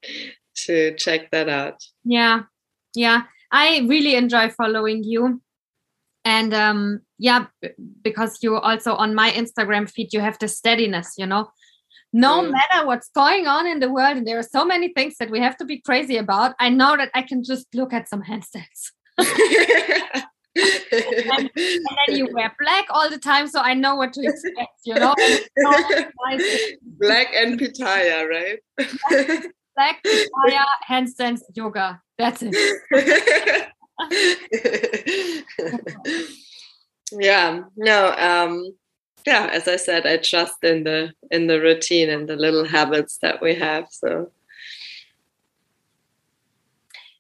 to 0.55 0.95
check 0.95 1.31
that 1.31 1.49
out. 1.49 1.83
Yeah 2.03 2.43
yeah 2.93 3.23
i 3.51 3.79
really 3.87 4.15
enjoy 4.15 4.49
following 4.49 5.03
you. 5.03 5.41
And 6.27 6.53
um 6.53 7.01
yeah 7.19 7.45
because 8.01 8.39
you 8.41 8.55
also 8.55 8.95
on 8.95 9.13
my 9.13 9.29
instagram 9.31 9.89
feed 9.89 10.11
you 10.11 10.21
have 10.21 10.39
the 10.39 10.47
steadiness 10.47 11.13
you 11.17 11.25
know? 11.25 11.49
No 12.13 12.41
mm. 12.41 12.51
matter 12.51 12.87
what's 12.87 13.09
going 13.09 13.45
on 13.45 13.67
in 13.67 13.79
the 13.79 13.91
world 13.91 14.17
and 14.17 14.25
there 14.25 14.39
are 14.39 14.49
so 14.57 14.65
many 14.65 14.93
things 14.93 15.17
that 15.19 15.29
we 15.29 15.39
have 15.39 15.57
to 15.57 15.65
be 15.65 15.81
crazy 15.81 16.17
about 16.17 16.55
i 16.59 16.69
know 16.69 16.97
that 16.97 17.11
i 17.13 17.21
can 17.21 17.43
just 17.43 17.67
look 17.75 17.93
at 17.93 18.09
some 18.09 18.23
handstands 18.23 18.91
and, 20.55 21.49
and, 21.55 21.97
then 22.07 22.15
you 22.15 22.27
wear 22.33 22.55
black 22.59 22.85
all 22.89 23.09
the 23.09 23.17
time 23.17 23.47
so 23.47 23.59
i 23.61 23.73
know 23.73 23.95
what 23.95 24.13
to 24.13 24.21
expect 24.23 24.75
you 24.85 24.95
know? 24.95 25.13
Black 26.99 27.27
and 27.35 27.59
pitaya 27.59 28.27
right? 28.27 28.59
Black 29.75 30.03
pitaya 30.03 30.65
handstands 30.89 31.41
yoga 31.53 32.01
that's 32.17 32.41
it. 32.43 33.71
Yeah 37.11 37.61
no 37.77 38.13
um 38.17 38.75
yeah 39.25 39.49
as 39.53 39.67
i 39.67 39.75
said 39.75 40.05
i 40.05 40.17
trust 40.17 40.63
in 40.63 40.83
the 40.83 41.11
in 41.31 41.47
the 41.47 41.59
routine 41.59 42.09
and 42.09 42.27
the 42.27 42.35
little 42.35 42.65
habits 42.65 43.17
that 43.21 43.41
we 43.41 43.55
have 43.55 43.87
so. 43.91 44.31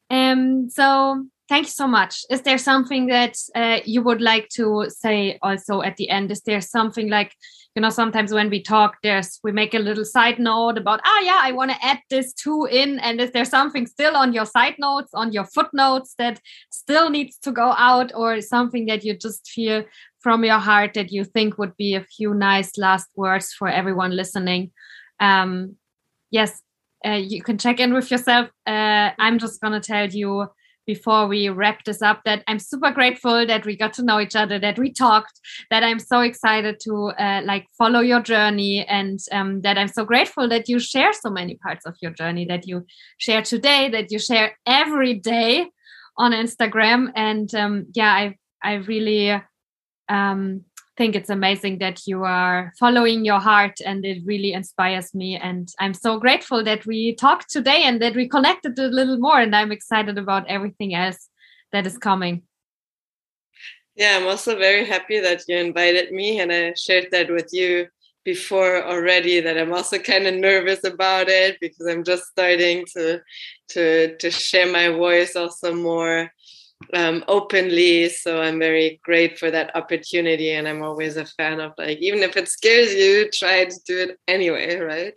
Um 0.09 0.69
so 0.69 1.25
thank 1.49 1.65
you 1.65 1.71
so 1.71 1.87
much. 1.87 2.21
Is 2.29 2.41
there 2.41 2.57
something 2.57 3.07
that 3.07 3.37
uh, 3.55 3.79
you 3.85 4.01
would 4.01 4.21
like 4.21 4.49
to 4.55 4.87
say 4.89 5.37
also 5.41 5.81
at 5.81 5.97
the 5.97 6.09
end? 6.09 6.31
Is 6.31 6.41
there 6.41 6.61
something 6.61 7.09
like 7.09 7.33
you 7.75 7.81
know 7.81 7.89
sometimes 7.89 8.31
when 8.31 8.49
we 8.49 8.61
talk 8.61 8.97
there's 9.03 9.39
we 9.43 9.51
make 9.51 9.73
a 9.73 9.79
little 9.79 10.05
side 10.05 10.39
note 10.39 10.77
about 10.77 11.01
ah 11.03 11.19
yeah 11.21 11.39
i 11.43 11.51
want 11.51 11.69
to 11.71 11.85
add 11.85 11.99
this 12.09 12.33
too 12.33 12.65
in 12.71 12.99
and 12.99 13.19
is 13.19 13.31
there 13.31 13.45
something 13.45 13.85
still 13.85 14.15
on 14.15 14.33
your 14.33 14.45
side 14.45 14.75
notes 14.79 15.11
on 15.13 15.33
your 15.33 15.43
footnotes 15.43 16.15
that 16.17 16.39
still 16.69 17.09
needs 17.09 17.37
to 17.37 17.51
go 17.51 17.73
out 17.77 18.11
or 18.15 18.39
something 18.41 18.85
that 18.85 19.03
you 19.03 19.15
just 19.17 19.47
feel 19.47 19.83
from 20.19 20.43
your 20.43 20.57
heart 20.57 20.93
that 20.93 21.11
you 21.11 21.23
think 21.23 21.57
would 21.57 21.75
be 21.77 21.93
a 21.93 22.03
few 22.03 22.33
nice 22.33 22.77
last 22.77 23.09
words 23.15 23.53
for 23.53 23.67
everyone 23.67 24.15
listening? 24.15 24.71
Um 25.19 25.75
yes 26.31 26.61
uh, 27.05 27.11
you 27.11 27.43
can 27.43 27.57
check 27.57 27.79
in 27.79 27.93
with 27.93 28.09
yourself. 28.09 28.49
Uh, 28.65 29.11
i'm 29.19 29.37
just 29.37 29.59
gonna 29.61 29.81
tell 29.81 30.07
you 30.07 30.47
before 30.85 31.27
we 31.27 31.49
wrap 31.49 31.83
this 31.83 32.01
up 32.01 32.21
that 32.25 32.43
I'm 32.47 32.59
super 32.59 32.91
grateful 32.91 33.45
that 33.45 33.65
we 33.65 33.75
got 33.75 33.93
to 33.93 34.03
know 34.03 34.19
each 34.19 34.35
other, 34.35 34.59
that 34.59 34.77
we 34.77 34.91
talked, 34.91 35.39
that 35.71 35.83
I'm 35.83 35.99
so 35.99 36.21
excited 36.21 36.79
to 36.81 37.11
uh, 37.17 37.41
like 37.43 37.67
follow 37.77 37.99
your 37.99 38.21
journey, 38.21 38.85
and 38.87 39.19
um, 39.31 39.61
that 39.61 39.77
I'm 39.77 39.87
so 39.87 40.05
grateful 40.05 40.47
that 40.49 40.69
you 40.69 40.79
share 40.79 41.13
so 41.13 41.29
many 41.29 41.55
parts 41.55 41.85
of 41.85 41.95
your 42.01 42.11
journey 42.11 42.45
that 42.45 42.67
you 42.67 42.85
share 43.17 43.41
today, 43.41 43.89
that 43.89 44.11
you 44.11 44.19
share 44.19 44.57
every 44.65 45.13
day 45.15 45.67
on 46.17 46.31
Instagram, 46.31 47.11
and 47.15 47.53
um, 47.55 47.87
yeah, 47.93 48.11
I 48.11 48.37
I 48.63 48.73
really 48.75 49.41
um, 50.09 50.61
think 50.97 51.15
it's 51.15 51.29
amazing 51.29 51.79
that 51.79 52.07
you 52.07 52.23
are 52.23 52.73
following 52.79 53.25
your 53.25 53.39
heart 53.39 53.79
and 53.85 54.05
it 54.05 54.21
really 54.25 54.53
inspires 54.53 55.13
me. 55.13 55.37
And 55.37 55.69
i'm 55.79 55.93
so 55.93 56.19
grateful 56.19 56.63
that 56.63 56.85
we 56.85 57.15
talked 57.15 57.49
today 57.49 57.83
and 57.83 58.01
that 58.01 58.15
we 58.15 58.27
connected 58.27 58.77
a 58.79 58.87
little 58.87 59.17
more. 59.17 59.39
And 59.39 59.55
i'm 59.55 59.71
excited 59.71 60.17
about 60.17 60.47
everything 60.47 60.95
else 60.95 61.29
that 61.71 61.85
is 61.85 61.97
coming. 61.97 62.43
Yeah 63.95 64.17
i'm 64.17 64.27
also 64.27 64.57
very 64.57 64.85
happy 64.85 65.19
that 65.19 65.43
you 65.47 65.57
invited 65.57 66.11
me 66.11 66.39
and 66.39 66.51
i 66.51 66.73
shared 66.73 67.07
that 67.11 67.29
with 67.29 67.49
you 67.51 67.87
before 68.25 68.83
already 68.83 69.39
that 69.39 69.57
i'm 69.57 69.71
also 69.71 69.97
kind 69.99 70.25
of 70.27 70.33
nervous 70.33 70.83
about 70.83 71.29
it 71.29 71.57
because 71.61 71.85
i'm 71.87 72.03
just 72.03 72.25
starting 72.25 72.83
to 72.93 73.21
to 73.69 74.17
to 74.17 74.31
share 74.31 74.69
my 74.71 74.89
voice 74.89 75.35
also 75.35 75.73
more 75.73 76.31
um, 76.93 77.23
openly. 77.27 78.09
So 78.09 78.41
I'm 78.41 78.59
very 78.59 78.99
great 79.03 79.39
for 79.39 79.51
that 79.51 79.75
opportunity. 79.75 80.51
And 80.51 80.67
I'm 80.67 80.83
always 80.83 81.17
a 81.17 81.25
fan 81.25 81.59
of 81.59 81.73
like, 81.77 81.99
even 81.99 82.19
if 82.19 82.37
it 82.37 82.47
scares 82.47 82.93
you, 82.93 83.29
try 83.31 83.65
to 83.65 83.79
do 83.85 83.99
it 83.99 84.19
anyway, 84.27 84.77
right? 84.77 85.13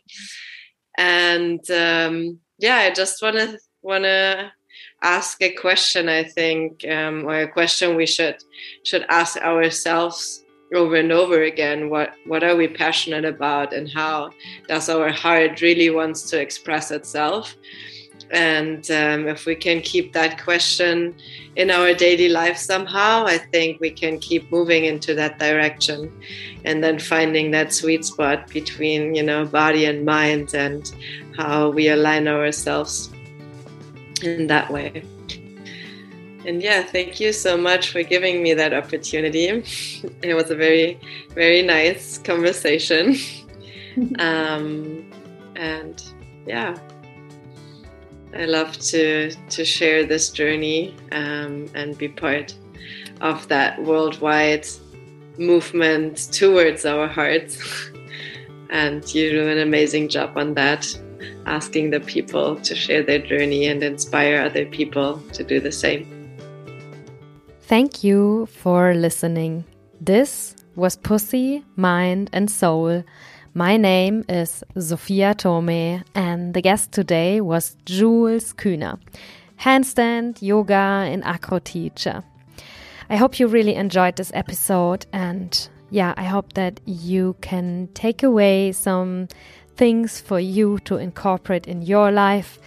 And 0.96 1.60
um, 1.70 2.40
yeah, 2.58 2.76
I 2.76 2.90
just 2.90 3.22
want 3.22 3.36
to 3.36 3.58
want 3.82 4.04
to 4.04 4.52
ask 5.02 5.40
a 5.42 5.52
question. 5.52 6.08
I 6.08 6.24
think, 6.24 6.84
um, 6.88 7.24
or 7.24 7.42
a 7.42 7.48
question 7.48 7.96
we 7.96 8.06
should 8.06 8.36
should 8.84 9.04
ask 9.08 9.36
ourselves 9.38 10.44
over 10.74 10.96
and 10.96 11.12
over 11.12 11.42
again. 11.42 11.88
What 11.88 12.14
what 12.26 12.42
are 12.42 12.56
we 12.56 12.68
passionate 12.68 13.24
about, 13.24 13.72
and 13.72 13.88
how 13.88 14.30
does 14.66 14.88
our 14.88 15.10
heart 15.10 15.60
really 15.60 15.90
wants 15.90 16.30
to 16.30 16.40
express 16.40 16.90
itself? 16.90 17.54
And 18.30 18.90
um, 18.90 19.26
if 19.26 19.46
we 19.46 19.54
can 19.54 19.80
keep 19.80 20.12
that 20.12 20.42
question 20.42 21.14
in 21.56 21.70
our 21.70 21.94
daily 21.94 22.28
life 22.28 22.56
somehow, 22.56 23.26
I 23.26 23.38
think 23.38 23.80
we 23.80 23.90
can 23.90 24.18
keep 24.18 24.50
moving 24.52 24.84
into 24.84 25.14
that 25.14 25.38
direction 25.38 26.12
and 26.64 26.84
then 26.84 26.98
finding 26.98 27.50
that 27.52 27.72
sweet 27.72 28.04
spot 28.04 28.48
between, 28.48 29.14
you 29.14 29.22
know, 29.22 29.46
body 29.46 29.86
and 29.86 30.04
mind 30.04 30.54
and 30.54 30.92
how 31.36 31.70
we 31.70 31.88
align 31.88 32.28
ourselves 32.28 33.10
in 34.22 34.46
that 34.48 34.70
way. 34.70 35.02
And 36.44 36.62
yeah, 36.62 36.82
thank 36.82 37.20
you 37.20 37.32
so 37.32 37.56
much 37.56 37.90
for 37.90 38.02
giving 38.02 38.42
me 38.42 38.54
that 38.54 38.72
opportunity. 38.72 39.46
it 40.22 40.34
was 40.34 40.50
a 40.50 40.56
very, 40.56 40.98
very 41.34 41.62
nice 41.62 42.18
conversation. 42.18 43.16
um, 44.18 45.10
and 45.56 46.02
yeah. 46.46 46.78
I 48.34 48.44
love 48.44 48.78
to 48.78 49.30
to 49.30 49.64
share 49.64 50.04
this 50.04 50.30
journey 50.30 50.94
um, 51.12 51.66
and 51.74 51.96
be 51.96 52.08
part 52.08 52.54
of 53.20 53.48
that 53.48 53.82
worldwide 53.82 54.66
movement 55.38 56.28
towards 56.32 56.84
our 56.84 57.08
hearts. 57.08 57.90
and 58.70 59.02
you 59.14 59.30
do 59.30 59.48
an 59.48 59.58
amazing 59.58 60.08
job 60.08 60.36
on 60.36 60.54
that, 60.54 60.86
asking 61.46 61.90
the 61.90 62.00
people 62.00 62.56
to 62.56 62.74
share 62.74 63.02
their 63.02 63.18
journey 63.18 63.66
and 63.66 63.82
inspire 63.82 64.40
other 64.40 64.66
people 64.66 65.18
to 65.32 65.42
do 65.42 65.60
the 65.60 65.72
same. 65.72 66.06
Thank 67.62 68.04
you 68.04 68.46
for 68.46 68.94
listening. 68.94 69.64
This 70.00 70.54
was 70.74 70.96
Pussy, 70.96 71.64
Mind, 71.76 72.30
and 72.32 72.50
Soul. 72.50 73.04
My 73.54 73.78
name 73.78 74.24
is 74.28 74.62
Sophia 74.78 75.34
Tome, 75.34 76.04
and 76.14 76.52
the 76.52 76.60
guest 76.60 76.92
today 76.92 77.40
was 77.40 77.76
Jules 77.86 78.52
Kühner, 78.52 79.00
handstand, 79.60 80.42
yoga, 80.42 80.74
and 81.08 81.24
acro 81.24 81.58
teacher. 81.58 82.22
I 83.08 83.16
hope 83.16 83.40
you 83.40 83.46
really 83.48 83.74
enjoyed 83.74 84.16
this 84.16 84.30
episode, 84.34 85.06
and 85.14 85.68
yeah, 85.90 86.12
I 86.18 86.24
hope 86.24 86.52
that 86.52 86.80
you 86.84 87.36
can 87.40 87.88
take 87.94 88.22
away 88.22 88.72
some 88.72 89.28
things 89.76 90.20
for 90.20 90.38
you 90.38 90.78
to 90.80 90.98
incorporate 90.98 91.66
in 91.66 91.80
your 91.80 92.12
life. 92.12 92.58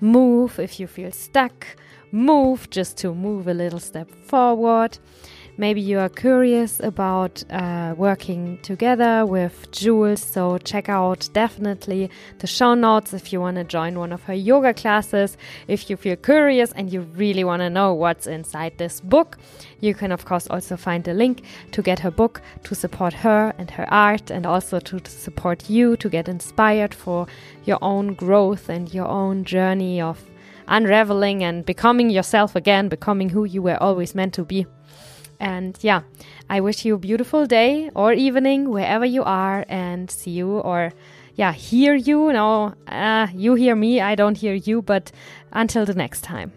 Move 0.00 0.58
if 0.58 0.78
you 0.78 0.86
feel 0.86 1.12
stuck, 1.12 1.66
move 2.12 2.68
just 2.68 2.98
to 2.98 3.14
move 3.14 3.48
a 3.48 3.54
little 3.54 3.80
step 3.80 4.10
forward. 4.10 4.98
Maybe 5.58 5.80
you 5.80 5.98
are 6.00 6.10
curious 6.10 6.80
about 6.80 7.42
uh, 7.48 7.94
working 7.96 8.58
together 8.60 9.24
with 9.24 9.70
Jules, 9.70 10.20
so 10.20 10.58
check 10.58 10.90
out 10.90 11.30
definitely 11.32 12.10
the 12.40 12.46
show 12.46 12.74
notes 12.74 13.14
if 13.14 13.32
you 13.32 13.40
want 13.40 13.56
to 13.56 13.64
join 13.64 13.98
one 13.98 14.12
of 14.12 14.22
her 14.24 14.34
yoga 14.34 14.74
classes. 14.74 15.38
If 15.66 15.88
you 15.88 15.96
feel 15.96 16.16
curious 16.16 16.72
and 16.72 16.92
you 16.92 17.00
really 17.16 17.42
want 17.42 17.60
to 17.60 17.70
know 17.70 17.94
what's 17.94 18.26
inside 18.26 18.76
this 18.76 19.00
book, 19.00 19.38
you 19.80 19.94
can, 19.94 20.12
of 20.12 20.26
course, 20.26 20.46
also 20.48 20.76
find 20.76 21.08
a 21.08 21.14
link 21.14 21.42
to 21.72 21.80
get 21.80 22.00
her 22.00 22.10
book 22.10 22.42
to 22.64 22.74
support 22.74 23.14
her 23.14 23.54
and 23.56 23.70
her 23.70 23.90
art, 23.90 24.30
and 24.30 24.44
also 24.44 24.78
to 24.78 25.00
support 25.08 25.70
you 25.70 25.96
to 25.96 26.10
get 26.10 26.28
inspired 26.28 26.92
for 26.92 27.26
your 27.64 27.78
own 27.80 28.12
growth 28.12 28.68
and 28.68 28.92
your 28.92 29.08
own 29.08 29.42
journey 29.42 30.02
of 30.02 30.22
unraveling 30.68 31.42
and 31.42 31.64
becoming 31.64 32.10
yourself 32.10 32.54
again, 32.54 32.90
becoming 32.90 33.30
who 33.30 33.44
you 33.44 33.62
were 33.62 33.82
always 33.82 34.14
meant 34.14 34.34
to 34.34 34.44
be. 34.44 34.66
And 35.38 35.78
yeah, 35.82 36.02
I 36.48 36.60
wish 36.60 36.84
you 36.84 36.94
a 36.94 36.98
beautiful 36.98 37.46
day 37.46 37.90
or 37.94 38.12
evening 38.12 38.70
wherever 38.70 39.04
you 39.04 39.22
are 39.24 39.64
and 39.68 40.10
see 40.10 40.30
you 40.30 40.58
or 40.58 40.92
yeah, 41.34 41.52
hear 41.52 41.94
you. 41.94 42.32
No, 42.32 42.74
uh, 42.88 43.28
you 43.34 43.54
hear 43.54 43.76
me, 43.76 44.00
I 44.00 44.14
don't 44.14 44.38
hear 44.38 44.54
you, 44.54 44.82
but 44.82 45.12
until 45.52 45.84
the 45.84 45.94
next 45.94 46.22
time. 46.22 46.52